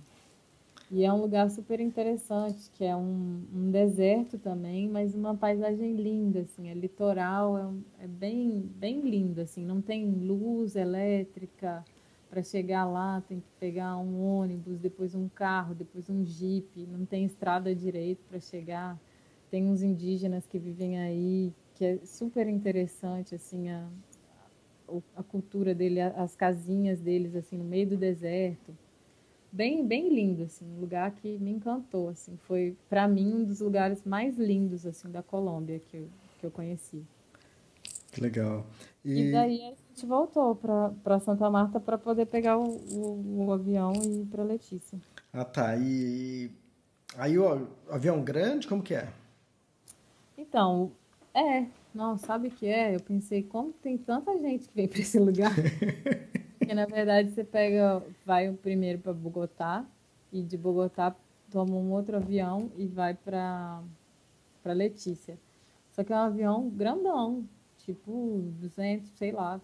E 0.91 1.03
é 1.05 1.13
um 1.13 1.21
lugar 1.21 1.51
super 1.51 1.81
interessante, 1.81 2.71
que 2.75 2.85
é 2.85 2.95
um, 2.95 3.43
um 3.53 3.71
deserto 3.71 4.39
também, 4.39 4.89
mas 4.89 5.15
uma 5.15 5.35
paisagem 5.35 5.95
linda, 5.97 6.41
assim, 6.41 6.69
é 6.69 6.75
litoral, 6.75 7.59
é, 7.59 7.67
um- 7.67 7.83
é 7.99 8.07
bem, 8.07 8.61
bem 8.77 9.01
lindo, 9.01 9.41
assim, 9.41 9.65
não 9.65 9.81
tem 9.81 10.05
luz 10.11 10.77
elétrica, 10.77 11.85
para 12.31 12.43
chegar 12.43 12.85
lá 12.85 13.21
tem 13.29 13.39
que 13.41 13.47
pegar 13.61 13.97
um 13.97 14.21
ônibus, 14.21 14.79
depois 14.81 15.15
um 15.15 15.29
carro, 15.29 15.75
depois 15.75 16.11
um 16.11 16.25
jipe, 16.25 16.87
não 16.87 17.07
tem 17.07 17.25
estrada 17.25 17.75
direito 17.75 18.25
para 18.29 18.41
chegar. 18.41 18.99
Tem 19.51 19.65
uns 19.69 19.83
indígenas 19.83 20.45
que 20.47 20.59
vivem 20.59 20.99
aí, 20.99 21.53
que 21.77 21.85
é 21.85 21.99
super 22.05 22.49
interessante, 22.49 23.35
assim, 23.37 23.69
a, 23.71 23.89
a 25.17 25.23
cultura 25.23 25.75
dele, 25.75 26.01
as 26.01 26.35
casinhas 26.37 27.01
deles, 27.01 27.35
assim, 27.35 27.57
no 27.57 27.65
meio 27.65 27.89
do 27.89 27.97
deserto 27.97 28.75
bem 29.55 29.87
bem 29.87 30.13
lindo 30.13 30.43
assim 30.43 30.65
um 30.67 30.81
lugar 30.81 31.13
que 31.13 31.39
me 31.39 31.53
encantou 31.53 32.09
assim 32.09 32.37
foi 32.39 32.77
para 32.89 33.07
mim 33.07 33.33
um 33.33 33.45
dos 33.45 33.61
lugares 33.61 34.03
mais 34.05 34.37
lindos 34.37 34.85
assim 34.85 35.09
da 35.09 35.23
Colômbia 35.23 35.79
que 35.79 35.97
eu, 35.97 36.09
que 36.41 36.47
eu 36.47 36.51
conheci 36.51 37.05
Que 38.11 38.21
legal. 38.21 38.67
e, 39.05 39.29
E, 39.29 39.33
daí 39.33 39.63
a 39.63 39.71
gente 39.71 40.05
voltou 40.07 40.57
para 40.57 41.21
Santa 41.21 41.49
Marta 41.49 41.79
para 41.79 41.97
poder 41.97 42.27
pegar 42.27 42.59
o, 42.59 42.65
o, 42.65 43.47
o 43.47 43.53
avião 43.53 43.93
e 44.03 44.23
ir 44.23 44.27
para 44.27 44.43
Letícia 44.43 44.99
ah, 45.33 45.45
tá. 45.45 45.77
E 45.77 46.51
aí 47.17 47.37
o 47.39 47.69
avião 47.89 48.23
grande, 48.23 48.67
como 48.69 48.83
que 48.83 48.95
é? 48.95 49.09
então 50.37 50.91
é 51.33 51.67
não 51.95 52.19
sabe 52.19 52.49
o 52.49 52.51
que 52.51 52.67
é 52.67 52.97
eu 52.97 53.01
pensei 53.01 53.43
como 53.45 53.73
tem 53.73 53.97
tanta 53.97 54.37
gente 54.39 54.69
que 54.69 54.75
vem 54.75 54.89
para 54.89 54.99
esse 55.01 55.19
lugar 55.19 55.53
Porque, 56.65 56.75
na 56.75 56.87
verdade, 56.87 57.31
você 57.31 57.45
pega, 57.45 58.03
vai 58.25 58.51
primeiro 58.51 58.99
para 58.99 59.13
Bogotá 59.13 59.85
e 60.33 60.43
de 60.43 60.57
Bogotá 60.57 61.15
toma 61.51 61.75
um 61.75 61.93
outro 61.93 62.17
avião 62.17 62.71
e 62.79 62.87
vai 62.87 63.13
para 63.13 63.83
para 64.63 64.73
Letícia. 64.73 65.37
Só 65.93 66.03
que 66.03 66.11
é 66.11 66.17
um 66.17 66.21
avião 66.21 66.71
grandão, 66.71 67.45
tipo 67.77 68.51
200, 68.61 69.11
sei 69.11 69.31
lá, 69.31 69.61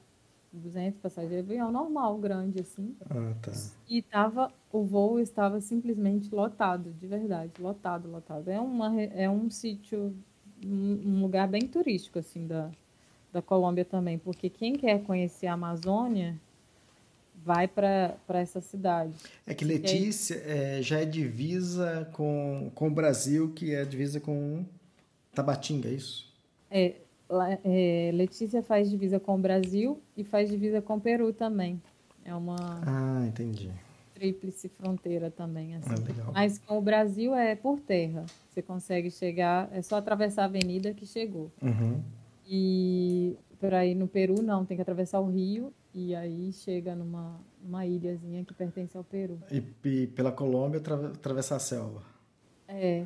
200 0.52 1.00
passageiros, 1.00 1.48
avião 1.48 1.72
normal, 1.72 2.18
grande 2.18 2.60
assim. 2.60 2.94
Ah, 3.08 3.34
tá. 3.40 3.50
E 3.88 4.02
tava, 4.02 4.52
o 4.70 4.82
voo 4.84 5.18
estava 5.18 5.58
simplesmente 5.62 6.34
lotado, 6.34 6.92
de 7.00 7.06
verdade, 7.06 7.50
lotado, 7.58 8.10
lotado. 8.10 8.46
É 8.50 8.60
uma 8.60 9.00
é 9.00 9.28
um 9.30 9.48
sítio, 9.48 10.14
um 10.62 11.22
lugar 11.22 11.48
bem 11.48 11.66
turístico 11.66 12.18
assim 12.18 12.46
da 12.46 12.70
da 13.32 13.40
Colômbia 13.40 13.84
também, 13.84 14.18
porque 14.18 14.50
quem 14.50 14.74
quer 14.74 15.02
conhecer 15.04 15.46
a 15.46 15.52
Amazônia 15.54 16.36
vai 17.44 17.66
para 17.66 18.16
essa 18.28 18.60
cidade. 18.60 19.12
É 19.46 19.54
que 19.54 19.64
Letícia 19.64 20.34
é, 20.44 20.82
já 20.82 21.00
é 21.00 21.04
divisa 21.04 22.08
com, 22.12 22.70
com 22.74 22.88
o 22.88 22.90
Brasil, 22.90 23.52
que 23.52 23.74
é 23.74 23.84
divisa 23.84 24.20
com 24.20 24.64
Tabatinga, 25.34 25.88
é 25.88 25.92
isso? 25.92 26.32
É, 26.70 26.94
é, 27.64 28.10
Letícia 28.12 28.62
faz 28.62 28.90
divisa 28.90 29.18
com 29.18 29.34
o 29.34 29.38
Brasil 29.38 30.00
e 30.16 30.24
faz 30.24 30.50
divisa 30.50 30.82
com 30.82 30.96
o 30.96 31.00
Peru 31.00 31.32
também. 31.32 31.80
É 32.24 32.34
uma 32.34 32.56
Ah, 32.84 33.24
entendi. 33.26 33.70
tríplice 34.14 34.68
fronteira 34.68 35.30
também, 35.30 35.74
assim. 35.76 35.90
Ah, 35.90 36.06
legal. 36.06 36.32
Mas 36.32 36.58
com 36.58 36.78
o 36.78 36.82
Brasil 36.82 37.34
é 37.34 37.56
por 37.56 37.80
terra. 37.80 38.26
Você 38.50 38.60
consegue 38.60 39.10
chegar, 39.10 39.68
é 39.72 39.80
só 39.80 39.96
atravessar 39.96 40.42
a 40.42 40.46
avenida 40.46 40.92
que 40.92 41.06
chegou. 41.06 41.50
Uhum. 41.62 42.00
E 42.46 43.36
para 43.58 43.86
ir 43.86 43.94
no 43.94 44.06
Peru, 44.06 44.42
não, 44.42 44.64
tem 44.64 44.76
que 44.76 44.82
atravessar 44.82 45.20
o 45.20 45.26
rio 45.26 45.72
e 45.94 46.14
aí 46.14 46.52
chega 46.52 46.94
numa, 46.94 47.40
numa 47.62 47.84
ilhazinha 47.86 48.44
que 48.44 48.54
pertence 48.54 48.96
ao 48.96 49.04
Peru. 49.04 49.38
E, 49.50 49.62
e 49.88 50.06
pela 50.08 50.32
Colômbia 50.32 50.80
atra- 50.80 51.08
atravessar 51.08 51.56
a 51.56 51.60
selva. 51.60 52.02
É, 52.68 53.04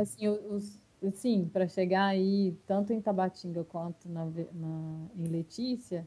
assim, 0.00 0.28
os, 0.28 0.78
assim, 1.04 1.48
para 1.52 1.66
chegar 1.66 2.06
aí, 2.06 2.54
tanto 2.66 2.92
em 2.92 3.00
Tabatinga 3.00 3.64
quanto 3.64 4.08
na, 4.08 4.24
na- 4.24 5.06
em 5.16 5.24
Letícia, 5.26 6.06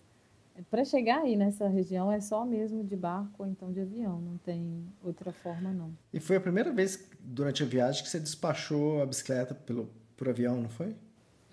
para 0.69 0.85
chegar 0.85 1.21
aí 1.21 1.35
nessa 1.35 1.67
região 1.67 2.11
é 2.11 2.21
só 2.21 2.45
mesmo 2.45 2.83
de 2.83 2.95
barco 2.95 3.43
ou 3.43 3.47
então 3.47 3.71
de 3.71 3.81
avião, 3.81 4.21
não 4.21 4.37
tem 4.37 4.85
outra 5.03 5.31
forma 5.31 5.71
não. 5.71 5.91
E 6.13 6.19
foi 6.19 6.35
a 6.35 6.41
primeira 6.41 6.71
vez 6.71 7.09
durante 7.19 7.63
a 7.63 7.65
viagem 7.65 8.03
que 8.03 8.09
você 8.09 8.19
despachou 8.19 9.01
a 9.01 9.05
bicicleta 9.05 9.55
pelo, 9.55 9.89
por 10.15 10.29
avião, 10.29 10.61
não 10.61 10.69
foi? 10.69 10.95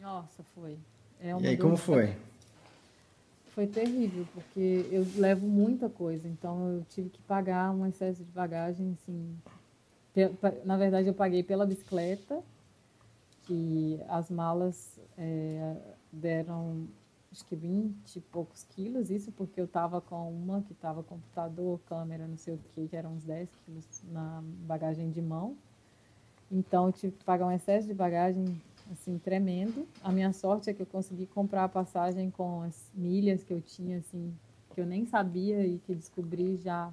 Nossa, 0.01 0.43
foi. 0.55 0.79
É 1.19 1.35
E 1.39 1.47
aí, 1.47 1.57
como 1.57 1.77
foi? 1.77 2.15
Foi 3.61 3.67
terrível, 3.67 4.27
porque 4.33 4.89
eu 4.91 5.07
levo 5.17 5.47
muita 5.47 5.87
coisa, 5.87 6.27
então 6.27 6.77
eu 6.77 6.85
tive 6.89 7.11
que 7.11 7.21
pagar 7.21 7.71
um 7.73 7.85
excesso 7.85 8.25
de 8.25 8.33
bagagem, 8.33 8.97
assim. 8.99 9.37
Na 10.65 10.79
verdade, 10.79 11.09
eu 11.09 11.13
paguei 11.13 11.43
pela 11.43 11.67
bicicleta, 11.67 12.43
que 13.43 14.01
as 14.09 14.31
malas 14.31 14.99
é, 15.19 15.77
deram, 16.11 16.89
acho 17.31 17.45
que 17.45 17.55
20 17.55 18.17
e 18.17 18.21
poucos 18.23 18.65
quilos, 18.71 19.11
isso 19.11 19.31
porque 19.33 19.61
eu 19.61 19.67
estava 19.67 20.01
com 20.01 20.33
uma 20.33 20.63
que 20.63 20.73
estava 20.73 21.03
computador, 21.03 21.79
câmera, 21.87 22.27
não 22.27 22.39
sei 22.39 22.55
o 22.55 22.59
que, 22.73 22.89
que 22.89 22.97
eram 22.97 23.13
uns 23.13 23.25
10 23.25 23.47
quilos 23.67 24.03
na 24.11 24.43
bagagem 24.67 25.11
de 25.11 25.21
mão. 25.21 25.55
Então, 26.51 26.87
eu 26.87 26.93
tive 26.93 27.13
que 27.13 27.25
pagar 27.25 27.47
um 27.47 27.53
excesso 27.53 27.87
de 27.87 27.93
bagagem 27.93 28.59
assim 28.91 29.19
tremendo. 29.19 29.87
A 30.03 30.11
minha 30.11 30.33
sorte 30.33 30.71
é 30.71 30.75
que 30.75 30.83
eu 30.83 30.87
consegui 30.87 31.27
comprar 31.27 31.65
a 31.65 31.69
passagem 31.69 32.31
com 32.31 32.63
as 32.63 32.91
milhas 32.95 33.43
que 33.45 33.53
eu 33.53 33.61
tinha 33.61 33.99
assim, 33.99 34.35
que 34.75 34.81
eu 34.81 34.87
nem 34.87 35.07
sabia 35.07 35.67
e 35.67 35.79
que 35.79 35.95
descobri 35.95 36.57
já 36.57 36.93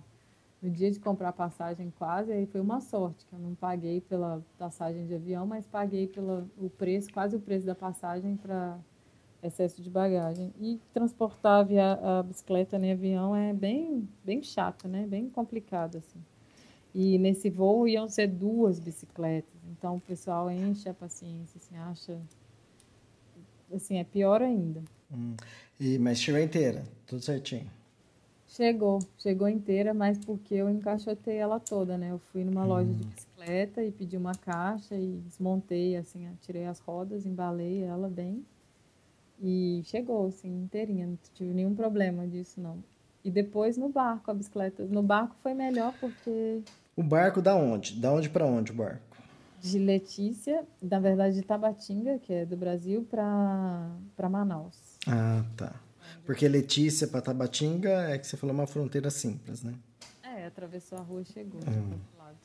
no 0.61 0.69
dia 0.69 0.89
de 0.91 0.99
comprar 0.99 1.29
a 1.29 1.33
passagem 1.33 1.93
quase, 1.97 2.31
aí 2.31 2.45
foi 2.47 2.59
uma 2.59 2.81
sorte 2.81 3.25
que 3.25 3.33
eu 3.33 3.39
não 3.39 3.53
paguei 3.53 4.01
pela 4.01 4.43
passagem 4.57 5.05
de 5.05 5.13
avião, 5.13 5.45
mas 5.45 5.67
paguei 5.67 6.07
pelo 6.07 6.49
o 6.57 6.69
preço, 6.69 7.13
quase 7.13 7.35
o 7.35 7.39
preço 7.39 7.65
da 7.65 7.75
passagem 7.75 8.35
para 8.35 8.77
excesso 9.41 9.81
de 9.81 9.89
bagagem. 9.89 10.51
E 10.59 10.79
transportar 10.93 11.65
via, 11.65 11.93
a 11.93 12.23
bicicleta 12.23 12.77
em 12.77 12.91
avião 12.91 13.35
é 13.35 13.53
bem 13.53 14.07
bem 14.23 14.41
chato, 14.41 14.87
né? 14.87 15.05
Bem 15.05 15.29
complicado 15.29 15.97
assim. 15.97 16.19
E 16.99 17.19
nesse 17.19 17.47
voo 17.47 17.87
iam 17.87 18.09
ser 18.09 18.25
duas 18.25 18.79
bicicletas. 18.79 19.53
Então 19.69 19.97
o 19.97 20.01
pessoal 20.01 20.49
enche 20.49 20.89
a 20.89 20.93
paciência, 20.95 21.59
assim, 21.59 21.77
acha. 21.77 22.19
Assim, 23.71 23.99
é 23.99 24.03
pior 24.03 24.41
ainda. 24.41 24.81
E, 25.79 25.99
mas 25.99 26.19
chegou 26.19 26.41
inteira, 26.41 26.83
tudo 27.05 27.21
certinho. 27.21 27.69
Chegou, 28.47 28.97
chegou 29.19 29.47
inteira, 29.47 29.93
mas 29.93 30.17
porque 30.17 30.55
eu 30.55 30.67
encaixotei 30.71 31.35
ela 31.35 31.59
toda, 31.59 31.99
né? 31.99 32.09
Eu 32.09 32.17
fui 32.31 32.43
numa 32.43 32.65
loja 32.65 32.91
de 32.91 33.05
bicicleta 33.05 33.83
e 33.83 33.91
pedi 33.91 34.17
uma 34.17 34.33
caixa 34.33 34.95
e 34.95 35.21
desmontei, 35.23 35.97
assim, 35.97 36.27
tirei 36.41 36.65
as 36.65 36.79
rodas, 36.79 37.27
embalei 37.27 37.83
ela 37.83 38.09
bem. 38.09 38.43
E 39.39 39.83
chegou, 39.85 40.25
assim, 40.25 40.63
inteirinha, 40.63 41.05
não 41.05 41.19
tive 41.35 41.53
nenhum 41.53 41.75
problema 41.75 42.27
disso, 42.27 42.59
não. 42.59 42.83
E 43.23 43.29
depois 43.29 43.77
no 43.77 43.87
barco, 43.87 44.31
a 44.31 44.33
bicicleta. 44.33 44.83
No 44.85 45.03
barco 45.03 45.35
foi 45.43 45.53
melhor 45.53 45.93
porque 45.99 46.63
O 46.97 47.03
barco 47.03 47.41
da 47.41 47.55
onde? 47.55 47.93
Da 47.95 48.11
onde 48.11 48.27
para 48.27 48.45
onde 48.45 48.71
o 48.71 48.75
barco? 48.75 49.05
de 49.59 49.79
Letícia, 49.79 50.63
na 50.81 50.99
verdade 50.99 51.35
de 51.35 51.41
Tabatinga, 51.41 52.19
que 52.19 52.31
é 52.31 52.45
do 52.45 52.55
Brasil, 52.55 53.03
para 53.09 54.29
Manaus. 54.29 54.75
Ah, 55.07 55.43
tá. 55.57 55.75
Porque 56.25 56.47
Letícia 56.47 57.07
para 57.07 57.21
Tabatinga 57.21 57.89
é 58.11 58.17
que 58.19 58.25
você 58.27 58.37
falou 58.37 58.53
uma 58.55 58.67
fronteira 58.67 59.09
simples, 59.09 59.63
né? 59.63 59.73
É, 60.23 60.45
atravessou 60.45 60.97
a 60.99 61.01
rua 61.01 61.21
e 61.23 61.25
chegou 61.25 61.59
do 61.59 61.67
outro 61.67 61.99
lado. 62.17 62.37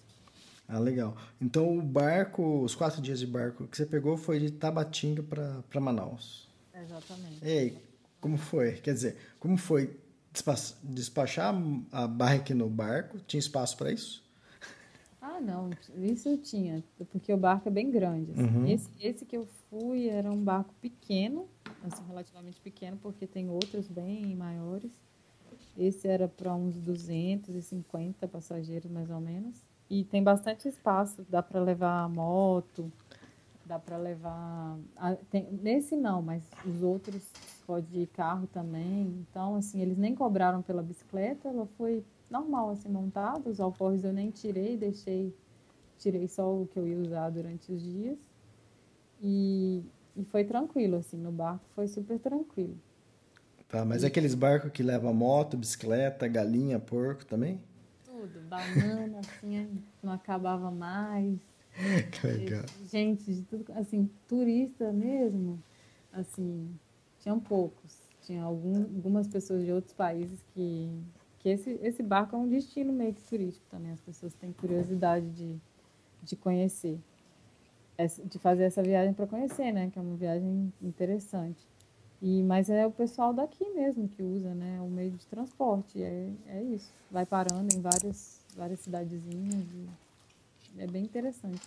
Ah, 0.66 0.78
legal. 0.78 1.16
Então 1.40 1.78
o 1.78 1.82
barco, 1.82 2.62
os 2.62 2.74
quatro 2.74 3.00
dias 3.00 3.20
de 3.20 3.26
barco 3.26 3.66
que 3.68 3.76
você 3.76 3.84
pegou 3.86 4.16
foi 4.16 4.40
de 4.40 4.50
Tabatinga 4.50 5.22
para 5.22 5.80
Manaus. 5.80 6.48
Exatamente. 6.74 7.38
Ei, 7.42 7.76
como 8.20 8.38
foi? 8.38 8.72
Quer 8.72 8.94
dizer, 8.94 9.16
como 9.38 9.57
foi 9.59 9.96
despa- 10.32 10.74
despachar 10.82 11.55
a 11.92 12.07
barra 12.09 12.42
no 12.55 12.68
barco? 12.70 13.18
Tinha 13.26 13.38
espaço 13.38 13.76
para 13.76 13.92
isso? 13.92 14.22
Ah, 15.24 15.40
não, 15.40 15.70
isso 15.98 16.28
eu 16.28 16.36
tinha, 16.36 16.82
porque 17.12 17.32
o 17.32 17.36
barco 17.36 17.68
é 17.68 17.70
bem 17.70 17.92
grande. 17.92 18.32
assim. 18.32 18.68
Esse, 18.68 18.90
esse 19.00 19.24
que 19.24 19.36
eu 19.36 19.46
fui 19.70 20.08
era 20.08 20.28
um 20.28 20.42
barco 20.42 20.74
pequeno, 20.80 21.46
assim, 21.84 22.02
relativamente 22.08 22.60
pequeno, 22.60 22.98
porque 23.00 23.24
tem 23.24 23.48
outros 23.48 23.86
bem 23.86 24.34
maiores. 24.34 24.90
Esse 25.78 26.08
era 26.08 26.26
para 26.26 26.52
uns 26.54 26.76
250 26.76 28.26
passageiros, 28.26 28.90
mais 28.90 29.08
ou 29.10 29.20
menos. 29.20 29.62
E 29.88 30.02
tem 30.04 30.22
bastante 30.24 30.66
espaço, 30.68 31.24
dá 31.28 31.40
para 31.40 31.62
levar 31.62 32.08
moto, 32.08 32.90
dá 33.64 33.78
para 33.78 33.96
levar. 33.98 34.76
ah, 34.96 35.14
tem- 35.30 35.48
nesse 35.62 35.94
não, 35.94 36.20
mas 36.20 36.42
os 36.66 36.82
outros 36.82 37.22
pode 37.64 37.96
ir 38.00 38.08
carro 38.08 38.48
também. 38.48 39.02
Então, 39.30 39.54
assim, 39.54 39.80
eles 39.80 39.96
nem 39.96 40.14
cobraram 40.16 40.62
pela 40.62 40.82
bicicleta, 40.82 41.48
ela 41.48 41.66
foi 41.78 42.02
normal, 42.33 42.70
assim, 42.70 42.89
montada. 42.89 43.49
Os 43.49 43.61
alforjes 43.61 44.03
eu 44.03 44.12
nem 44.12 44.30
tirei, 44.30 44.76
deixei, 44.76 45.33
tirei 45.99 46.26
só 46.26 46.51
o 46.53 46.66
que 46.66 46.78
eu 46.78 46.89
ia 46.89 46.99
usar 46.99 47.30
durante 47.30 47.70
os 47.70 47.83
dias. 47.83 48.18
E, 49.20 49.85
e 50.16 50.24
foi 50.24 50.43
tranquilo, 50.45 50.97
assim, 50.97 51.16
no 51.16 51.30
barco 51.30 51.64
foi 51.74 51.87
super 51.87 52.18
tranquilo. 52.18 52.76
Tá, 53.68 53.85
mas 53.85 54.05
é 54.05 54.09
aqueles 54.09 54.35
barcos 54.35 54.70
que 54.70 54.83
levam 54.83 55.14
moto, 55.14 55.57
bicicleta, 55.57 56.26
galinha, 56.26 56.78
porco 56.78 57.24
também? 57.24 57.61
Tudo, 58.05 58.28
tudo. 58.28 58.49
Banana, 58.49 59.20
assim, 59.20 59.83
não 60.03 60.12
acabava 60.12 60.70
mais. 60.70 61.39
Que 62.12 62.26
legal. 62.26 62.64
Gente, 62.91 63.33
de 63.33 63.43
tudo, 63.45 63.64
assim, 63.72 64.11
turista 64.28 64.93
mesmo, 64.93 65.59
assim, 66.12 66.68
tinham 67.20 67.41
poucos. 67.41 67.97
Tinha 68.20 68.43
algum, 68.43 68.83
algumas 68.83 69.26
pessoas 69.26 69.64
de 69.64 69.72
outros 69.72 69.95
países 69.95 70.39
que, 70.53 70.91
que 71.43 71.49
esse, 71.49 71.78
esse 71.82 72.03
barco 72.03 72.36
é 72.36 72.38
um 72.38 72.49
destino 72.49 72.93
meio 72.93 73.12
que 73.12 73.22
turístico 73.22 73.66
também. 73.68 73.90
As 73.93 74.01
pessoas 74.01 74.32
têm 74.34 74.53
curiosidade 74.53 75.28
de, 75.30 75.57
de 76.22 76.36
conhecer, 76.36 76.99
de 78.24 78.38
fazer 78.38 78.62
essa 78.62 78.80
viagem 78.80 79.12
para 79.12 79.26
conhecer, 79.26 79.72
né? 79.72 79.90
Que 79.90 79.99
é 79.99 80.03
uma 80.03 80.14
viagem 80.14 80.72
interessante. 80.80 81.61
E, 82.22 82.40
mas 82.45 82.70
é 82.70 82.86
o 82.86 82.93
pessoal 82.93 83.34
daqui 83.34 83.68
mesmo 83.70 84.07
que 84.07 84.22
usa, 84.22 84.55
né? 84.55 84.80
O 84.80 84.88
meio 84.88 85.11
de 85.11 85.26
transporte. 85.26 86.01
É, 86.01 86.30
é 86.47 86.62
isso. 86.62 86.93
Vai 87.11 87.26
parando 87.26 87.74
em 87.76 87.80
várias, 87.80 88.40
várias 88.57 88.78
cidadezinhas. 88.78 89.66
É 90.78 90.86
bem 90.86 91.03
interessante. 91.03 91.61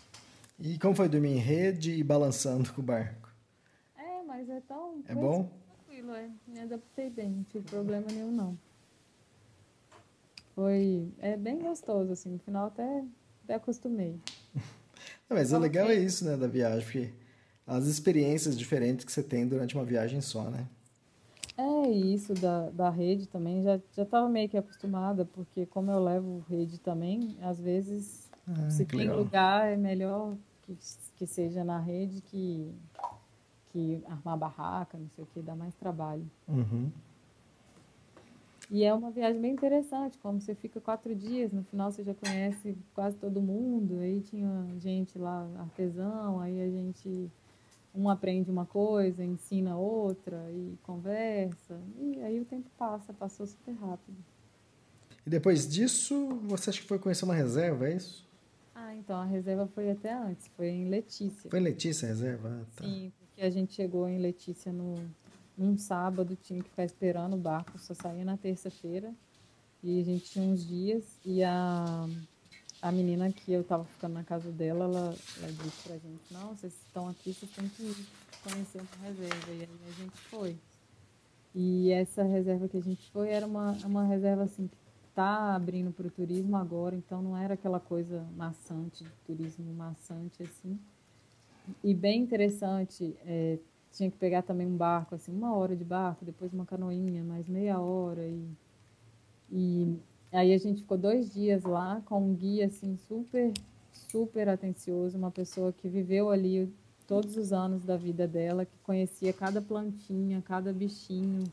E 0.57 0.80
como 0.80 0.95
foi 0.95 1.09
dormir 1.09 1.34
em 1.34 1.39
rede 1.39 1.91
e 1.91 2.01
balançando 2.01 2.71
com 2.71 2.80
o 2.80 2.84
barco? 2.86 3.30
É, 3.97 4.23
mas 4.23 4.49
é 4.49 4.61
tão. 4.61 5.03
É 5.05 5.13
bom? 5.13 5.49
Tranquilo, 5.86 6.13
é. 6.13 6.30
Me 6.47 6.61
adaptei 6.61 7.09
bem, 7.09 7.30
não 7.30 7.43
tive 7.43 7.69
problema 7.69 8.07
nenhum, 8.09 8.32
não. 8.32 8.57
Foi. 10.55 11.11
É 11.19 11.35
bem 11.37 11.59
gostoso, 11.59 12.11
assim. 12.13 12.29
No 12.31 12.39
final 12.39 12.67
até, 12.67 13.03
até 13.43 13.55
acostumei. 13.55 14.19
Não, 15.29 15.35
mas 15.37 15.51
o 15.53 15.59
legal 15.59 15.89
é 15.89 15.95
isso, 15.95 16.25
né, 16.25 16.37
da 16.37 16.47
viagem, 16.47 16.83
porque 16.83 17.13
as 17.67 17.85
experiências 17.87 18.57
diferentes 18.57 19.05
que 19.05 19.11
você 19.11 19.23
tem 19.23 19.47
durante 19.47 19.75
uma 19.75 19.83
viagem 19.85 20.21
só, 20.21 20.49
né? 20.49 20.67
É, 21.57 21.89
isso 21.89 22.33
da, 22.33 22.69
da 22.69 22.89
rede 22.89 23.27
também, 23.27 23.63
já 23.63 23.79
já 23.93 24.03
estava 24.03 24.27
meio 24.29 24.49
que 24.49 24.57
acostumada, 24.57 25.23
porque 25.25 25.65
como 25.65 25.89
eu 25.89 26.03
levo 26.03 26.43
rede 26.49 26.77
também, 26.79 27.37
às 27.41 27.59
vezes, 27.59 28.29
Ah, 28.47 28.69
se 28.69 28.85
tem 28.85 28.99
legal. 28.99 29.17
lugar, 29.19 29.67
é 29.71 29.77
melhor 29.77 30.35
que, 30.63 30.77
que 31.15 31.25
seja 31.25 31.63
na 31.63 31.79
rede 31.79 32.21
que, 32.21 32.73
que 33.71 34.03
armar 34.07 34.37
barraca, 34.37 34.97
não 34.97 35.09
sei 35.09 35.23
o 35.23 35.27
que, 35.27 35.41
dá 35.41 35.55
mais 35.55 35.73
trabalho. 35.75 36.29
Uhum. 36.47 36.91
E 38.70 38.84
é 38.84 38.93
uma 38.93 39.11
viagem 39.11 39.39
bem 39.39 39.53
interessante, 39.53 40.18
como 40.18 40.41
você 40.41 40.55
fica 40.55 40.82
quatro 40.82 41.13
dias, 41.13 41.51
no 41.51 41.63
final 41.63 41.91
você 41.91 42.03
já 42.03 42.13
conhece 42.16 42.76
quase 42.93 43.16
todo 43.18 43.41
mundo, 43.41 43.99
aí 43.99 44.22
tinha 44.22 44.68
gente 44.80 45.20
lá, 45.20 45.47
artesão, 45.59 46.39
aí 46.39 46.59
a 46.61 46.70
gente, 46.70 47.30
um 47.93 48.09
aprende 48.09 48.49
uma 48.49 48.66
coisa, 48.66 49.24
ensina 49.24 49.78
outra, 49.78 50.49
e 50.51 50.76
conversa, 50.82 51.80
e 51.99 52.20
aí 52.24 52.39
o 52.39 52.45
tempo 52.45 52.68
passa, 52.78 53.13
passou 53.13 53.45
super 53.45 53.74
rápido. 53.74 54.18
E 55.26 55.30
depois 55.30 55.68
disso, 55.68 56.30
você 56.43 56.72
acha 56.72 56.82
que 56.82 56.88
foi 56.88 56.97
conhecer 56.97 57.26
uma 57.26 57.36
reserva, 57.36 57.88
é 57.88 57.95
isso? 57.95 58.26
Ah, 58.74 58.95
então 58.95 59.18
a 59.18 59.26
reserva 59.26 59.68
foi 59.68 59.91
até 59.91 60.11
antes, 60.11 60.47
foi 60.55 60.70
em 60.70 60.89
Letícia. 60.89 61.49
Foi 61.49 61.59
em 61.59 61.63
Letícia 61.63 62.07
a 62.07 62.09
reserva? 62.09 62.49
Ah, 62.49 62.66
tá. 62.76 62.84
Sim, 62.84 63.11
porque 63.20 63.41
a 63.41 63.49
gente 63.49 63.74
chegou 63.74 64.09
em 64.09 64.20
Letícia 64.20 64.72
no, 64.72 64.95
num 65.57 65.77
sábado, 65.77 66.37
tinha 66.41 66.61
que 66.61 66.69
ficar 66.69 66.85
esperando 66.85 67.35
o 67.35 67.39
barco, 67.39 67.77
só 67.79 67.93
saía 67.93 68.25
na 68.25 68.37
terça-feira. 68.37 69.13
E 69.83 70.01
a 70.01 70.03
gente 70.03 70.25
tinha 70.25 70.45
uns 70.45 70.65
dias 70.65 71.03
e 71.23 71.43
a, 71.43 72.07
a 72.81 72.91
menina 72.91 73.31
que 73.31 73.51
eu 73.51 73.63
tava 73.63 73.85
ficando 73.85 74.13
na 74.13 74.23
casa 74.23 74.51
dela, 74.51 74.85
ela, 74.85 75.15
ela 75.41 75.51
disse 75.51 75.87
pra 75.87 75.97
gente, 75.97 76.21
não, 76.31 76.55
vocês 76.55 76.73
estão 76.73 77.07
aqui, 77.07 77.33
vocês 77.33 77.51
têm 77.51 77.69
que 77.69 77.83
ir 77.83 78.07
conhecer 78.43 78.79
uma 78.81 79.07
reserva. 79.07 79.51
E 79.51 79.61
aí 79.61 79.69
a 79.87 79.91
gente 79.91 80.17
foi. 80.29 80.57
E 81.53 81.91
essa 81.91 82.23
reserva 82.23 82.67
que 82.67 82.77
a 82.77 82.81
gente 82.81 83.09
foi 83.11 83.29
era 83.29 83.45
uma, 83.45 83.71
uma 83.85 84.03
reserva 84.03 84.43
assim 84.43 84.67
que 84.67 84.77
tá 85.13 85.55
abrindo 85.55 85.91
para 85.91 86.07
o 86.07 86.11
turismo 86.11 86.57
agora, 86.57 86.95
então 86.95 87.21
não 87.21 87.37
era 87.37 87.53
aquela 87.53 87.79
coisa 87.79 88.27
maçante, 88.35 89.05
turismo 89.25 89.73
maçante 89.73 90.43
assim. 90.43 90.77
E 91.83 91.93
bem 91.93 92.21
interessante, 92.21 93.15
é, 93.25 93.57
tinha 93.95 94.11
que 94.11 94.17
pegar 94.17 94.41
também 94.41 94.67
um 94.67 94.75
barco, 94.75 95.15
assim, 95.15 95.31
uma 95.31 95.55
hora 95.55 95.75
de 95.75 95.83
barco, 95.83 96.25
depois 96.25 96.51
uma 96.53 96.65
canoinha, 96.65 97.23
mais 97.23 97.47
meia 97.47 97.79
hora. 97.79 98.27
E, 98.27 98.45
e 99.49 99.97
aí 100.33 100.53
a 100.53 100.57
gente 100.57 100.81
ficou 100.81 100.97
dois 100.97 101.33
dias 101.33 101.63
lá 101.63 102.01
com 102.05 102.19
um 102.21 102.35
guia, 102.35 102.67
assim, 102.67 102.97
super, 103.07 103.53
super 103.91 104.49
atencioso, 104.49 105.17
uma 105.17 105.31
pessoa 105.31 105.71
que 105.71 105.87
viveu 105.87 106.29
ali 106.29 106.69
todos 107.07 107.37
os 107.37 107.53
anos 107.53 107.85
da 107.85 107.95
vida 107.95 108.27
dela, 108.27 108.65
que 108.65 108.77
conhecia 108.83 109.31
cada 109.31 109.61
plantinha, 109.61 110.41
cada 110.41 110.73
bichinho. 110.73 111.45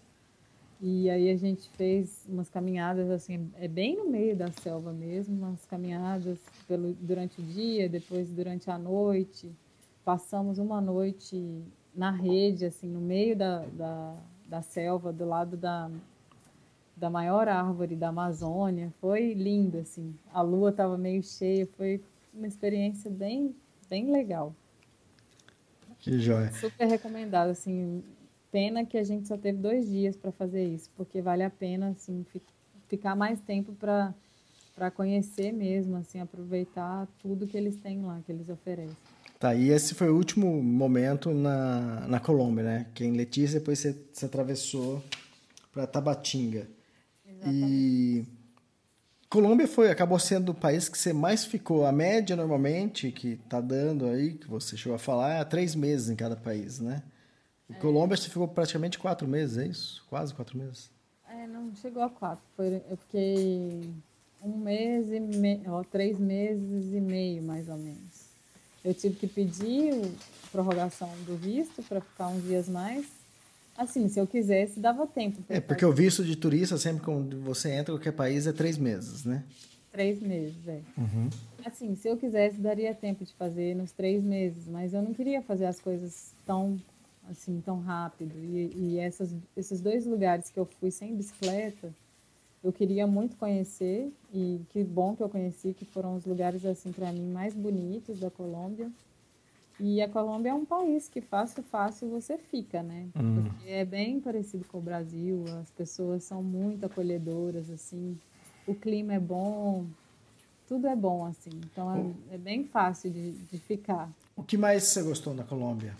E 0.80 1.09
aí 1.09 1.30
a 1.30 1.36
gente 1.36 1.68
fez 1.70 2.26
umas 2.28 2.51
caminhadas, 2.51 3.09
assim, 3.09 3.49
é 3.55 3.68
bem 3.68 3.97
no 3.97 4.11
meio 4.11 4.34
da 4.34 4.51
selva 4.51 4.93
mesmo, 4.93 5.36
umas 5.36 5.64
caminhadas 5.64 6.40
pelo, 6.66 6.93
durante 6.95 7.40
o 7.40 7.45
dia, 7.45 7.88
depois 7.88 8.28
durante 8.30 8.68
a 8.68 8.76
noite 8.76 9.49
passamos 10.05 10.59
uma 10.59 10.80
noite 10.80 11.62
na 11.95 12.11
rede, 12.11 12.64
assim, 12.66 12.88
no 12.88 13.01
meio 13.01 13.36
da, 13.36 13.64
da, 13.66 14.16
da 14.49 14.62
selva, 14.62 15.12
do 15.12 15.24
lado 15.26 15.57
da, 15.57 15.90
da 16.97 17.11
maior 17.11 17.49
árvore 17.49 17.95
da 17.97 18.09
Amazônia. 18.09 18.93
Foi 19.01 19.34
lindo, 19.34 19.78
assim. 19.78 20.14
A 20.32 20.40
lua 20.43 20.70
estava 20.70 20.97
meio 20.97 21.22
cheia, 21.22 21.66
foi 21.76 22.03
uma 22.32 22.47
experiência 22.47 23.11
bem, 23.11 23.55
bem 23.88 24.11
legal. 24.11 24.55
Que 25.99 26.18
joia. 26.18 26.51
Super 26.53 26.86
recomendado, 26.86 27.51
assim. 27.51 28.03
Pena 28.51 28.84
que 28.84 28.99
a 28.99 29.05
gente 29.05 29.28
só 29.28 29.36
teve 29.36 29.59
dois 29.59 29.88
dias 29.88 30.16
para 30.16 30.32
fazer 30.32 30.64
isso, 30.66 30.90
porque 30.97 31.22
vale 31.22 31.43
a 31.43 31.51
pena, 31.51 31.88
assim, 31.90 32.24
fi- 32.24 32.43
ficar 32.88 33.14
mais 33.14 33.40
tempo 33.40 33.72
para 33.72 34.14
para 34.74 34.90
conhecer 34.90 35.53
mesmo, 35.53 35.97
assim, 35.97 36.18
aproveitar 36.18 37.07
tudo 37.20 37.47
que 37.47 37.57
eles 37.59 37.76
têm 37.76 38.01
lá, 38.03 38.20
que 38.24 38.32
eles 38.32 38.49
oferecem. 38.49 38.97
Tá, 39.43 39.57
e 39.57 39.70
esse 39.70 39.93
foi 39.93 40.09
o 40.09 40.14
último 40.14 40.62
momento 40.62 41.34
na, 41.34 42.07
na 42.07 42.20
Colômbia, 42.20 42.62
né? 42.62 42.86
Que 42.95 43.05
em 43.05 43.11
Letícia, 43.11 43.59
depois 43.59 43.80
você, 43.80 43.93
você 44.12 44.26
atravessou 44.26 45.03
para 45.72 45.84
Tabatinga. 45.84 46.68
E 47.45 48.24
Colômbia 49.28 49.66
foi, 49.66 49.90
acabou 49.90 50.16
sendo 50.20 50.51
o 50.51 50.55
país 50.55 50.88
que 50.88 50.97
você 50.97 51.12
mais 51.12 51.45
ficou. 51.45 51.84
A 51.84 51.90
média, 51.90 52.36
normalmente, 52.36 53.11
que 53.11 53.34
tá 53.49 53.61
dando 53.61 54.07
aí, 54.07 54.34
que 54.34 54.47
você 54.47 54.76
chegou 54.76 54.95
a 54.95 54.99
falar, 55.01 55.40
é 55.40 55.45
três 55.45 55.74
meses 55.74 56.09
em 56.09 56.14
cada 56.14 56.36
país, 56.36 56.78
né? 56.78 57.03
E 57.68 57.74
Colômbia 57.74 58.16
você 58.16 58.28
ficou 58.28 58.47
praticamente 58.47 58.97
quatro 58.97 59.26
meses, 59.26 59.59
é 59.59 59.66
isso? 59.66 60.07
Quase 60.09 60.32
quatro 60.32 60.57
meses. 60.57 60.88
É, 61.28 61.49
não 61.49 61.74
chegou 61.74 62.05
a 62.05 62.11
quatro. 62.11 62.45
Foi, 62.55 62.80
eu 62.88 62.97
fiquei 62.97 63.90
um 64.40 64.57
mês 64.57 65.11
e 65.11 65.18
me, 65.18 65.62
ó, 65.66 65.82
três 65.82 66.16
meses 66.16 66.93
e 66.93 67.01
meio, 67.01 67.43
mais 67.43 67.68
ou 67.68 67.76
menos. 67.76 68.12
Eu 68.85 68.95
tive 68.95 69.16
que 69.16 69.26
pedir 69.26 70.12
prorrogação 70.51 71.09
do 71.26 71.37
visto 71.37 71.83
para 71.83 72.01
ficar 72.01 72.28
uns 72.28 72.43
dias 72.43 72.68
mais. 72.68 73.07
Assim, 73.76 74.09
se 74.09 74.20
eu 74.20 74.26
quisesse, 74.26 74.78
dava 74.78 75.07
tempo. 75.07 75.43
É, 75.49 75.61
porque 75.61 75.85
o 75.85 75.93
visto 75.93 76.22
de 76.22 76.37
turista, 76.37 76.76
sempre 76.76 77.03
quando 77.03 77.41
você 77.41 77.70
entra 77.70 77.95
em 77.95 77.97
qualquer 77.97 78.12
país, 78.12 78.47
é 78.47 78.53
três 78.53 78.76
meses, 78.76 79.24
né? 79.24 79.45
Três 79.91 80.20
meses, 80.20 80.66
é. 80.66 80.80
Assim, 81.64 81.95
se 81.97 82.09
eu 82.09 82.16
quisesse, 82.16 82.59
daria 82.59 82.95
tempo 82.95 83.24
de 83.24 83.33
fazer 83.35 83.74
nos 83.74 83.93
três 83.93 84.22
meses, 84.22 84.66
mas 84.66 84.93
eu 84.93 85.03
não 85.03 85.14
queria 85.14 85.43
fazer 85.43 85.66
as 85.66 85.80
coisas 85.80 86.33
tão, 86.45 86.80
assim, 87.30 87.62
tão 87.64 87.80
rápido. 87.80 88.33
E, 88.37 88.72
e 88.74 88.99
essas, 88.99 89.35
esses 89.57 89.80
dois 89.80 90.05
lugares 90.07 90.51
que 90.51 90.59
eu 90.59 90.66
fui 90.80 90.91
sem 90.91 91.14
bicicleta, 91.14 91.93
eu 92.63 92.73
queria 92.73 93.07
muito 93.07 93.37
conhecer, 93.37 94.13
e 94.33 94.61
que 94.71 94.85
bom 94.85 95.17
que 95.17 95.23
eu 95.23 95.29
conheci, 95.29 95.75
que 95.75 95.85
foram 95.85 96.15
os 96.17 96.25
lugares, 96.25 96.65
assim, 96.65 96.93
para 96.93 97.13
mim, 97.13 97.31
mais 97.31 97.55
bonitos 97.55 98.19
da 98.21 98.31
Colômbia. 98.31 98.91
E 99.81 100.01
a 100.01 100.09
Colômbia 100.09 100.51
é 100.51 100.55
um 100.55 100.65
país 100.65 101.09
que 101.09 101.21
fácil, 101.21 101.63
fácil 101.65 102.09
você 102.09 102.39
fica, 102.39 102.83
né? 102.83 103.09
Porque 103.35 103.69
é 103.69 103.85
bem 103.85 104.21
parecido 104.21 104.65
com 104.67 104.79
o 104.79 104.83
Brasil, 104.83 105.45
as 105.61 105.71
pessoas 105.71 106.23
são 106.23 106.43
muito 106.43 106.87
acolhedoras, 106.87 107.69
assim, 107.71 108.17
o 108.67 108.75
clima 108.75 109.15
é 109.15 109.19
bom, 109.19 109.87
tudo 110.69 110.87
é 110.87 110.95
bom, 110.95 111.27
assim. 111.27 111.51
Então 111.65 112.15
é, 112.31 112.35
é 112.35 112.39
bem 112.39 112.65
fácil 112.65 113.11
de, 113.11 113.33
de 113.33 113.59
ficar. 113.59 114.09
O 114.37 114.43
que 114.43 114.57
mais 114.57 114.85
você 114.85 115.03
gostou 115.03 115.35
na 115.35 115.43
Colômbia? 115.43 115.97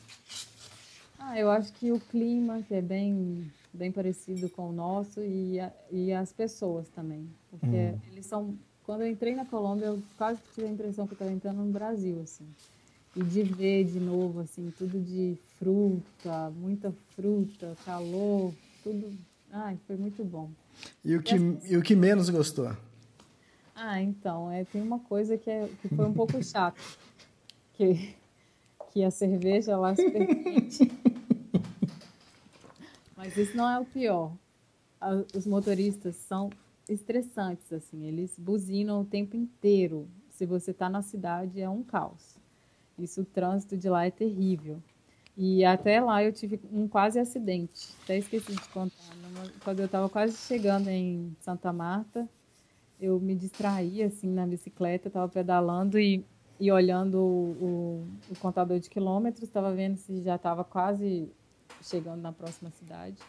Ah, 1.19 1.39
eu 1.39 1.51
acho 1.51 1.73
que 1.75 1.93
o 1.93 2.01
clima, 2.01 2.63
que 2.63 2.75
é 2.75 2.83
bem, 2.83 3.51
bem 3.73 3.91
parecido 3.93 4.49
com 4.51 4.69
o 4.69 4.73
nosso, 4.73 5.21
e, 5.23 5.59
a- 5.61 5.73
e 5.91 6.13
as 6.13 6.33
pessoas 6.33 6.89
também. 6.91 7.29
Porque 7.51 7.95
eles 8.11 8.27
são. 8.27 8.55
Quando 8.85 9.03
eu 9.03 9.09
entrei 9.09 9.35
na 9.35 9.45
Colômbia, 9.45 9.87
eu 9.87 10.03
quase 10.19 10.41
tive 10.55 10.67
a 10.67 10.71
impressão 10.71 11.07
que 11.07 11.13
eu 11.13 11.17
estava 11.17 11.33
entrando 11.33 11.63
no 11.65 11.73
Brasil, 11.73 12.21
assim. 12.23 12.47
E 13.15 13.23
de 13.23 13.43
ver 13.43 13.85
de 13.85 14.01
novo, 14.01 14.41
assim, 14.41 14.73
tudo 14.77 14.99
de 14.99 15.37
fruta, 15.59 16.51
muita 16.51 16.93
fruta, 17.15 17.77
calor, 17.85 18.53
tudo. 18.83 19.13
Ai, 19.53 19.79
foi 19.87 19.97
muito 19.97 20.25
bom. 20.25 20.51
E 21.05 21.15
o 21.15 21.23
que, 21.23 21.35
e 21.69 21.77
o 21.77 21.83
que 21.83 21.95
menos 21.95 22.29
gostou? 22.31 22.75
Ah, 23.75 24.01
então, 24.03 24.51
é, 24.51 24.65
tem 24.65 24.83
uma 24.83 24.99
coisa 24.99 25.37
que, 25.39 25.49
é, 25.51 25.69
que 25.81 25.89
foi 25.89 26.07
um 26.07 26.13
pouco 26.13 26.41
chato. 26.43 26.81
Que, 27.75 28.15
que 28.93 29.03
a 29.05 29.11
cerveja 29.11 29.77
lá 29.77 29.95
super 29.95 30.27
quente. 30.27 30.91
Mas 33.23 33.37
isso 33.37 33.57
não 33.57 33.71
é 33.71 33.79
o 33.79 33.85
pior. 33.85 34.33
Os 35.33 35.47
motoristas 35.47 36.17
são 36.17 36.51
estressantes, 36.89 37.73
assim. 37.73 38.05
Eles 38.05 38.37
buzinam 38.37 39.01
o 39.01 39.05
tempo 39.05 39.37
inteiro. 39.37 40.09
Se 40.29 40.45
você 40.45 40.73
está 40.73 40.89
na 40.89 41.03
cidade, 41.03 41.61
é 41.61 41.71
um 41.71 41.85
caos. 41.85 42.37
Isso, 42.99 43.21
o 43.21 43.25
trânsito 43.25 43.77
de 43.77 43.89
lá 43.89 44.05
é 44.05 44.11
terrível. 44.11 44.83
E 45.37 45.65
até 45.65 46.01
lá 46.01 46.25
eu 46.25 46.33
tive 46.33 46.61
um 46.73 46.89
quase 46.89 47.21
acidente. 47.21 47.91
Até 48.03 48.19
esqueci 48.19 48.57
de 48.57 48.69
contar. 48.71 48.97
Quando 49.63 49.79
eu 49.79 49.87
estava 49.87 50.09
quase 50.09 50.37
chegando 50.37 50.89
em 50.89 51.33
Santa 51.43 51.73
Marta, 51.73 52.29
eu 53.01 53.21
me 53.21 53.37
distraí 53.37 54.03
assim 54.03 54.29
na 54.29 54.45
bicicleta, 54.45 55.07
estava 55.07 55.29
pedalando 55.29 55.97
e, 55.97 56.25
e 56.59 56.73
olhando 56.73 57.19
o, 57.19 57.51
o, 57.61 58.33
o 58.33 58.39
contador 58.41 58.81
de 58.81 58.91
quilômetros, 58.91 59.45
estava 59.45 59.73
vendo 59.73 59.97
se 59.97 60.23
já 60.23 60.35
estava 60.35 60.65
quase 60.65 61.31
chegando 61.83 62.21
na 62.21 62.33
próxima 62.33 62.71
cidade. 62.71 63.23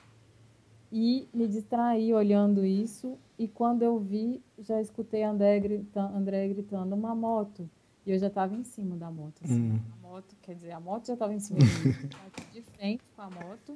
E 0.91 1.27
me 1.33 1.47
distraí 1.47 2.13
olhando 2.13 2.63
isso 2.63 3.17
e 3.37 3.47
quando 3.47 3.81
eu 3.81 3.99
vi, 3.99 4.43
já 4.59 4.79
escutei 4.79 5.23
André 5.23 5.59
gritando, 5.59 6.15
André 6.15 6.47
gritando 6.49 6.93
uma 6.93 7.15
moto. 7.15 7.67
E 8.05 8.11
eu 8.11 8.19
já 8.19 8.27
estava 8.27 8.53
em 8.53 8.63
cima 8.63 8.95
da 8.95 9.09
moto. 9.09 9.41
Assim. 9.43 9.71
Hum. 9.71 9.79
A 9.91 10.07
moto, 10.07 10.35
quer 10.41 10.53
dizer, 10.53 10.71
a 10.71 10.79
moto 10.79 11.07
já 11.07 11.13
estava 11.13 11.33
em 11.33 11.39
cima 11.39 11.59
de 11.59 11.65
mim. 11.65 11.95
de 12.53 12.61
frente 12.61 13.03
com 13.15 13.21
a 13.21 13.29
moto. 13.29 13.73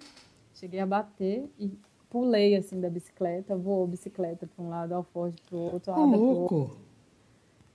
Cheguei 0.54 0.80
a 0.80 0.86
bater 0.86 1.50
e 1.58 1.72
pulei 2.10 2.56
assim 2.56 2.80
da 2.80 2.90
bicicleta, 2.90 3.56
voou 3.56 3.86
a 3.86 3.88
bicicleta 3.88 4.48
para 4.48 4.64
um 4.64 4.70
lado, 4.70 4.94
alforje 4.94 5.38
para 5.48 5.58
o 5.58 5.74
outro, 5.74 5.92
lado 5.92 6.16
louco. 6.16 6.56
outro. 6.56 6.78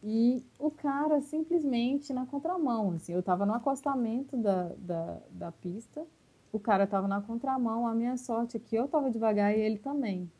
E 0.02 0.44
o 0.58 0.70
cara 0.70 1.20
simplesmente 1.20 2.12
na 2.12 2.26
contramão, 2.26 2.90
assim, 2.92 3.12
eu 3.12 3.20
estava 3.20 3.46
no 3.46 3.54
acostamento 3.54 4.36
da, 4.36 4.72
da, 4.78 5.18
da 5.30 5.52
pista, 5.52 6.04
o 6.52 6.60
cara 6.60 6.84
estava 6.84 7.08
na 7.08 7.20
contramão, 7.20 7.86
a 7.86 7.94
minha 7.94 8.16
sorte 8.16 8.56
é 8.56 8.60
que 8.60 8.76
eu 8.76 8.84
estava 8.84 9.10
devagar 9.10 9.56
e 9.56 9.60
ele 9.60 9.78
também. 9.78 10.30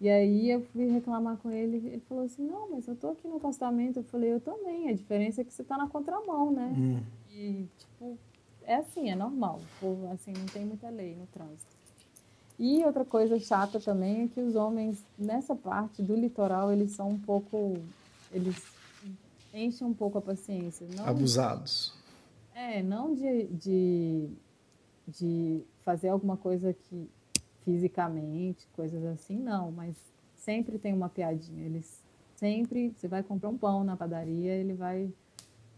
E 0.00 0.08
aí 0.08 0.50
eu 0.50 0.60
fui 0.72 0.86
reclamar 0.88 1.36
com 1.36 1.50
ele, 1.50 1.76
ele 1.76 2.02
falou 2.08 2.24
assim, 2.24 2.42
não, 2.42 2.70
mas 2.70 2.88
eu 2.88 2.96
tô 2.96 3.10
aqui 3.10 3.26
no 3.28 3.36
acostamento. 3.36 4.00
Eu 4.00 4.04
falei, 4.04 4.32
eu 4.32 4.40
também, 4.40 4.88
a 4.88 4.92
diferença 4.92 5.40
é 5.40 5.44
que 5.44 5.52
você 5.52 5.62
tá 5.62 5.78
na 5.78 5.88
contramão, 5.88 6.50
né? 6.50 6.74
Hum. 6.76 7.00
E, 7.30 7.68
tipo, 7.78 8.18
é 8.64 8.76
assim, 8.76 9.10
é 9.10 9.14
normal. 9.14 9.60
assim, 10.12 10.32
não 10.36 10.46
tem 10.46 10.64
muita 10.64 10.90
lei 10.90 11.14
no 11.14 11.26
trânsito. 11.26 11.72
E 12.58 12.84
outra 12.84 13.04
coisa 13.04 13.38
chata 13.38 13.80
também 13.80 14.24
é 14.24 14.28
que 14.28 14.40
os 14.40 14.56
homens, 14.56 15.04
nessa 15.16 15.54
parte 15.54 16.02
do 16.02 16.14
litoral, 16.14 16.72
eles 16.72 16.92
são 16.92 17.10
um 17.10 17.18
pouco. 17.18 17.76
Eles 18.32 18.60
enchem 19.54 19.86
um 19.86 19.94
pouco 19.94 20.18
a 20.18 20.20
paciência. 20.20 20.86
Não, 20.96 21.06
Abusados. 21.06 21.94
É, 22.54 22.82
não 22.82 23.14
de, 23.14 23.44
de, 23.44 24.28
de 25.18 25.62
fazer 25.84 26.08
alguma 26.08 26.36
coisa 26.36 26.72
que 26.72 27.08
fisicamente, 27.64 28.66
coisas 28.74 29.04
assim, 29.04 29.38
não, 29.38 29.70
mas 29.70 29.96
sempre 30.34 30.78
tem 30.78 30.92
uma 30.92 31.08
piadinha. 31.08 31.64
Eles 31.64 32.02
sempre, 32.36 32.92
você 32.96 33.06
vai 33.06 33.22
comprar 33.22 33.48
um 33.48 33.56
pão 33.56 33.84
na 33.84 33.96
padaria, 33.96 34.52
ele 34.52 34.74
vai 34.74 35.12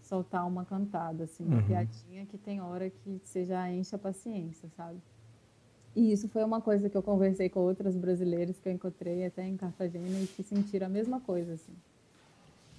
soltar 0.00 0.46
uma 0.46 0.64
cantada, 0.64 1.24
assim, 1.24 1.44
uma 1.44 1.56
uhum. 1.56 1.66
piadinha 1.66 2.26
que 2.26 2.38
tem 2.38 2.60
hora 2.60 2.90
que 2.90 3.20
você 3.22 3.44
já 3.44 3.70
enche 3.70 3.94
a 3.94 3.98
paciência, 3.98 4.68
sabe? 4.76 4.98
E 5.96 6.12
isso 6.12 6.28
foi 6.28 6.42
uma 6.42 6.60
coisa 6.60 6.90
que 6.90 6.96
eu 6.96 7.02
conversei 7.02 7.48
com 7.48 7.60
outras 7.60 7.96
brasileiras 7.96 8.58
que 8.58 8.68
eu 8.68 8.72
encontrei 8.72 9.24
até 9.24 9.46
em 9.46 9.56
Cartagena 9.56 10.20
e 10.20 10.26
que 10.26 10.42
sentiram 10.42 10.86
a 10.86 10.90
mesma 10.90 11.20
coisa, 11.20 11.52
assim. 11.52 11.72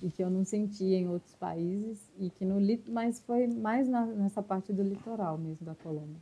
E 0.02 0.10
que 0.10 0.22
eu 0.22 0.30
não 0.30 0.44
sentia 0.44 0.98
em 0.98 1.08
outros 1.08 1.34
países 1.36 1.98
e 2.20 2.30
que 2.30 2.44
no 2.44 2.58
mas 2.90 3.22
foi 3.22 3.48
mais 3.48 3.88
na, 3.88 4.06
nessa 4.06 4.44
parte 4.44 4.74
do 4.74 4.84
litoral 4.84 5.38
mesmo 5.38 5.66
da 5.66 5.74
Colômbia. 5.76 6.22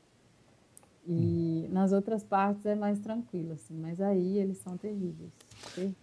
E 1.07 1.67
nas 1.71 1.91
outras 1.91 2.23
partes 2.23 2.65
é 2.65 2.75
mais 2.75 2.99
tranquilo, 2.99 3.53
assim, 3.53 3.75
mas 3.75 3.99
aí 3.99 4.37
eles 4.37 4.57
são 4.59 4.77
terríveis. 4.77 5.31
terríveis. 5.75 5.95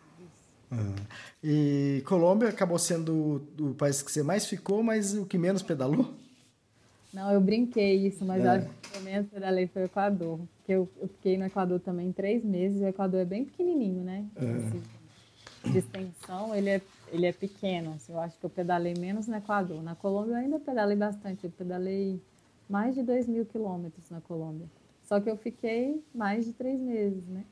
Uhum. 0.71 0.95
E 1.43 2.03
Colômbia 2.07 2.49
acabou 2.49 2.79
sendo 2.79 3.43
o, 3.59 3.75
país 3.75 4.03
que 4.03 4.13
você 4.13 4.23
mais 4.23 4.47
ficou, 4.47 4.83
mas 4.83 5.15
o 5.15 5.27
que 5.27 5.37
menos 5.37 5.63
pedalou? 5.63 6.15
Não, 7.13 7.33
eu 7.33 7.41
brinquei 7.41 8.07
isso, 8.07 8.25
mas 8.25 8.45
é. 8.45 8.49
acho 8.49 8.69
que 8.69 8.99
o 8.99 9.03
menos 9.03 9.29
pedalei 9.29 9.67
foi 9.67 9.83
o 9.83 9.85
Equador. 9.87 10.39
Porque 10.59 10.73
eu, 10.73 10.89
eu, 11.01 11.09
fiquei 11.09 11.37
no 11.37 11.47
Equador 11.47 11.81
também 11.81 12.13
três 12.13 12.45
meses, 12.45 12.81
o 12.81 12.87
Equador 12.87 13.21
é 13.21 13.25
bem 13.25 13.45
pequenininho, 13.45 14.05
né? 14.05 14.25
Assim, 14.37 14.83
de 15.73 15.79
extensão, 15.79 16.55
ele 16.55 16.71
é, 16.71 16.81
ele 17.11 17.27
é 17.27 17.33
pequeno. 17.33 17.95
Assim, 17.95 18.13
eu 18.13 18.21
acho 18.21 18.39
que 18.39 18.47
eu 18.47 18.51
pedalei 18.51 18.95
menos 18.95 19.27
no 19.27 19.37
Equador. 19.37 19.83
Na 19.83 19.97
Colômbia 19.97 20.33
eu 20.33 20.37
ainda 20.37 20.61
pedalei 20.61 20.97
bastante, 20.97 21.45
eu 21.45 21.51
pedalei 21.51 22.23
mais 22.69 22.95
de 22.95 23.03
2 23.03 23.27
mil 23.27 23.45
quilômetros 23.45 24.09
na 24.09 24.21
Colômbia. 24.21 24.69
Só 25.11 25.19
que 25.19 25.29
eu 25.29 25.37
fiquei 25.37 26.01
mais 26.15 26.45
de 26.45 26.53
três 26.53 26.81
meses, 26.81 27.27
né? 27.27 27.45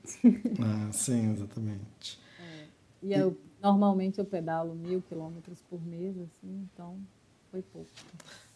Ah, 0.62 0.92
sim, 0.92 1.32
exatamente. 1.32 2.20
É. 2.38 2.64
E, 3.02 3.12
eu, 3.12 3.36
normalmente 3.60 4.20
eu 4.20 4.24
pedalo 4.24 4.76
mil 4.76 5.02
quilômetros 5.02 5.60
por 5.62 5.84
mês, 5.84 6.16
assim, 6.18 6.68
então 6.72 6.96
foi 7.50 7.60
pouco. 7.60 7.90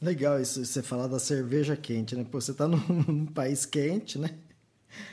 Legal 0.00 0.40
isso, 0.40 0.64
você 0.64 0.84
falar 0.84 1.08
da 1.08 1.18
cerveja 1.18 1.76
quente, 1.76 2.14
né? 2.14 2.22
Pô, 2.22 2.40
você 2.40 2.52
está 2.52 2.68
num, 2.68 2.78
num, 2.78 3.26
país 3.26 3.66
quente, 3.66 4.20
né? 4.20 4.38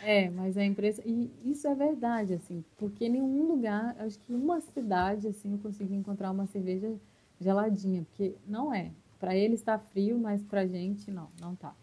É, 0.03 0.29
mas 0.29 0.55
a 0.55 0.63
empresa 0.63 1.01
E 1.03 1.31
isso 1.43 1.67
é 1.67 1.73
verdade, 1.73 2.35
assim, 2.35 2.63
porque 2.77 3.05
em 3.05 3.13
nenhum 3.13 3.47
lugar, 3.47 3.95
acho 4.01 4.19
que 4.19 4.31
uma 4.31 4.61
cidade, 4.61 5.27
assim, 5.27 5.53
eu 5.53 5.57
consegui 5.57 5.95
encontrar 5.95 6.29
uma 6.29 6.45
cerveja 6.45 6.93
geladinha, 7.41 8.05
porque 8.05 8.35
não 8.45 8.71
é. 8.71 8.91
Para 9.19 9.35
ele 9.35 9.55
está 9.55 9.79
frio, 9.79 10.19
mas 10.19 10.43
para 10.43 10.67
gente 10.67 11.09
não, 11.09 11.31
não 11.41 11.55
tá. 11.55 11.73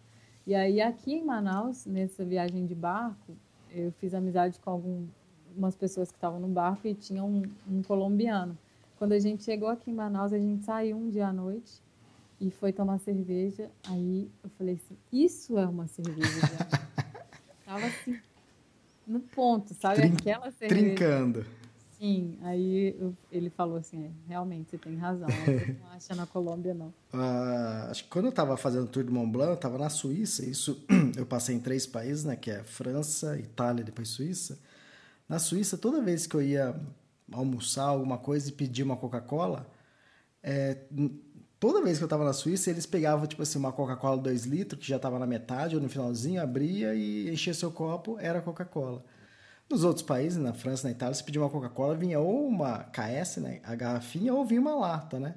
E 0.47 0.55
aí 0.55 0.81
aqui 0.81 1.13
em 1.13 1.25
Manaus, 1.25 1.87
nessa 1.87 2.25
viagem 2.25 2.67
de 2.67 2.75
barco, 2.75 3.37
eu 3.69 3.91
fiz 3.93 4.15
amizade 4.15 4.61
com 4.61 4.71
algumas 4.71 5.75
pessoas 5.75 6.11
que 6.11 6.17
estavam 6.17 6.39
no 6.39 6.47
barco 6.47 6.87
e 6.87 6.95
tinha 6.95 7.25
um, 7.25 7.43
um, 7.69 7.83
colombiano. 7.83 8.57
Quando 8.97 9.13
a 9.13 9.19
gente 9.19 9.43
chegou 9.43 9.69
aqui 9.69 9.91
em 9.91 9.95
Manaus, 9.95 10.33
a 10.33 10.39
gente 10.39 10.65
saiu 10.65 10.97
um 10.97 11.11
dia 11.11 11.27
à 11.27 11.33
noite 11.33 11.83
e 12.41 12.49
foi 12.49 12.73
tomar 12.73 12.99
cerveja. 12.99 13.69
Aí 13.89 14.31
eu 14.45 14.51
falei 14.51 14.77
assim, 14.77 14.97
isso 15.13 15.59
é 15.59 15.67
uma 15.67 15.89
cerveja. 15.89 16.31
Tava 17.67 17.85
assim, 17.85 18.17
no 19.05 19.19
ponto, 19.19 19.75
sabe? 19.75 19.97
Trin 19.97 20.13
Aquela 20.13 20.53
cerveja. 20.53 20.81
Trincando. 20.81 21.45
Sim, 21.99 22.39
aí 22.43 22.95
eu, 22.99 23.17
ele 23.33 23.49
falou 23.49 23.79
assim, 23.79 24.05
é, 24.05 24.11
realmente, 24.29 24.71
você 24.71 24.79
tem 24.79 24.97
razão, 24.97 25.27
você 25.29 25.77
não 25.81 25.91
acha 25.91 26.15
na 26.15 26.27
Colômbia, 26.27 26.75
não. 26.75 26.93
Ah, 27.13 27.89
acho 27.91 28.05
que 28.05 28.11
quando 28.11 28.27
eu 28.27 28.31
estava 28.31 28.57
fazendo 28.57 28.85
o 28.85 28.89
Tour 28.89 29.05
de 29.05 29.11
Mont 29.11 29.31
Blanc, 29.31 29.49
eu 29.49 29.55
estava 29.55 29.79
na 29.79 29.89
Suíça, 29.89 30.45
isso 30.45 30.85
eu 31.17 31.25
passei 31.25 31.55
em 31.55 31.61
três 31.61 31.87
países, 31.87 32.25
né, 32.25 32.37
que 32.37 32.51
é 32.51 32.63
França, 32.63 33.39
Itália 33.39 33.83
depois 33.83 34.09
Suíça. 34.09 34.59
Na 35.27 35.39
Suíça, 35.39 35.79
toda 35.79 36.03
vez 36.03 36.27
que 36.27 36.35
eu 36.35 36.43
ia 36.43 36.79
almoçar 37.33 37.85
alguma 37.85 38.19
coisa 38.19 38.49
e 38.49 38.53
pedir 38.53 38.83
uma 38.83 38.97
Coca-Cola, 38.97 39.67
é, 40.43 40.77
toda 41.59 41.83
vez 41.83 41.97
que 41.97 42.05
eu 42.05 42.07
estava 42.07 42.25
na 42.25 42.35
Suíça, 42.35 42.71
eles 42.71 42.85
pegavam, 42.85 43.27
tipo 43.27 43.43
assim, 43.43 43.59
uma 43.59 43.73
Coca-Cola 43.73 44.19
2 44.19 44.45
litros, 44.45 44.81
que 44.81 44.87
já 44.87 44.97
estava 44.97 45.19
na 45.19 45.27
metade 45.27 45.75
ou 45.75 45.81
no 45.81 45.89
finalzinho, 45.89 46.43
abria 46.43 46.95
e 46.95 47.31
enchia 47.31 47.55
seu 47.55 47.71
copo, 47.71 48.19
era 48.21 48.43
Coca-Cola. 48.43 49.03
Nos 49.69 49.83
outros 49.83 50.05
países, 50.05 50.39
na 50.39 50.53
França, 50.53 50.87
na 50.87 50.93
Itália, 50.93 51.15
se 51.15 51.25
pedia 51.25 51.41
uma 51.41 51.51
Coca-Cola, 51.51 51.97
vinha 51.97 52.21
ou 52.21 52.47
uma 52.47 52.85
KS, 52.85 53.39
né, 53.39 53.61
a 53.65 53.75
garrafinha, 53.75 54.33
ou 54.33 54.45
vinha 54.45 54.61
uma 54.61 54.77
lata, 54.77 55.19
né? 55.19 55.35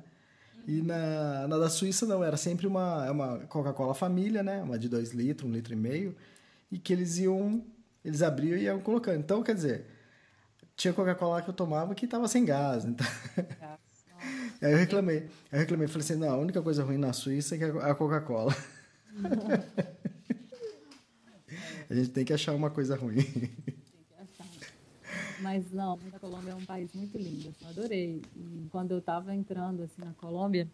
E 0.67 0.83
na, 0.83 1.47
na 1.47 1.57
da 1.57 1.67
Suíça 1.67 2.05
não, 2.05 2.23
era 2.23 2.37
sempre 2.37 2.67
uma, 2.67 3.05
é 3.07 3.09
uma 3.09 3.39
Coca-Cola 3.47 3.95
família, 3.95 4.43
né? 4.43 4.61
Uma 4.61 4.77
de 4.77 4.87
2 4.87 5.13
litros, 5.13 5.49
um 5.49 5.53
litro 5.53 5.73
e 5.73 5.75
meio, 5.75 6.15
e 6.71 6.77
que 6.77 6.93
eles 6.93 7.17
iam, 7.17 7.65
eles 8.05 8.21
abriam 8.21 8.55
e 8.55 8.65
iam 8.65 8.79
colocando. 8.79 9.17
Então, 9.17 9.41
quer 9.41 9.55
dizer, 9.55 9.87
tinha 10.75 10.93
Coca-Cola 10.93 11.41
que 11.41 11.49
eu 11.49 11.53
tomava 11.53 11.95
que 11.95 12.05
estava 12.05 12.27
sem 12.27 12.45
gás. 12.45 12.85
Então... 12.85 13.07
Aí 14.61 14.73
eu 14.73 14.77
reclamei. 14.77 15.27
Eu 15.51 15.59
reclamei, 15.59 15.87
falei 15.87 16.03
assim, 16.03 16.15
não, 16.15 16.29
a 16.29 16.37
única 16.37 16.61
coisa 16.61 16.83
ruim 16.83 16.97
na 16.97 17.13
Suíça 17.13 17.55
é, 17.55 17.61
é 17.61 17.89
a 17.89 17.95
Coca-Cola. 17.95 18.55
a 21.89 21.95
gente 21.95 22.09
tem 22.09 22.23
que 22.23 22.33
achar 22.33 22.53
uma 22.53 22.69
coisa 22.69 22.95
ruim. 22.95 23.25
Mas 25.41 25.71
não, 25.71 25.97
a 26.13 26.19
Colômbia 26.19 26.51
é 26.51 26.55
um 26.55 26.65
país 26.65 26.91
muito 26.93 27.17
lindo, 27.17 27.49
assim, 27.49 27.65
eu 27.65 27.69
adorei. 27.69 28.21
E 28.35 28.67
quando 28.71 28.91
eu 28.91 28.99
estava 28.99 29.33
entrando 29.33 29.83
assim 29.83 30.03
na 30.03 30.13
Colômbia, 30.13 30.67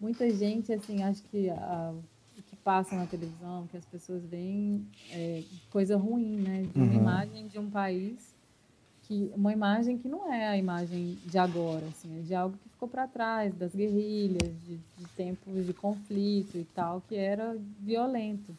muita 0.00 0.30
gente 0.30 0.72
assim, 0.72 1.02
acho 1.02 1.22
que 1.24 1.50
a, 1.50 1.94
o 2.38 2.42
que 2.42 2.56
passa 2.56 2.96
na 2.96 3.06
televisão, 3.06 3.66
que 3.66 3.76
as 3.76 3.84
pessoas 3.84 4.24
veem 4.24 4.86
é, 5.10 5.42
coisa 5.70 5.96
ruim, 5.96 6.36
né? 6.36 6.62
De 6.62 6.78
uma 6.78 6.86
uhum. 6.86 6.94
imagem 6.94 7.48
de 7.48 7.58
um 7.58 7.70
país 7.70 8.34
que 9.06 9.30
uma 9.34 9.52
imagem 9.52 9.96
que 9.96 10.08
não 10.08 10.32
é 10.32 10.48
a 10.48 10.56
imagem 10.56 11.16
de 11.24 11.38
agora, 11.38 11.86
assim, 11.86 12.18
é 12.18 12.22
de 12.22 12.34
algo 12.34 12.56
que 12.58 12.68
ficou 12.68 12.88
para 12.88 13.06
trás, 13.06 13.54
das 13.54 13.72
guerrilhas, 13.74 14.52
de, 14.66 14.76
de 14.76 15.08
tempos 15.16 15.64
de 15.64 15.72
conflito 15.72 16.58
e 16.58 16.64
tal, 16.74 17.00
que 17.08 17.14
era 17.14 17.56
violento. 17.80 18.56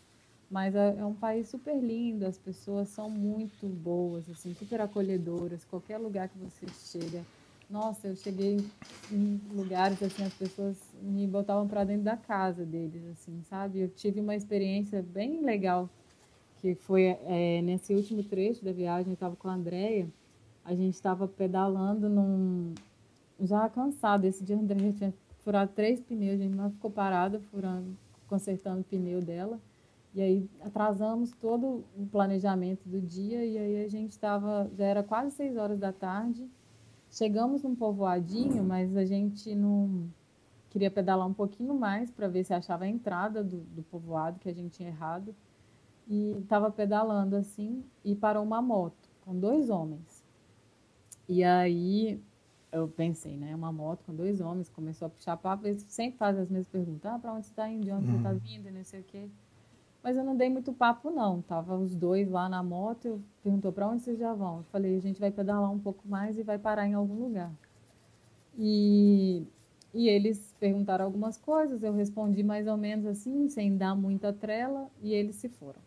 Mas 0.50 0.76
é, 0.76 0.96
é 0.98 1.06
um 1.06 1.14
país 1.14 1.50
super 1.50 1.78
lindo, 1.78 2.26
as 2.26 2.38
pessoas 2.38 2.88
são 2.90 3.10
muito 3.10 3.68
boas, 3.68 4.30
assim, 4.30 4.54
super 4.54 4.80
acolhedoras. 4.80 5.66
Qualquer 5.66 5.98
lugar 5.98 6.30
que 6.30 6.38
você 6.38 6.66
chega, 6.68 7.26
nossa, 7.70 8.08
eu 8.08 8.16
cheguei 8.16 8.58
em 9.12 9.42
lugares 9.52 10.02
assim, 10.02 10.24
as 10.24 10.34
pessoas 10.34 10.78
me 11.02 11.28
botavam 11.28 11.68
para 11.68 11.84
dentro 11.84 12.04
da 12.04 12.16
casa 12.16 12.64
deles, 12.64 13.06
assim, 13.12 13.42
sabe? 13.50 13.80
Eu 13.80 13.90
tive 13.90 14.22
uma 14.22 14.36
experiência 14.36 15.02
bem 15.02 15.42
legal 15.42 15.90
que 16.62 16.76
foi 16.76 17.18
é, 17.26 17.62
nesse 17.62 17.94
último 17.94 18.24
trecho 18.24 18.64
da 18.64 18.72
viagem, 18.72 19.10
eu 19.10 19.14
estava 19.14 19.36
com 19.36 19.48
a 19.48 19.54
Andrea. 19.54 20.08
a 20.66 20.74
gente 20.76 20.96
estava 20.96 21.28
pedalando 21.28 22.10
num. 22.10 22.74
Já 23.40 23.70
cansado. 23.70 24.26
Esse 24.26 24.44
dia 24.44 24.58
o 24.58 24.60
André 24.60 24.80
já 24.80 24.92
tinha 24.94 25.14
furado 25.44 25.72
três 25.76 26.02
pneus, 26.02 26.40
a 26.40 26.44
gente 26.44 26.56
não 26.56 26.72
ficou 26.72 26.90
parada 26.92 27.40
furando, 27.52 27.96
consertando 28.28 28.82
o 28.82 28.84
pneu 28.84 29.22
dela. 29.22 29.60
E 30.18 30.22
aí 30.22 30.50
atrasamos 30.62 31.32
todo 31.34 31.86
o 31.96 32.08
planejamento 32.08 32.90
do 32.90 33.00
dia 33.00 33.46
e 33.46 33.56
aí 33.56 33.86
a 33.86 33.88
gente 33.88 34.14
estava, 34.14 34.68
já 34.76 34.84
era 34.84 35.04
quase 35.04 35.30
seis 35.30 35.56
horas 35.56 35.78
da 35.78 35.94
tarde. 35.94 36.50
Chegamos 37.12 37.62
num 37.62 37.76
povoadinho, 37.76 38.64
mas 38.64 38.98
a 38.98 39.06
gente 39.06 39.54
não 39.54 40.10
queria 40.72 40.90
pedalar 40.90 41.28
um 41.28 41.36
pouquinho 41.36 41.76
mais 41.76 42.10
para 42.10 42.28
ver 42.28 42.44
se 42.44 42.52
achava 42.52 42.86
a 42.86 42.88
entrada 42.88 43.44
do, 43.44 43.58
do 43.58 43.84
povoado 43.84 44.40
que 44.40 44.50
a 44.50 44.54
gente 44.56 44.78
tinha 44.78 44.90
errado. 44.90 45.36
E 46.08 46.32
estava 46.42 46.72
pedalando 46.72 47.36
assim 47.36 47.86
e 48.04 48.16
parou 48.16 48.44
uma 48.44 48.60
moto 48.60 49.08
com 49.22 49.40
dois 49.40 49.70
homens. 49.70 50.26
E 51.30 51.44
aí 51.44 52.20
eu 52.72 52.88
pensei, 52.88 53.38
né? 53.38 53.56
Uma 53.56 53.72
moto 53.72 54.04
com 54.04 54.16
dois 54.16 54.42
homens, 54.42 54.68
começou 54.68 55.06
a 55.06 55.10
puxar 55.10 55.38
papo, 55.38 55.68
eles 55.68 55.84
sempre 55.84 56.18
fazem 56.18 56.42
as 56.42 56.50
mesmas 56.50 56.70
perguntas. 56.70 57.06
Ah, 57.06 57.20
para 57.20 57.34
onde 57.34 57.46
você 57.46 57.52
está 57.52 57.70
indo? 57.70 57.86
De 57.86 57.92
onde 57.92 58.08
você 58.08 58.18
está 58.18 58.34
vindo? 58.34 58.68
E 58.68 58.72
não 58.72 58.84
sei 58.84 59.02
o 59.02 59.04
quê. 59.04 59.30
Mas 60.08 60.16
eu 60.16 60.24
não 60.24 60.38
dei 60.38 60.50
muito 60.50 60.72
papo, 60.72 61.12
não. 61.12 61.42
Tava 61.42 61.76
os 61.76 61.94
dois 61.94 62.32
lá 62.32 62.48
na 62.48 62.64
moto, 62.64 63.06
eu 63.10 63.22
perguntou 63.44 63.74
para 63.74 63.90
onde 63.90 64.04
vocês 64.04 64.18
já 64.18 64.34
vão. 64.34 64.60
Eu 64.60 64.64
falei, 64.72 64.96
a 64.96 65.02
gente 65.02 65.20
vai 65.20 65.30
pedalar 65.30 65.70
um 65.70 65.78
pouco 65.78 66.08
mais 66.08 66.38
e 66.38 66.44
vai 66.44 66.58
parar 66.58 66.88
em 66.88 66.94
algum 66.94 67.26
lugar. 67.26 67.52
E, 68.58 69.46
e 69.94 70.08
eles 70.08 70.56
perguntaram 70.62 71.04
algumas 71.04 71.36
coisas, 71.36 71.84
eu 71.84 71.92
respondi 71.92 72.42
mais 72.42 72.68
ou 72.68 72.78
menos 72.78 73.06
assim, 73.06 73.50
sem 73.50 73.76
dar 73.76 73.96
muita 73.96 74.32
trela, 74.32 74.90
e 75.04 75.14
eles 75.14 75.36
se 75.36 75.50
foram, 75.50 75.82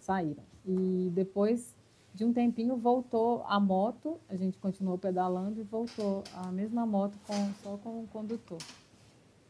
saíram. 0.00 0.42
E 0.64 1.12
depois 1.14 1.76
de 2.14 2.24
um 2.24 2.32
tempinho 2.32 2.78
voltou 2.78 3.44
a 3.46 3.60
moto, 3.60 4.18
a 4.26 4.36
gente 4.36 4.56
continuou 4.56 4.96
pedalando 4.96 5.60
e 5.60 5.64
voltou 5.64 6.24
a 6.32 6.50
mesma 6.50 6.86
moto 6.86 7.18
com, 7.26 7.52
só 7.62 7.76
com 7.76 8.04
o 8.04 8.08
condutor. 8.10 8.56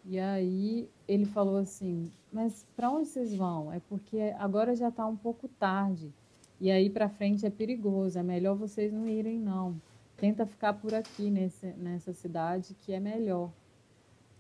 E 0.09 0.21
aí 0.21 0.89
ele 1.09 1.25
falou 1.27 1.57
assim: 1.57 2.11
Mas 2.33 2.65
para 2.77 2.91
onde 2.91 3.09
vocês 3.09 3.35
vão? 3.35 3.73
É 3.73 3.81
porque 3.89 4.35
agora 4.39 4.75
já 4.77 4.89
está 4.89 5.05
um 5.05 5.17
pouco 5.17 5.49
tarde. 5.49 6.13
E 6.61 6.71
aí 6.71 6.89
para 6.89 7.09
frente 7.09 7.45
é 7.45 7.51
perigoso. 7.51 8.19
É 8.19 8.23
melhor 8.23 8.55
vocês 8.55 8.93
não 8.93 9.09
irem, 9.09 9.39
não. 9.41 9.81
Tenta 10.17 10.47
ficar 10.47 10.75
por 10.75 10.95
aqui 10.95 11.29
nesse, 11.29 11.67
nessa 11.73 12.13
cidade 12.13 12.75
que 12.75 12.93
é 12.93 13.01
melhor. 13.01 13.51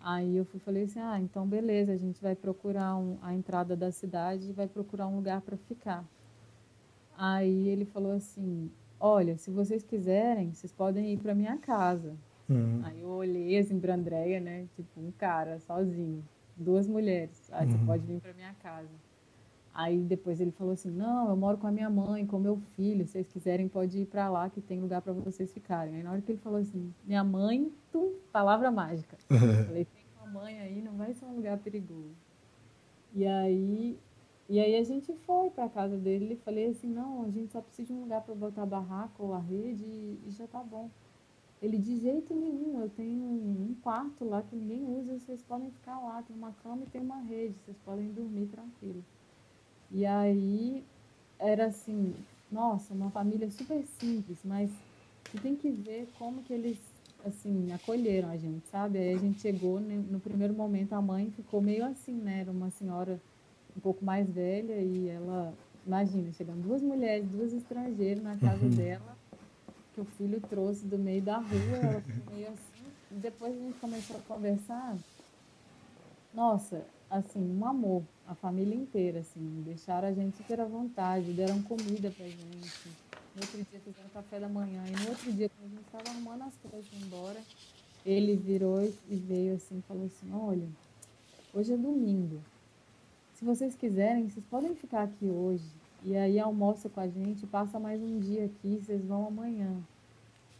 Aí 0.01 0.37
eu 0.37 0.45
fui, 0.45 0.61
falei 0.61 0.85
assim: 0.85 1.01
Ah, 1.01 1.19
então 1.21 1.45
beleza, 1.45 1.93
a 1.93 1.97
gente 1.97 2.23
vai 2.23 2.37
procurar 2.37 2.97
um, 2.97 3.19
a 3.21 3.35
entrada 3.35 3.77
da 3.77 3.91
cidade 3.91 4.51
e 4.51 4.53
vai 4.53 4.69
procurar 4.69 5.09
um 5.09 5.17
lugar 5.17 5.41
para 5.41 5.57
ficar. 5.57 6.05
Aí 7.19 7.69
ele 7.69 7.85
falou 7.85 8.12
assim: 8.12 8.71
Olha, 9.01 9.37
se 9.37 9.51
vocês 9.51 9.83
quiserem, 9.83 10.53
vocês 10.53 10.73
podem 10.73 11.12
ir 11.12 11.19
para 11.19 11.35
minha 11.35 11.59
casa. 11.59 12.17
Uhum. 12.49 12.81
Aí 12.85 13.01
eu 13.01 13.09
olhei 13.09 13.59
assim 13.59 13.79
pra 13.81 13.95
Andréia, 13.95 14.41
né? 14.41 14.67
Tipo, 14.77 15.01
um 15.01 15.11
cara 15.13 15.59
sozinho, 15.61 16.25
duas 16.57 16.87
mulheres. 16.87 17.51
Aí 17.53 17.67
você 17.69 17.79
pode 17.85 18.07
vir 18.07 18.21
pra 18.21 18.33
minha 18.35 18.55
casa. 18.55 18.91
Aí 19.75 19.99
depois 19.99 20.41
ele 20.41 20.53
falou 20.53 20.73
assim: 20.73 20.91
Não, 20.91 21.29
eu 21.29 21.37
moro 21.37 21.59
com 21.59 21.67
a 21.67 21.73
minha 21.73 21.91
mãe, 21.91 22.27
com 22.27 22.39
meu 22.39 22.59
filho. 22.75 23.05
Se 23.05 23.13
vocês 23.13 23.29
quiserem, 23.29 23.69
pode 23.69 23.99
ir 23.99 24.07
pra 24.07 24.29
lá 24.29 24.49
que 24.49 24.61
tem 24.61 24.81
lugar 24.81 25.03
pra 25.03 25.13
vocês 25.13 25.53
ficarem. 25.53 25.97
Aí 25.97 26.03
na 26.03 26.13
hora 26.13 26.23
que 26.23 26.33
ele 26.33 26.39
falou 26.39 26.59
assim: 26.59 26.93
Minha 27.05 27.23
mãe, 27.25 27.71
tum, 27.93 28.15
palavra 28.33 28.71
mágica. 28.71 29.19
Eu 29.29 29.37
falei: 29.67 29.85
Tem 29.85 30.05
uma 30.17 30.41
mãe 30.41 30.59
aí, 30.61 30.81
não 30.81 30.97
vai 30.97 31.13
ser 31.13 31.27
um 31.27 31.37
lugar 31.37 31.59
perigoso. 31.59 32.15
E 33.15 33.27
aí. 33.27 33.99
E 34.49 34.61
aí 34.61 34.77
a 34.77 34.85
gente 34.85 35.13
foi 35.27 35.51
para 35.51 35.69
casa 35.69 35.97
dele 35.99 36.35
e 36.35 36.37
falei 36.37 36.67
assim, 36.67 36.87
não, 36.89 37.25
a 37.25 37.31
gente 37.31 37.51
só 37.51 37.61
precisa 37.61 37.89
de 37.89 37.93
um 37.93 38.03
lugar 38.03 38.21
para 38.21 38.33
botar 38.33 38.63
a 38.63 38.67
barraca 38.67 39.21
ou 39.21 39.35
a 39.35 39.41
rede 39.41 39.85
e, 39.85 40.21
e 40.25 40.31
já 40.31 40.47
tá 40.47 40.63
bom. 40.63 40.89
Ele, 41.63 41.79
de 41.79 41.99
jeito 41.99 42.35
nenhum, 42.35 42.81
eu 42.83 42.91
tenho 42.91 43.25
um 43.25 43.75
quarto 43.83 44.25
lá 44.25 44.43
que 44.43 44.55
ninguém 44.55 44.85
usa, 44.85 45.19
vocês 45.19 45.43
podem 45.43 45.71
ficar 45.71 45.99
lá, 46.01 46.23
tem 46.23 46.37
uma 46.37 46.53
cama 46.63 46.83
e 46.83 46.91
tem 46.91 47.01
uma 47.01 47.21
rede, 47.21 47.55
vocês 47.65 47.77
podem 47.85 48.13
dormir 48.13 48.47
tranquilo. 48.47 49.03
E 49.91 50.05
aí 50.05 50.85
era 51.39 51.67
assim, 51.67 52.15
nossa, 52.53 52.93
uma 52.93 53.11
família 53.11 53.51
super 53.51 53.83
simples, 53.99 54.39
mas 54.45 54.71
você 55.25 55.39
tem 55.39 55.57
que 55.57 55.71
ver 55.71 56.09
como 56.19 56.43
que 56.43 56.53
eles 56.53 56.79
assim 57.25 57.73
acolheram 57.73 58.29
a 58.29 58.37
gente, 58.37 58.69
sabe? 58.69 58.99
Aí 58.99 59.15
a 59.15 59.19
gente 59.19 59.41
chegou 59.41 59.81
né, 59.81 59.97
no 60.11 60.21
primeiro 60.21 60.53
momento 60.53 60.93
a 60.93 61.01
mãe 61.01 61.31
ficou 61.31 61.63
meio 61.63 61.87
assim, 61.87 62.13
né? 62.13 62.41
Era 62.41 62.51
uma 62.51 62.71
senhora 62.71 63.19
um 63.75 63.81
pouco 63.81 64.05
mais 64.05 64.29
velha 64.29 64.81
e 64.81 65.09
ela, 65.09 65.55
imagina, 65.87 66.31
chegando 66.33 66.63
duas 66.63 66.83
mulheres, 66.83 67.27
duas 67.31 67.53
estrangeiras 67.55 68.23
na 68.23 68.37
casa 68.37 68.69
dela 68.69 69.16
que 69.97 70.01
o 70.03 70.05
filho 70.05 70.39
trouxe 70.43 70.85
do 70.85 70.99
meio 70.99 71.23
da 71.23 71.39
rua, 71.39 71.77
ela 71.83 72.05
meio 72.31 72.49
assim. 72.49 72.85
Depois 73.11 73.55
a 73.55 73.59
gente 73.59 73.79
começou 73.79 74.17
a 74.17 74.21
conversar. 74.21 74.95
Nossa, 76.35 76.85
assim, 77.09 77.41
um 77.41 77.65
amor, 77.65 78.03
a 78.29 78.35
família 78.35 78.75
inteira, 78.75 79.21
assim, 79.21 79.63
deixaram 79.65 80.09
a 80.09 80.13
gente 80.13 80.37
super 80.37 80.61
à 80.61 80.67
vontade, 80.67 81.33
deram 81.33 81.63
comida 81.63 82.11
pra 82.11 82.27
gente. 82.27 82.91
No 83.35 83.41
outro 83.41 83.57
dia 83.57 83.81
fizeram 83.81 84.11
café 84.11 84.39
da 84.39 84.51
manhã. 84.51 84.85
E 84.87 84.91
no 85.03 85.09
outro 85.09 85.33
dia, 85.33 85.49
quando 85.49 85.73
a 85.73 85.75
gente 85.75 85.87
estava 85.87 86.11
arrumando 86.11 86.43
as 86.43 86.57
coisas 86.57 86.87
embora, 87.03 87.41
ele 88.05 88.37
virou 88.37 88.83
e 88.83 89.17
veio 89.17 89.55
assim, 89.55 89.83
falou 89.89 90.05
assim, 90.05 90.31
olha, 90.35 90.69
hoje 91.55 91.73
é 91.73 91.77
domingo. 91.77 92.43
Se 93.33 93.47
vocês 93.47 93.75
quiserem, 93.75 94.29
vocês 94.29 94.45
podem 94.51 94.75
ficar 94.75 95.05
aqui 95.05 95.25
hoje. 95.25 95.65
E 96.03 96.17
aí 96.17 96.39
almoça 96.39 96.89
com 96.89 97.01
a 97.01 97.09
gente, 97.09 97.47
passa 97.47 97.79
mais 97.81 98.01
um 98.01 98.19
dia 98.19 98.45
aqui, 98.47 98.81
vocês 98.81 99.05
vão 99.05 99.27
amanhã. 99.27 99.83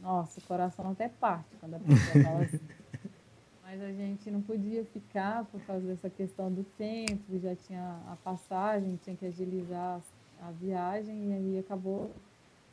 Nossa, 0.01 0.41
o 0.41 0.43
coração 0.43 0.91
até 0.91 1.09
parte 1.09 1.57
quando 1.61 1.75
a 1.75 1.79
pessoa 1.79 2.25
fala 2.25 2.43
assim. 2.45 2.61
Mas 3.63 3.83
a 3.83 3.93
gente 3.93 4.31
não 4.31 4.41
podia 4.43 4.85
ficar 4.85 5.45
por 5.47 5.61
causa 5.63 5.87
dessa 5.87 6.09
questão 6.09 6.53
do 6.53 6.65
tempo, 6.79 7.39
já 7.39 7.55
tinha 7.57 8.01
a 8.09 8.17
passagem, 8.17 8.99
tinha 9.03 9.17
que 9.17 9.27
agilizar 9.27 10.01
a 10.41 10.51
viagem 10.53 11.31
e 11.31 11.33
aí 11.33 11.59
acabou 11.59 12.11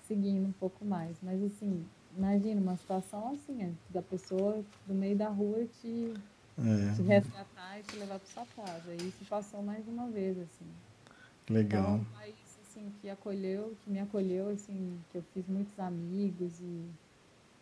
seguindo 0.07 0.47
um 0.47 0.51
pouco 0.51 0.86
mais. 0.86 1.18
Mas 1.22 1.41
assim, 1.43 1.84
imagina 2.16 2.61
uma 2.61 2.78
situação 2.78 3.32
assim, 3.34 3.64
é, 3.64 3.72
da 3.89 4.01
pessoa 4.01 4.64
do 4.86 4.93
meio 4.93 5.16
da 5.18 5.30
rua 5.30 5.66
te, 5.82 6.14
É, 6.57 6.95
te 6.95 7.01
resgatar 7.01 7.80
e 7.80 7.84
te 7.84 7.95
levar 7.95 8.20
para 8.20 8.28
sua 8.28 8.45
casa. 8.55 8.93
E 8.93 9.07
isso 9.07 9.26
passou 9.26 9.64
mais 9.64 9.88
uma 9.88 10.07
vez, 10.09 10.38
assim. 10.38 10.66
legal. 11.49 11.99
Então, 12.01 12.05
assim, 12.74 12.91
que 13.01 13.09
acolheu, 13.09 13.74
que 13.84 13.89
me 13.89 13.99
acolheu, 13.99 14.49
assim, 14.49 14.99
que 15.11 15.17
eu 15.17 15.24
fiz 15.34 15.47
muitos 15.47 15.78
amigos 15.80 16.59
e, 16.59 16.63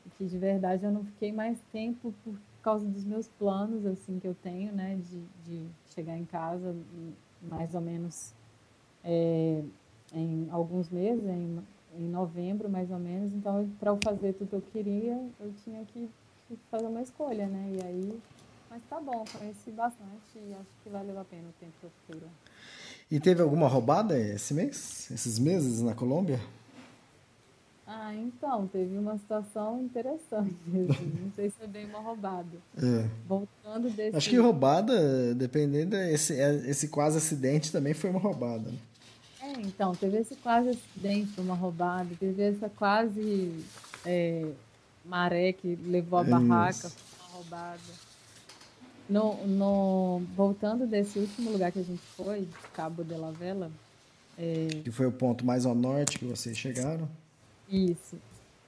e 0.05 0.09
que 0.17 0.25
de 0.25 0.37
verdade 0.37 0.85
eu 0.85 0.91
não 0.91 1.03
fiquei 1.03 1.31
mais 1.31 1.59
tempo 1.71 2.13
por 2.23 2.35
causa 2.63 2.87
dos 2.87 3.03
meus 3.03 3.27
planos, 3.27 3.85
assim, 3.85 4.19
que 4.19 4.27
eu 4.27 4.35
tenho, 4.35 4.71
né, 4.71 4.99
de, 5.09 5.21
de 5.45 5.67
chegar 5.93 6.17
em 6.17 6.25
casa 6.25 6.75
mais 7.41 7.73
ou 7.73 7.81
menos 7.81 8.33
é, 9.03 9.63
em 10.13 10.47
alguns 10.51 10.89
meses, 10.89 11.25
em, 11.25 11.59
em 11.97 12.07
novembro 12.07 12.69
mais 12.69 12.89
ou 12.91 12.99
menos. 12.99 13.33
Então, 13.33 13.69
para 13.79 13.91
eu 13.91 13.97
fazer 14.03 14.33
tudo 14.33 14.49
que 14.49 14.55
eu 14.55 14.61
queria, 14.61 15.19
eu 15.39 15.51
tinha 15.63 15.83
que 15.85 16.09
fazer 16.69 16.85
uma 16.85 17.01
escolha, 17.01 17.47
né? 17.47 17.77
E 17.79 17.83
aí, 17.83 18.19
mas 18.71 18.81
tá 18.89 19.01
bom, 19.01 19.25
conheci 19.37 19.69
bastante 19.69 20.37
e 20.37 20.53
acho 20.53 20.69
que 20.81 20.89
valeu 20.89 21.19
a 21.19 21.25
pena 21.25 21.43
o 21.49 21.53
tempo 21.59 21.73
que 21.81 21.85
eu 21.85 21.91
fiquei 21.99 22.21
lá. 22.21 22.31
E 23.11 23.19
teve 23.19 23.41
alguma 23.41 23.67
roubada 23.67 24.17
esse 24.17 24.53
mês? 24.53 25.11
Esses 25.11 25.37
meses 25.37 25.81
na 25.81 25.93
Colômbia? 25.93 26.39
Ah, 27.85 28.15
então, 28.15 28.65
teve 28.67 28.97
uma 28.97 29.17
situação 29.17 29.83
interessante. 29.83 30.55
assim, 30.89 31.19
Não 31.21 31.31
sei 31.35 31.49
se 31.49 31.57
foi 31.57 31.67
bem 31.67 31.85
uma 31.87 31.99
roubada. 31.99 32.57
É. 32.77 33.09
Voltando 33.27 33.89
desse. 33.89 34.15
Acho 34.15 34.29
que 34.29 34.37
roubada, 34.37 35.35
dependendo, 35.35 35.97
esse, 35.97 36.33
esse 36.33 36.87
quase 36.87 37.17
acidente 37.17 37.73
também 37.73 37.93
foi 37.93 38.09
uma 38.09 38.19
roubada. 38.19 38.71
né? 38.71 38.77
É, 39.41 39.51
então, 39.59 39.93
teve 39.93 40.19
esse 40.19 40.35
quase 40.37 40.69
acidente, 40.69 41.33
foi 41.33 41.43
uma 41.43 41.55
roubada. 41.55 42.07
Teve 42.17 42.41
essa 42.41 42.69
quase 42.69 43.53
é, 44.05 44.49
maré 45.03 45.51
que 45.51 45.75
levou 45.75 46.19
a 46.19 46.21
Isso. 46.21 46.31
barraca, 46.31 46.89
foi 46.89 47.27
uma 47.27 47.35
roubada. 47.35 48.10
No, 49.11 49.45
no, 49.45 50.21
voltando 50.35 50.87
desse 50.87 51.19
último 51.19 51.51
lugar 51.51 51.71
que 51.71 51.79
a 51.79 51.83
gente 51.83 52.01
foi, 52.15 52.47
Cabo 52.73 53.03
de 53.03 53.13
la 53.13 53.29
Vela, 53.31 53.69
é, 54.37 54.67
Que 54.83 54.91
foi 54.91 55.05
o 55.05 55.11
ponto 55.11 55.45
mais 55.45 55.65
ao 55.65 55.75
norte 55.75 56.17
que 56.17 56.25
vocês 56.25 56.57
chegaram. 56.57 57.07
Isso. 57.69 58.17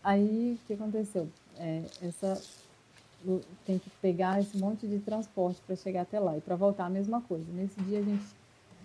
Aí 0.04 0.60
o 0.62 0.68
que 0.68 0.74
aconteceu? 0.74 1.30
É, 1.58 1.84
essa 2.02 2.41
tem 3.66 3.80
que 3.80 3.89
pegar 4.02 4.41
esse 4.41 4.58
monte 4.58 4.86
de 4.86 5.00
transporte 5.00 5.62
para 5.66 5.78
chegar 5.78 6.02
até 6.02 6.20
lá 6.20 6.38
e 6.38 6.41
para 6.41 6.56
voltar 6.56 6.86
a 6.86 6.89
mesma 6.89 7.22
coisa. 7.22 7.46
Nesse 7.54 7.80
dia 7.82 8.00
a 8.00 8.04
gente 8.04 8.26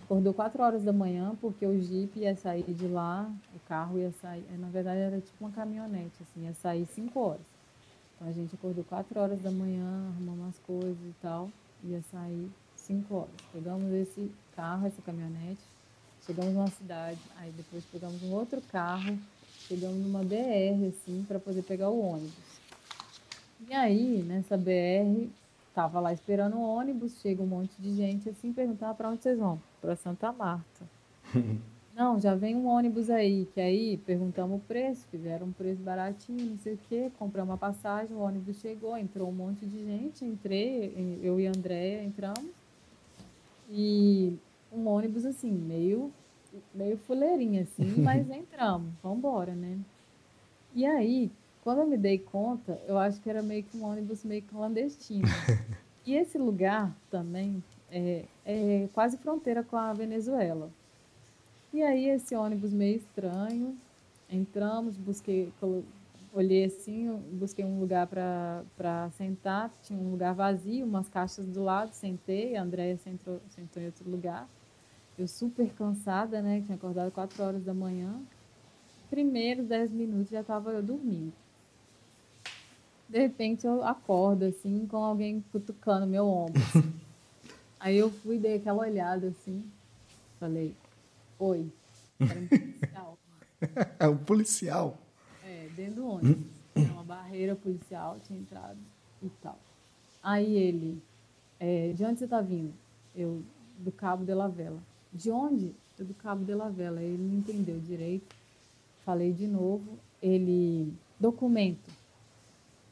acordou 0.05 0.33
4 0.33 0.63
horas 0.63 0.85
da 0.85 0.93
manhã 0.93 1.37
porque 1.41 1.67
o 1.67 1.81
Jeep 1.81 2.21
ia 2.21 2.37
sair 2.37 2.63
de 2.63 2.87
lá, 2.87 3.29
o 3.55 3.59
carro 3.69 3.99
ia 3.99 4.13
sair, 4.13 4.45
é, 4.55 4.57
na 4.57 4.69
verdade 4.69 5.01
era 5.01 5.21
tipo 5.21 5.45
uma 5.45 5.51
caminhonete, 5.51 6.23
assim, 6.23 6.45
ia 6.45 6.55
sair 6.55 6.87
5 6.87 7.19
horas. 7.19 7.58
Então 8.19 8.29
a 8.29 8.33
gente 8.33 8.55
acordou 8.55 8.85
4 8.85 9.19
horas 9.19 9.41
da 9.41 9.51
manhã, 9.51 10.09
arrumamos 10.09 10.49
as 10.49 10.59
coisas 10.66 10.99
e 10.99 11.14
tal, 11.23 11.51
ia 11.85 12.03
sair 12.11 12.51
5 12.77 13.14
horas. 13.14 13.31
Pegamos 13.53 13.93
esse 13.93 14.31
carro, 14.55 14.87
essa 14.87 15.01
caminhonete, 15.03 15.62
chegamos 16.27 16.53
numa 16.53 16.69
cidade, 16.69 17.21
aí 17.37 17.53
depois 17.53 17.85
pegamos 17.85 18.23
um 18.23 18.33
outro 18.33 18.61
carro 18.73 19.16
chegamos 19.69 19.99
numa 19.99 20.25
BR, 20.25 20.89
assim, 20.89 21.25
para 21.29 21.39
poder 21.39 21.62
pegar 21.62 21.91
o 21.91 22.01
ônibus. 22.01 22.33
E 23.69 23.75
aí, 23.75 24.23
nessa 24.23 24.57
BR, 24.57 25.29
tava 25.75 26.01
lá 26.01 26.12
esperando 26.12 26.57
o 26.57 26.62
ônibus, 26.62 27.21
chega 27.21 27.43
um 27.43 27.47
monte 27.47 27.75
de 27.79 27.95
gente, 27.95 28.31
assim, 28.31 28.51
perguntar 28.51 28.95
para 28.95 29.11
onde 29.11 29.23
vocês 29.23 29.39
vão? 29.39 29.61
Para 29.81 29.95
Santa 29.95 30.33
Marta. 30.33 30.89
Não, 31.99 32.21
já 32.21 32.33
vem 32.37 32.55
um 32.55 32.69
ônibus 32.69 33.11
aí, 33.11 33.45
que 33.53 33.61
aí 33.61 33.97
perguntamos 33.97 34.59
o 34.59 34.61
preço, 34.61 35.05
fizeram 35.11 35.49
um 35.49 35.53
preço 35.53 35.83
baratinho, 35.83 36.51
não 36.51 36.59
sei 36.59 36.75
o 36.75 36.79
quê, 36.89 37.11
compramos 37.19 37.51
uma 37.51 37.59
passagem, 37.59 38.17
o 38.17 38.21
ônibus 38.21 38.61
chegou, 38.61 38.97
entrou 38.97 39.29
um 39.29 39.33
monte 39.33 39.67
de 39.67 39.85
gente, 39.85 40.25
entrei, 40.25 41.19
eu 41.21 41.41
e 41.41 41.49
a 41.49 41.51
Andréia 41.51 42.05
entramos, 42.05 42.53
e 43.69 44.33
um 44.73 44.87
ônibus 44.87 45.27
assim, 45.27 45.51
meio, 45.51 46.13
meio 46.73 46.97
fuleirinho 46.99 47.65
assim, 47.65 47.91
mas 48.01 48.31
entramos, 48.31 48.93
vamos 49.03 49.19
embora, 49.19 49.53
né? 49.57 49.77
E 50.77 50.87
aí, 50.87 51.33
quando 51.65 51.81
eu 51.81 51.87
me 51.89 51.97
dei 51.97 52.21
conta, 52.21 52.81
eu 52.87 52.97
acho 52.97 53.21
que 53.21 53.29
era 53.29 53.43
meio 53.43 53.65
que 53.65 53.77
um 53.77 53.85
ônibus 53.85 54.23
meio 54.25 54.43
clandestino. 54.43 55.27
E 56.07 56.15
esse 56.15 56.39
lugar 56.39 56.97
também 57.11 57.63
é, 57.91 58.25
é 58.43 58.89
quase 58.95 59.19
fronteira 59.19 59.63
com 59.63 59.77
a 59.77 59.93
Venezuela. 59.93 60.71
E 61.73 61.83
aí 61.83 62.09
esse 62.09 62.35
ônibus 62.35 62.73
meio 62.73 62.97
estranho, 62.97 63.77
entramos, 64.31 64.97
busquei, 64.97 65.53
olhei 66.33 66.64
assim, 66.64 67.14
busquei 67.33 67.64
um 67.64 67.79
lugar 67.79 68.07
para 68.07 69.11
sentar, 69.19 69.71
tinha 69.83 69.99
um 69.99 70.11
lugar 70.11 70.35
vazio, 70.35 70.87
umas 70.87 71.09
caixas 71.09 71.47
do 71.47 71.62
lado, 71.62 71.93
sentei, 71.93 72.57
a 72.57 72.62
Andréia 72.62 72.97
sentou, 72.97 73.41
sentou 73.51 73.83
em 73.83 73.87
outro 73.87 74.11
lugar. 74.11 74.49
Eu 75.19 75.29
super 75.29 75.69
cansada, 75.75 76.41
né, 76.41 76.62
tinha 76.64 76.77
acordado 76.77 77.11
4 77.11 77.43
horas 77.43 77.62
da 77.62 77.75
manhã. 77.75 78.19
Primeiros 79.11 79.66
10 79.66 79.91
minutos 79.91 80.31
já 80.31 80.41
estava 80.41 80.71
eu 80.71 80.83
dormindo. 80.83 81.33
De 83.09 83.19
repente 83.19 83.66
eu 83.66 83.83
acordo 83.83 84.45
assim, 84.45 84.87
com 84.87 84.99
alguém 84.99 85.45
cutucando 85.53 86.07
meu 86.07 86.27
ombro. 86.27 86.61
Aí 87.81 87.97
eu 87.97 88.11
fui, 88.11 88.39
dei 88.39 88.57
aquela 88.57 88.83
olhada 88.83 89.29
assim, 89.29 89.64
falei, 90.39 90.75
Oi. 91.39 91.70
Era 92.20 92.41
um 92.41 92.47
policial. 92.49 93.18
é 93.99 94.09
um 94.09 94.16
policial? 94.18 94.99
É, 95.45 95.68
dentro 95.74 95.95
do 95.97 96.09
ônibus. 96.09 96.47
Uma 96.76 97.03
barreira 97.03 97.57
policial, 97.57 98.18
tinha 98.24 98.39
entrado 98.39 98.78
e 99.22 99.28
tal. 99.43 99.59
Aí 100.22 100.57
ele, 100.57 101.03
é, 101.59 101.93
de 101.93 102.05
onde 102.05 102.18
você 102.18 102.24
está 102.24 102.41
vindo? 102.41 102.72
Eu, 103.14 103.43
do 103.78 103.91
Cabo 103.91 104.24
de 104.24 104.34
la 104.34 104.49
Vela. 104.49 104.82
De 105.12 105.30
onde? 105.30 105.74
Eu, 105.99 106.05
do 106.05 106.14
Cabo 106.14 106.45
de 106.45 106.55
la 106.55 106.68
Vela. 106.68 107.03
Ele 107.03 107.22
não 107.22 107.39
entendeu 107.39 107.78
direito. 107.80 108.34
Falei 109.05 109.32
de 109.32 109.47
novo. 109.47 109.99
Ele, 110.22 110.93
documento. 111.18 111.91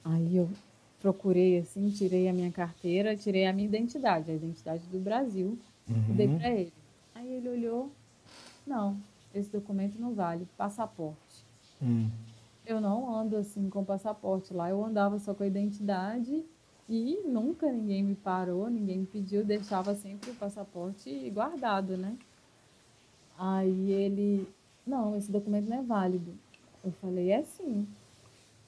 Aí 0.05 0.37
eu 0.37 0.49
procurei 1.01 1.59
assim, 1.59 1.91
tirei 1.91 2.29
a 2.29 2.33
minha 2.33 2.51
carteira, 2.51 3.17
tirei 3.17 3.47
a 3.47 3.53
minha 3.53 3.69
identidade, 3.69 4.31
a 4.31 4.35
identidade 4.35 4.87
do 4.87 4.99
Brasil, 4.99 5.59
uhum. 5.89 6.05
e 6.11 6.13
dei 6.13 6.29
para 6.29 6.51
ele. 6.51 6.73
Aí 7.15 7.29
ele 7.35 7.49
olhou, 7.49 7.93
não, 8.67 8.99
esse 9.35 9.51
documento 9.51 9.99
não 9.99 10.15
vale. 10.15 10.47
Passaporte. 10.57 11.45
Hum. 11.83 12.11
Eu 12.65 12.81
não 12.81 13.15
ando 13.15 13.37
assim 13.37 13.71
com 13.71 13.85
passaporte 13.85 14.53
lá. 14.53 14.69
Eu 14.69 14.85
andava 14.85 15.19
só 15.19 15.33
com 15.33 15.45
a 15.45 15.47
identidade 15.47 16.45
e 16.89 17.23
nunca 17.25 17.71
ninguém 17.71 18.03
me 18.03 18.15
parou, 18.15 18.69
ninguém 18.69 19.01
me 19.01 19.07
pediu. 19.07 19.45
Deixava 19.45 19.95
sempre 19.95 20.31
o 20.31 20.35
passaporte 20.35 21.31
guardado, 21.31 21.97
né? 21.97 22.17
Aí 23.39 23.93
ele, 23.93 24.49
não, 24.87 25.17
esse 25.17 25.31
documento 25.31 25.69
não 25.69 25.79
é 25.79 25.83
válido. 25.83 26.33
Eu 26.85 26.91
falei, 26.93 27.31
é 27.31 27.43
sim. 27.43 27.87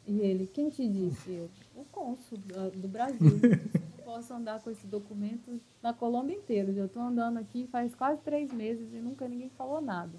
E 0.06 0.20
ele, 0.20 0.46
quem 0.46 0.68
te 0.68 0.86
disse? 0.88 1.30
Eu, 1.30 1.50
o 1.76 1.84
cônsul 1.90 2.38
do, 2.38 2.70
do 2.82 2.88
Brasil. 2.88 3.18
Posso 4.08 4.32
andar 4.32 4.58
com 4.62 4.70
esse 4.70 4.86
documento 4.86 5.60
na 5.82 5.92
Colômbia 5.92 6.34
inteira. 6.34 6.72
Eu 6.72 6.86
estou 6.86 7.02
andando 7.02 7.36
aqui 7.36 7.68
faz 7.70 7.94
quase 7.94 8.18
três 8.22 8.50
meses 8.50 8.90
e 8.94 8.96
nunca 9.00 9.28
ninguém 9.28 9.50
falou 9.50 9.82
nada. 9.82 10.18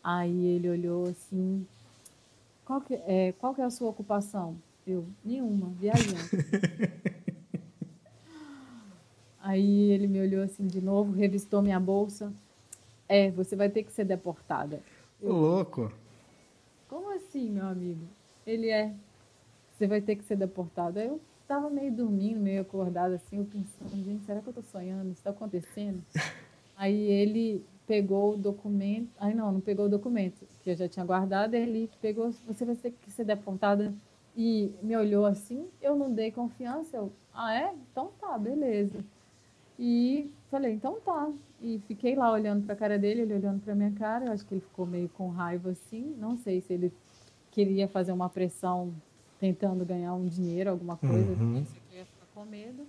Aí 0.00 0.46
ele 0.46 0.70
olhou 0.70 1.08
assim, 1.08 1.66
qual 2.64 2.80
que 2.80 2.94
é, 2.94 3.32
qual 3.32 3.52
que 3.52 3.60
é 3.60 3.64
a 3.64 3.70
sua 3.70 3.88
ocupação? 3.88 4.56
Eu, 4.86 5.04
nenhuma, 5.24 5.70
viajante. 5.70 6.36
Aí 9.42 9.90
ele 9.90 10.06
me 10.06 10.20
olhou 10.20 10.44
assim 10.44 10.68
de 10.68 10.80
novo, 10.80 11.10
revistou 11.10 11.60
minha 11.60 11.80
bolsa. 11.80 12.32
É, 13.08 13.32
você 13.32 13.56
vai 13.56 13.68
ter 13.68 13.82
que 13.82 13.90
ser 13.90 14.04
deportada. 14.04 14.80
Eu, 15.20 15.32
louco. 15.32 15.92
Como 16.88 17.12
assim, 17.12 17.50
meu 17.50 17.66
amigo? 17.66 18.06
Ele 18.46 18.70
é. 18.70 18.94
Você 19.72 19.88
vai 19.88 20.00
ter 20.00 20.14
que 20.14 20.22
ser 20.22 20.36
deportada. 20.36 21.02
Eu 21.02 21.20
tava 21.48 21.70
meio 21.70 21.90
dormindo, 21.90 22.38
meio 22.38 22.60
acordada 22.60 23.14
assim, 23.14 23.38
eu 23.38 23.44
pensando, 23.46 24.04
gente, 24.04 24.24
será 24.24 24.42
que 24.42 24.48
eu 24.48 24.52
tô 24.52 24.62
sonhando? 24.62 25.10
Isso 25.10 25.22
tá 25.22 25.30
acontecendo? 25.30 26.04
Aí 26.76 26.94
ele 26.94 27.64
pegou 27.86 28.34
o 28.34 28.36
documento. 28.36 29.08
Aí 29.18 29.34
não, 29.34 29.50
não 29.50 29.60
pegou 29.60 29.86
o 29.86 29.88
documento, 29.88 30.46
que 30.62 30.70
eu 30.70 30.76
já 30.76 30.86
tinha 30.86 31.04
guardado, 31.06 31.54
ele 31.54 31.90
pegou, 32.02 32.30
você 32.46 32.64
vai 32.66 32.76
ter 32.76 32.92
que 32.92 33.10
ser 33.10 33.24
deportada 33.24 33.92
e 34.36 34.70
me 34.82 34.94
olhou 34.94 35.24
assim, 35.24 35.66
eu 35.80 35.96
não 35.96 36.12
dei 36.12 36.30
confiança, 36.30 36.98
eu, 36.98 37.10
ah 37.32 37.52
é? 37.52 37.74
Então 37.90 38.12
tá, 38.20 38.38
beleza. 38.38 39.02
E 39.78 40.30
falei, 40.50 40.74
então 40.74 41.00
tá. 41.00 41.32
E 41.60 41.80
fiquei 41.88 42.14
lá 42.14 42.30
olhando 42.30 42.64
para 42.64 42.74
a 42.74 42.76
cara 42.76 42.98
dele, 42.98 43.22
ele 43.22 43.34
olhando 43.34 43.60
para 43.60 43.74
minha 43.74 43.90
cara, 43.92 44.26
eu 44.26 44.32
acho 44.32 44.44
que 44.46 44.54
ele 44.54 44.60
ficou 44.60 44.86
meio 44.86 45.08
com 45.08 45.28
raiva 45.28 45.70
assim, 45.70 46.14
não 46.18 46.36
sei 46.36 46.60
se 46.60 46.74
ele 46.74 46.92
queria 47.50 47.88
fazer 47.88 48.12
uma 48.12 48.28
pressão 48.28 48.92
tentando 49.38 49.84
ganhar 49.84 50.14
um 50.14 50.26
dinheiro, 50.26 50.70
alguma 50.70 50.96
coisa, 50.96 51.32
uhum. 51.32 51.60
assim, 51.60 51.76
eu 51.92 51.98
ia 51.98 52.04
ficar 52.04 52.26
com 52.34 52.44
medo. 52.44 52.86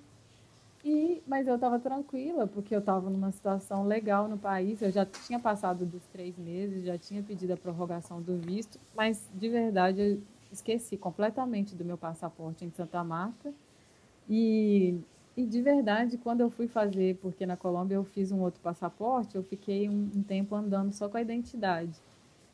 E, 0.83 1.21
mas 1.27 1.47
eu 1.47 1.55
estava 1.55 1.77
tranquila, 1.77 2.47
porque 2.47 2.73
eu 2.73 2.79
estava 2.79 3.09
numa 3.09 3.31
situação 3.31 3.85
legal 3.85 4.27
no 4.27 4.37
país. 4.37 4.81
Eu 4.81 4.91
já 4.91 5.05
tinha 5.05 5.39
passado 5.39 5.85
dos 5.85 6.03
três 6.07 6.37
meses, 6.37 6.85
já 6.85 6.97
tinha 6.97 7.21
pedido 7.21 7.53
a 7.53 7.57
prorrogação 7.57 8.21
do 8.21 8.37
visto, 8.37 8.79
mas 8.95 9.27
de 9.33 9.49
verdade 9.49 10.01
eu 10.01 10.21
esqueci 10.51 10.97
completamente 10.97 11.75
do 11.75 11.83
meu 11.83 11.97
passaporte 11.97 12.63
em 12.63 12.71
Santa 12.71 13.03
Marta. 13.03 13.53
E, 14.29 14.97
e 15.35 15.45
de 15.45 15.61
verdade, 15.61 16.17
quando 16.17 16.41
eu 16.41 16.49
fui 16.49 16.67
fazer, 16.67 17.17
porque 17.17 17.45
na 17.45 17.57
Colômbia 17.57 17.95
eu 17.95 18.03
fiz 18.05 18.31
um 18.31 18.39
outro 18.39 18.61
passaporte, 18.61 19.35
eu 19.35 19.43
fiquei 19.43 19.89
um, 19.89 20.09
um 20.15 20.23
tempo 20.23 20.55
andando 20.55 20.93
só 20.93 21.09
com 21.09 21.17
a 21.17 21.21
identidade. 21.21 21.99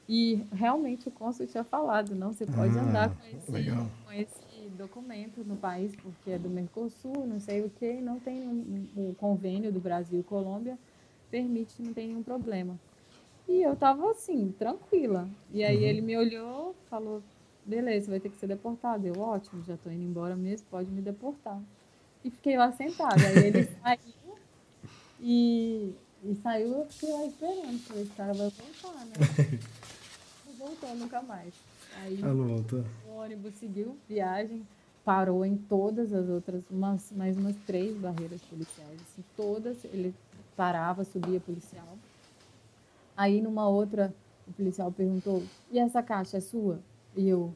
E 0.08 0.46
realmente 0.52 1.08
o 1.08 1.12
cônsul 1.12 1.48
tinha 1.48 1.64
falado, 1.64 2.14
não, 2.14 2.32
você 2.32 2.46
pode 2.46 2.78
ah, 2.78 2.82
andar 2.82 3.10
com 3.10 3.26
esse, 3.26 3.72
com 4.06 4.12
esse 4.12 4.70
documento 4.78 5.44
no 5.44 5.56
país, 5.56 5.96
porque 5.96 6.32
é 6.32 6.38
do 6.38 6.48
Mercosul, 6.48 7.26
não 7.26 7.40
sei 7.40 7.64
o 7.64 7.70
que, 7.72 7.94
não 7.94 8.20
tem 8.20 8.48
um, 8.48 8.88
um, 8.96 9.14
convênio 9.16 9.72
do 9.72 9.80
Brasil 9.80 10.20
e 10.20 10.24
Colômbia, 10.24 10.78
permite, 11.32 11.82
não 11.82 11.92
tem 11.92 12.10
nenhum 12.10 12.22
problema. 12.22 12.80
E 13.48 13.62
eu 13.62 13.76
tava 13.76 14.12
assim, 14.12 14.54
tranquila. 14.58 15.28
E 15.52 15.64
aí 15.64 15.78
uhum. 15.78 15.84
ele 15.84 16.02
me 16.02 16.18
olhou, 16.18 16.76
falou, 16.88 17.24
beleza, 17.66 18.12
vai 18.12 18.20
ter 18.20 18.30
que 18.30 18.38
ser 18.38 18.48
deportado. 18.48 19.08
Eu, 19.08 19.20
ótimo, 19.20 19.64
já 19.64 19.76
tô 19.78 19.90
indo 19.90 20.04
embora 20.04 20.36
mesmo, 20.36 20.68
pode 20.70 20.90
me 20.92 21.02
deportar. 21.02 21.60
E 22.24 22.30
fiquei 22.30 22.58
lá 22.58 22.72
sentada. 22.72 23.22
Aí 23.28 23.48
ele 23.48 23.64
saiu 23.82 24.36
e, 25.20 25.94
e 26.24 26.36
saiu, 26.36 26.70
eu 26.70 26.86
fiquei 26.86 27.12
lá 27.12 27.26
esperando, 27.26 27.80
falei, 27.80 28.04
esse 28.04 28.12
cara 28.14 28.34
vai 28.34 28.50
voltar, 28.50 29.06
né? 29.06 29.60
voltou 30.66 30.96
nunca 30.96 31.22
mais. 31.22 31.54
Aí 32.02 32.18
não 32.18 32.48
voltou. 32.48 32.84
o 33.08 33.18
ônibus 33.18 33.54
seguiu 33.56 33.96
viagem, 34.08 34.66
parou 35.04 35.46
em 35.46 35.56
todas 35.56 36.12
as 36.12 36.28
outras, 36.28 36.64
umas, 36.70 37.12
mais 37.12 37.38
umas 37.38 37.56
três 37.68 37.96
barreiras 37.96 38.42
policiais. 38.42 39.00
Assim, 39.02 39.24
todas 39.38 39.86
ele 39.86 40.14
parava, 40.58 41.04
subia 41.04 41.40
policial. 41.40 41.88
Aí 43.16 43.42
numa 43.42 43.68
outra, 43.68 44.14
o 44.48 44.54
policial 44.54 44.92
perguntou: 44.92 45.44
E 45.72 45.80
essa 45.80 46.02
caixa 46.02 46.38
é 46.38 46.42
sua? 46.42 46.80
E 47.16 47.30
eu: 47.30 47.54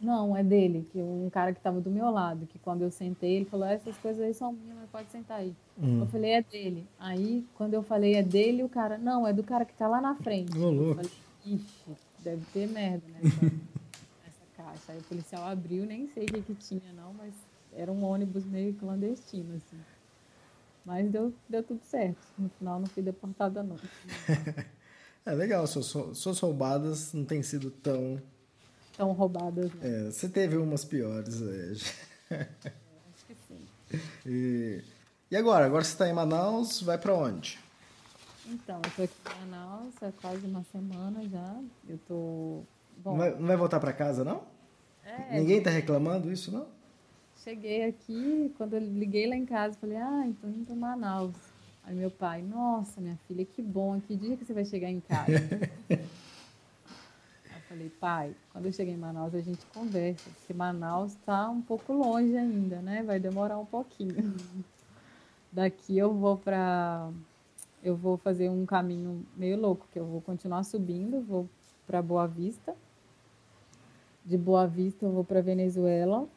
Não, 0.00 0.36
é 0.36 0.42
dele. 0.42 0.88
Que 0.90 0.98
um 0.98 1.28
cara 1.30 1.52
que 1.52 1.60
estava 1.60 1.80
do 1.80 1.90
meu 1.90 2.10
lado, 2.10 2.46
que 2.46 2.58
quando 2.58 2.82
eu 2.82 2.90
sentei, 2.90 3.36
ele 3.36 3.44
falou: 3.44 3.66
Essas 3.66 3.96
coisas 3.98 4.20
aí 4.20 4.34
são 4.34 4.52
minhas, 4.52 4.76
mas 4.78 4.90
pode 4.90 5.10
sentar 5.10 5.38
aí. 5.38 5.54
Hum. 5.80 6.00
Eu 6.00 6.06
falei: 6.06 6.32
É 6.32 6.42
dele. 6.42 6.88
Aí 6.98 7.46
quando 7.54 7.74
eu 7.74 7.82
falei: 7.82 8.14
É 8.14 8.22
dele, 8.22 8.64
o 8.64 8.68
cara: 8.68 8.98
Não, 8.98 9.24
é 9.28 9.32
do 9.32 9.44
cara 9.44 9.64
que 9.64 9.72
está 9.72 9.86
lá 9.86 10.00
na 10.00 10.16
frente. 10.16 10.58
Ô, 10.58 10.70
louco. 10.70 11.00
Eu 11.00 11.04
falei: 11.04 11.10
Ixi 11.46 12.09
deve 12.22 12.44
ter 12.52 12.68
merda 12.68 13.04
nessa, 13.08 13.44
nessa 13.44 14.44
caixa. 14.56 14.92
Aí 14.92 14.98
o 14.98 15.02
policial 15.02 15.46
abriu, 15.46 15.84
nem 15.84 16.08
sei 16.08 16.24
o 16.24 16.26
que, 16.26 16.42
que 16.42 16.54
tinha, 16.54 16.92
não, 16.92 17.12
mas 17.14 17.34
era 17.72 17.90
um 17.90 18.04
ônibus 18.04 18.44
meio 18.44 18.74
clandestino, 18.74 19.56
assim. 19.56 19.80
Mas 20.84 21.10
deu, 21.10 21.32
deu 21.48 21.62
tudo 21.62 21.80
certo. 21.84 22.20
No 22.38 22.48
final 22.50 22.80
não 22.80 22.86
fui 22.86 23.02
deportada, 23.02 23.62
não. 23.62 23.76
é 25.26 25.32
legal, 25.32 25.66
suas, 25.66 25.86
suas 26.16 26.38
roubadas 26.38 27.12
não 27.12 27.24
têm 27.24 27.42
sido 27.42 27.70
tão. 27.70 28.20
Tão 28.96 29.12
roubadas, 29.12 29.70
não. 29.74 29.82
É, 29.82 30.10
você 30.10 30.28
teve 30.28 30.56
umas 30.56 30.84
piores, 30.84 31.40
é. 31.42 32.34
é 32.34 32.48
acho 33.14 33.26
que 33.26 33.34
sim. 33.46 34.00
E, 34.26 34.82
e 35.30 35.36
agora? 35.36 35.66
Agora 35.66 35.84
você 35.84 35.92
está 35.92 36.08
em 36.08 36.12
Manaus, 36.12 36.80
vai 36.80 36.98
para 36.98 37.14
onde? 37.14 37.58
Então, 38.46 38.80
eu 38.84 38.90
tô 38.96 39.02
aqui 39.02 39.14
em 39.26 39.50
Manaus 39.50 39.94
há 40.02 40.12
quase 40.20 40.46
uma 40.46 40.64
semana 40.72 41.22
já. 41.28 41.60
Eu 41.88 41.98
tô 42.06 42.62
Bom, 43.02 43.12
Não 43.12 43.18
vai, 43.18 43.30
não 43.30 43.46
vai 43.46 43.56
voltar 43.56 43.80
para 43.80 43.92
casa, 43.92 44.24
não? 44.24 44.42
é, 45.04 45.38
Ninguém 45.38 45.62
tá 45.62 45.70
reclamando 45.70 46.30
isso, 46.30 46.52
não? 46.52 46.66
Cheguei 47.42 47.84
aqui, 47.84 48.52
quando 48.58 48.74
eu 48.74 48.80
liguei 48.80 49.26
lá 49.26 49.34
em 49.34 49.46
casa, 49.46 49.78
falei, 49.78 49.96
ah, 49.96 50.24
então 50.26 50.50
indo 50.50 50.66
para 50.66 50.74
Manaus. 50.74 51.34
Aí 51.82 51.94
meu 51.94 52.10
pai, 52.10 52.42
nossa, 52.42 53.00
minha 53.00 53.16
filha, 53.26 53.44
que 53.46 53.62
bom, 53.62 53.98
que 54.00 54.14
dia 54.14 54.36
que 54.36 54.44
você 54.44 54.52
vai 54.52 54.66
chegar 54.66 54.90
em 54.90 55.00
casa? 55.00 55.32
Aí 55.88 55.96
eu 57.56 57.60
falei, 57.66 57.88
pai, 57.88 58.34
quando 58.52 58.66
eu 58.66 58.72
cheguei 58.72 58.92
em 58.92 58.98
Manaus 58.98 59.34
a 59.34 59.40
gente 59.40 59.64
conversa, 59.72 60.28
porque 60.38 60.52
Manaus 60.52 61.12
está 61.12 61.48
um 61.48 61.62
pouco 61.62 61.94
longe 61.94 62.36
ainda, 62.36 62.82
né? 62.82 63.02
Vai 63.02 63.18
demorar 63.18 63.58
um 63.58 63.64
pouquinho. 63.64 64.36
Daqui 65.50 65.96
eu 65.96 66.12
vou 66.12 66.36
para 66.36 67.10
eu 67.82 67.96
vou 67.96 68.16
fazer 68.16 68.48
um 68.50 68.66
caminho 68.66 69.24
meio 69.36 69.58
louco, 69.58 69.86
que 69.92 69.98
eu 69.98 70.06
vou 70.06 70.20
continuar 70.20 70.62
subindo, 70.64 71.20
vou 71.22 71.48
para 71.86 72.02
Boa 72.02 72.26
Vista. 72.26 72.74
De 74.24 74.36
Boa 74.36 74.66
Vista 74.66 75.04
eu 75.04 75.12
vou 75.12 75.24
para 75.24 75.40
Venezuela, 75.40 76.28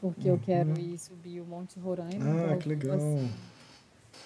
porque 0.00 0.28
eu 0.28 0.38
quero 0.38 0.78
ir 0.78 0.98
subir 0.98 1.40
o 1.40 1.44
Monte 1.44 1.78
Roraima. 1.78 2.14
então 2.14 2.26
Uhum. 2.26 2.50
Ah, 2.50 2.52
eu 2.54 2.58
que 2.58 2.68
vou, 2.68 2.76
legal. 2.76 2.96
assim, 2.96 3.30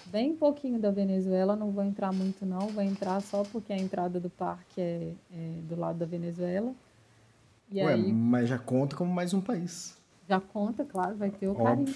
Bem 0.05 0.35
pouquinho 0.35 0.79
da 0.79 0.91
Venezuela, 0.91 1.55
não 1.55 1.71
vou 1.71 1.83
entrar 1.83 2.11
muito 2.13 2.45
não, 2.45 2.67
vou 2.67 2.83
entrar 2.83 3.19
só 3.21 3.43
porque 3.43 3.73
a 3.73 3.77
entrada 3.77 4.19
do 4.19 4.29
parque 4.29 4.79
é, 4.79 5.13
é 5.31 5.61
do 5.67 5.75
lado 5.75 5.97
da 5.97 6.05
Venezuela. 6.05 6.73
E 7.71 7.79
Ué, 7.81 7.93
aí 7.93 8.13
mas 8.13 8.47
já 8.49 8.59
conta 8.59 8.95
como 8.95 9.11
mais 9.11 9.33
um 9.33 9.41
país. 9.41 9.97
já 10.27 10.39
conta, 10.39 10.85
claro, 10.85 11.15
vai 11.15 11.31
ter 11.31 11.47
o 11.47 11.55
Óbvio. 11.55 11.65
carimbo 11.85 11.93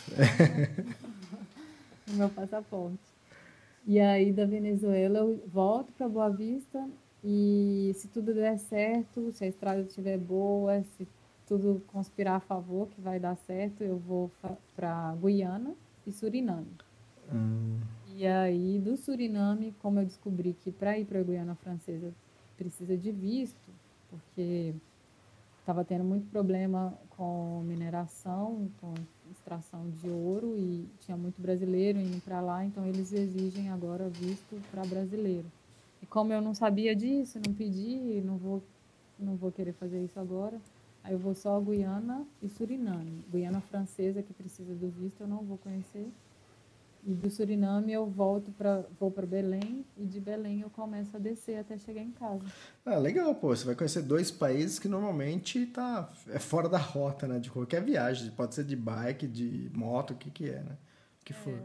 no 2.08 2.14
meu 2.18 2.30
passaporte. 2.30 3.17
E 3.88 4.02
aí 4.02 4.34
da 4.34 4.46
Venezuela 4.46 5.20
eu 5.20 5.42
volto 5.48 5.94
para 5.94 6.10
Boa 6.10 6.30
Vista 6.30 6.86
e 7.24 7.94
se 7.96 8.10
tudo 8.10 8.34
der 8.34 8.60
certo, 8.60 9.32
se 9.32 9.46
a 9.46 9.48
estrada 9.48 9.80
estiver 9.82 10.18
boa, 10.18 10.84
se 10.84 11.08
tudo 11.48 11.82
conspirar 11.88 12.36
a 12.36 12.40
favor 12.42 12.90
que 12.90 13.00
vai 13.00 13.18
dar 13.18 13.38
certo, 13.38 13.86
eu 13.86 13.98
vou 13.98 14.30
para 14.76 15.16
Guiana 15.16 15.74
e 16.06 16.12
Suriname. 16.12 16.68
Hum, 17.34 17.80
E 18.14 18.28
aí, 18.28 18.78
do 18.78 18.98
Suriname, 18.98 19.74
como 19.82 20.00
eu 20.02 20.06
descobri 20.06 20.54
que 20.54 20.70
para 20.70 21.00
ir 21.00 21.06
para 21.06 21.20
a 21.20 21.24
Guiana 21.24 21.56
Francesa 21.56 22.14
precisa 22.58 22.98
de 22.98 23.12
visto, 23.12 23.72
porque 24.10 24.76
estava 25.62 25.86
tendo 25.86 26.04
muito 26.04 26.30
problema 26.30 26.94
com 27.12 27.62
mineração, 27.66 28.70
com 28.82 28.94
extração 29.48 29.90
de 30.02 30.10
ouro 30.10 30.58
e 30.58 30.86
tinha 31.00 31.16
muito 31.16 31.42
brasileiro 31.42 32.00
indo 32.00 32.22
para 32.22 32.42
lá, 32.42 32.66
então 32.66 32.86
eles 32.86 33.14
exigem 33.14 33.70
agora 33.70 34.10
visto 34.10 34.62
para 34.70 34.86
brasileiro. 34.86 35.46
E 36.02 36.06
como 36.06 36.34
eu 36.34 36.42
não 36.42 36.54
sabia 36.54 36.94
disso, 36.94 37.40
não 37.46 37.54
pedi, 37.54 38.22
não 38.26 38.38
vou, 38.38 38.62
não 39.18 39.38
vou 39.38 39.52
querer 39.52 39.74
fazer 39.74 40.04
isso 40.04 40.20
agora, 40.20 40.60
aí 41.02 41.14
eu 41.14 41.18
vou 41.18 41.34
só 41.34 41.56
a 41.56 41.62
Guiana 41.62 42.28
e 42.44 42.50
Suriname. 42.50 43.24
Guiana 43.32 43.62
Francesa, 43.62 44.22
que 44.22 44.34
precisa 44.34 44.74
do 44.76 44.90
visto, 44.90 45.22
eu 45.22 45.28
não 45.28 45.44
vou 45.44 45.58
conhecer. 45.58 46.08
E 47.06 47.14
do 47.14 47.30
Suriname 47.30 47.94
eu 47.94 48.06
volto 48.06 48.52
para 48.52 48.84
vou 49.00 49.10
para 49.10 49.26
Belém 49.26 49.86
e 49.98 50.06
de 50.06 50.20
Belém 50.20 50.62
eu 50.62 50.70
começo 50.70 51.16
a 51.16 51.20
descer 51.20 51.60
até 51.60 51.78
chegar 51.78 52.02
em 52.02 52.12
casa. 52.12 52.44
Ah, 52.86 52.98
legal, 52.98 53.34
pô. 53.36 53.56
Você 53.56 53.66
vai 53.66 53.76
conhecer 53.76 54.02
dois 54.02 54.30
países 54.30 54.80
que 54.80 54.88
normalmente 54.88 55.66
tá, 55.68 56.10
é 56.30 56.40
fora 56.40 56.68
da 56.68 56.78
rota, 56.78 57.28
né? 57.28 57.40
De 57.40 57.50
qualquer 57.50 57.84
viagem. 57.84 58.30
Pode 58.32 58.56
ser 58.56 58.64
de 58.64 58.76
bike, 58.76 59.28
de 59.28 59.72
moto, 59.74 60.12
o 60.12 60.16
que 60.16 60.30
que 60.30 60.50
é, 60.50 60.60
né? 60.64 60.78
O 61.22 61.26
que 61.26 61.34
for. 61.34 61.60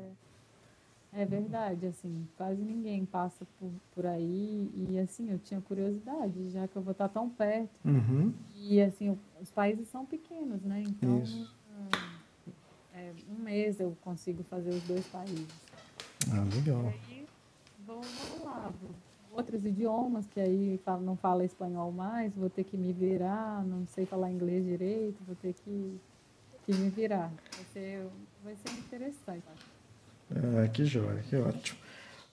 É 1.14 1.26
verdade, 1.26 1.86
assim, 1.86 2.26
quase 2.38 2.62
ninguém 2.62 3.04
passa 3.04 3.46
por, 3.58 3.70
por 3.94 4.06
aí 4.06 4.70
e 4.74 4.98
assim, 4.98 5.30
eu 5.30 5.38
tinha 5.38 5.60
curiosidade, 5.60 6.50
já 6.50 6.66
que 6.66 6.74
eu 6.74 6.80
vou 6.80 6.92
estar 6.92 7.08
tão 7.10 7.28
perto. 7.28 7.68
Uhum. 7.84 8.32
E 8.56 8.80
assim, 8.80 9.18
os 9.38 9.50
países 9.50 9.88
são 9.88 10.06
pequenos, 10.06 10.62
né? 10.62 10.82
Então, 10.86 11.22
Isso. 11.22 11.54
É, 13.02 13.12
um 13.30 13.42
mês 13.42 13.80
eu 13.80 13.96
consigo 14.02 14.42
fazer 14.44 14.70
os 14.70 14.82
dois 14.84 15.06
países. 15.06 15.46
Ah, 16.30 16.44
legal. 16.54 16.86
aí 17.08 17.26
vou, 17.86 18.00
vou 18.00 18.44
lá, 18.44 18.72
vou- 18.80 18.90
outros 19.32 19.64
idiomas, 19.64 20.26
que 20.26 20.38
aí 20.40 20.78
não 21.00 21.16
fala 21.16 21.44
espanhol 21.44 21.90
mais, 21.90 22.34
vou 22.34 22.50
ter 22.50 22.64
que 22.64 22.76
me 22.76 22.92
virar, 22.92 23.64
não 23.64 23.86
sei 23.86 24.04
falar 24.04 24.30
inglês 24.30 24.64
direito, 24.64 25.16
vou 25.26 25.34
ter 25.36 25.54
que, 25.54 25.98
que 26.66 26.74
me 26.74 26.90
virar. 26.90 27.32
Vai 27.56 27.64
ser, 27.72 28.06
vai 28.44 28.54
ser 28.56 28.78
interessante. 28.78 29.42
Ah, 30.30 30.68
que 30.68 30.84
joia, 30.84 31.22
que 31.28 31.36
ótimo. 31.36 31.78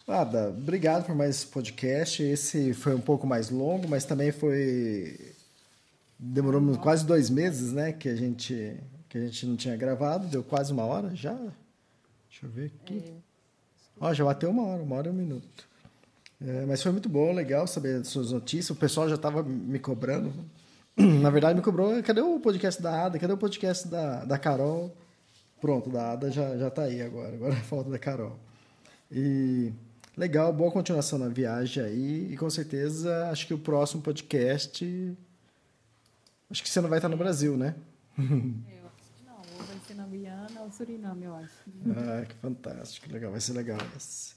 Ada, 0.08 0.50
obrigado 0.50 1.06
por 1.06 1.16
mais 1.16 1.36
esse 1.36 1.46
podcast. 1.48 2.24
Esse 2.24 2.74
foi 2.74 2.96
um 2.96 3.02
pouco 3.02 3.28
mais 3.28 3.50
longo, 3.50 3.88
mas 3.88 4.06
também 4.06 4.32
foi. 4.32 5.34
Demorou 6.18 6.78
quase 6.80 7.06
dois 7.06 7.30
meses, 7.30 7.72
né? 7.72 7.94
Que 7.94 8.10
a 8.10 8.16
gente, 8.16 8.76
que 9.10 9.18
a 9.18 9.22
gente 9.22 9.46
não 9.46 9.56
tinha 9.58 9.76
gravado. 9.76 10.28
Deu 10.28 10.44
quase 10.44 10.72
uma 10.72 10.86
hora 10.86 11.14
já. 11.16 11.34
Deixa 11.34 12.46
eu 12.46 12.50
ver 12.50 12.72
aqui. 12.82 13.14
Ó, 14.00 14.14
já 14.14 14.24
bateu 14.24 14.50
uma 14.50 14.64
hora, 14.64 14.82
uma 14.82 14.96
hora 14.96 15.08
e 15.08 15.12
um 15.12 15.16
minuto. 15.16 15.68
É, 16.42 16.66
mas 16.66 16.82
foi 16.82 16.92
muito 16.94 17.10
bom, 17.10 17.34
legal 17.34 17.68
saber 17.68 18.06
suas 18.06 18.32
notícias. 18.32 18.70
O 18.70 18.76
pessoal 18.76 19.10
já 19.10 19.16
estava 19.16 19.44
me 19.44 19.78
cobrando. 19.78 20.34
Na 20.96 21.30
verdade, 21.30 21.56
me 21.56 21.62
cobrou. 21.62 22.02
Cadê 22.02 22.22
o 22.22 22.40
podcast 22.40 22.82
da 22.82 23.06
Ada? 23.06 23.20
Cadê 23.20 23.34
o 23.34 23.38
podcast 23.38 23.88
da, 23.88 24.24
da 24.24 24.38
Carol? 24.38 24.96
Pronto, 25.60 25.90
da 25.90 26.14
Ada 26.14 26.32
já, 26.32 26.58
já 26.58 26.70
tá 26.70 26.84
aí 26.84 27.02
agora. 27.02 27.36
Agora 27.36 27.56
falta 27.56 27.90
da 27.90 28.00
Carol. 28.00 28.40
E 29.12 29.74
legal, 30.16 30.54
boa 30.54 30.72
continuação 30.72 31.20
na 31.20 31.28
viagem 31.28 31.84
aí. 31.84 32.32
E 32.32 32.38
com 32.38 32.50
certeza, 32.50 33.30
acho 33.30 33.46
que 33.46 33.54
o 33.54 33.60
próximo 33.60 34.02
podcast. 34.02 35.18
Acho 36.50 36.64
que 36.64 36.70
você 36.70 36.80
não 36.80 36.90
vai 36.90 37.00
estar 37.00 37.10
no 37.10 37.18
Brasil, 37.18 37.58
né? 37.58 37.76
Eu 38.18 38.24
acho 38.24 39.12
que 39.14 39.26
não, 39.26 39.36
ou 39.38 39.66
vai 39.66 39.78
ser 39.86 39.94
na 39.96 39.99
Guiana 40.10 40.62
ou 40.62 40.72
Suriname, 40.72 41.26
eu 41.26 41.36
acho. 41.36 41.70
Ah, 41.96 42.26
que 42.26 42.36
fantástico, 42.36 43.12
legal, 43.12 43.32
vai 43.32 43.40
ser 43.40 43.54
legal 43.54 43.78
esse. 43.96 44.36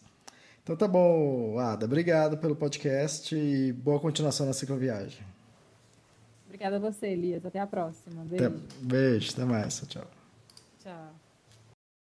Então 0.63 0.77
tá 0.77 0.87
bom, 0.87 1.59
Ada, 1.59 1.87
obrigado 1.87 2.39
pelo 2.39 2.55
podcast 2.55 3.35
e 3.35 3.73
boa 3.73 3.99
continuação 3.99 4.47
na 4.47 4.53
cicloviagem. 4.53 5.25
Obrigada 6.47 6.77
a 6.77 6.79
você, 6.79 7.09
Elias. 7.09 7.45
Até 7.45 7.59
a 7.59 7.67
próxima. 7.67 8.23
Até, 8.23 8.49
Beijo. 8.49 8.65
beijo, 8.81 9.33
até 9.33 9.45
mais, 9.45 9.81
tchau. 9.89 10.07
Tchau. 10.81 11.22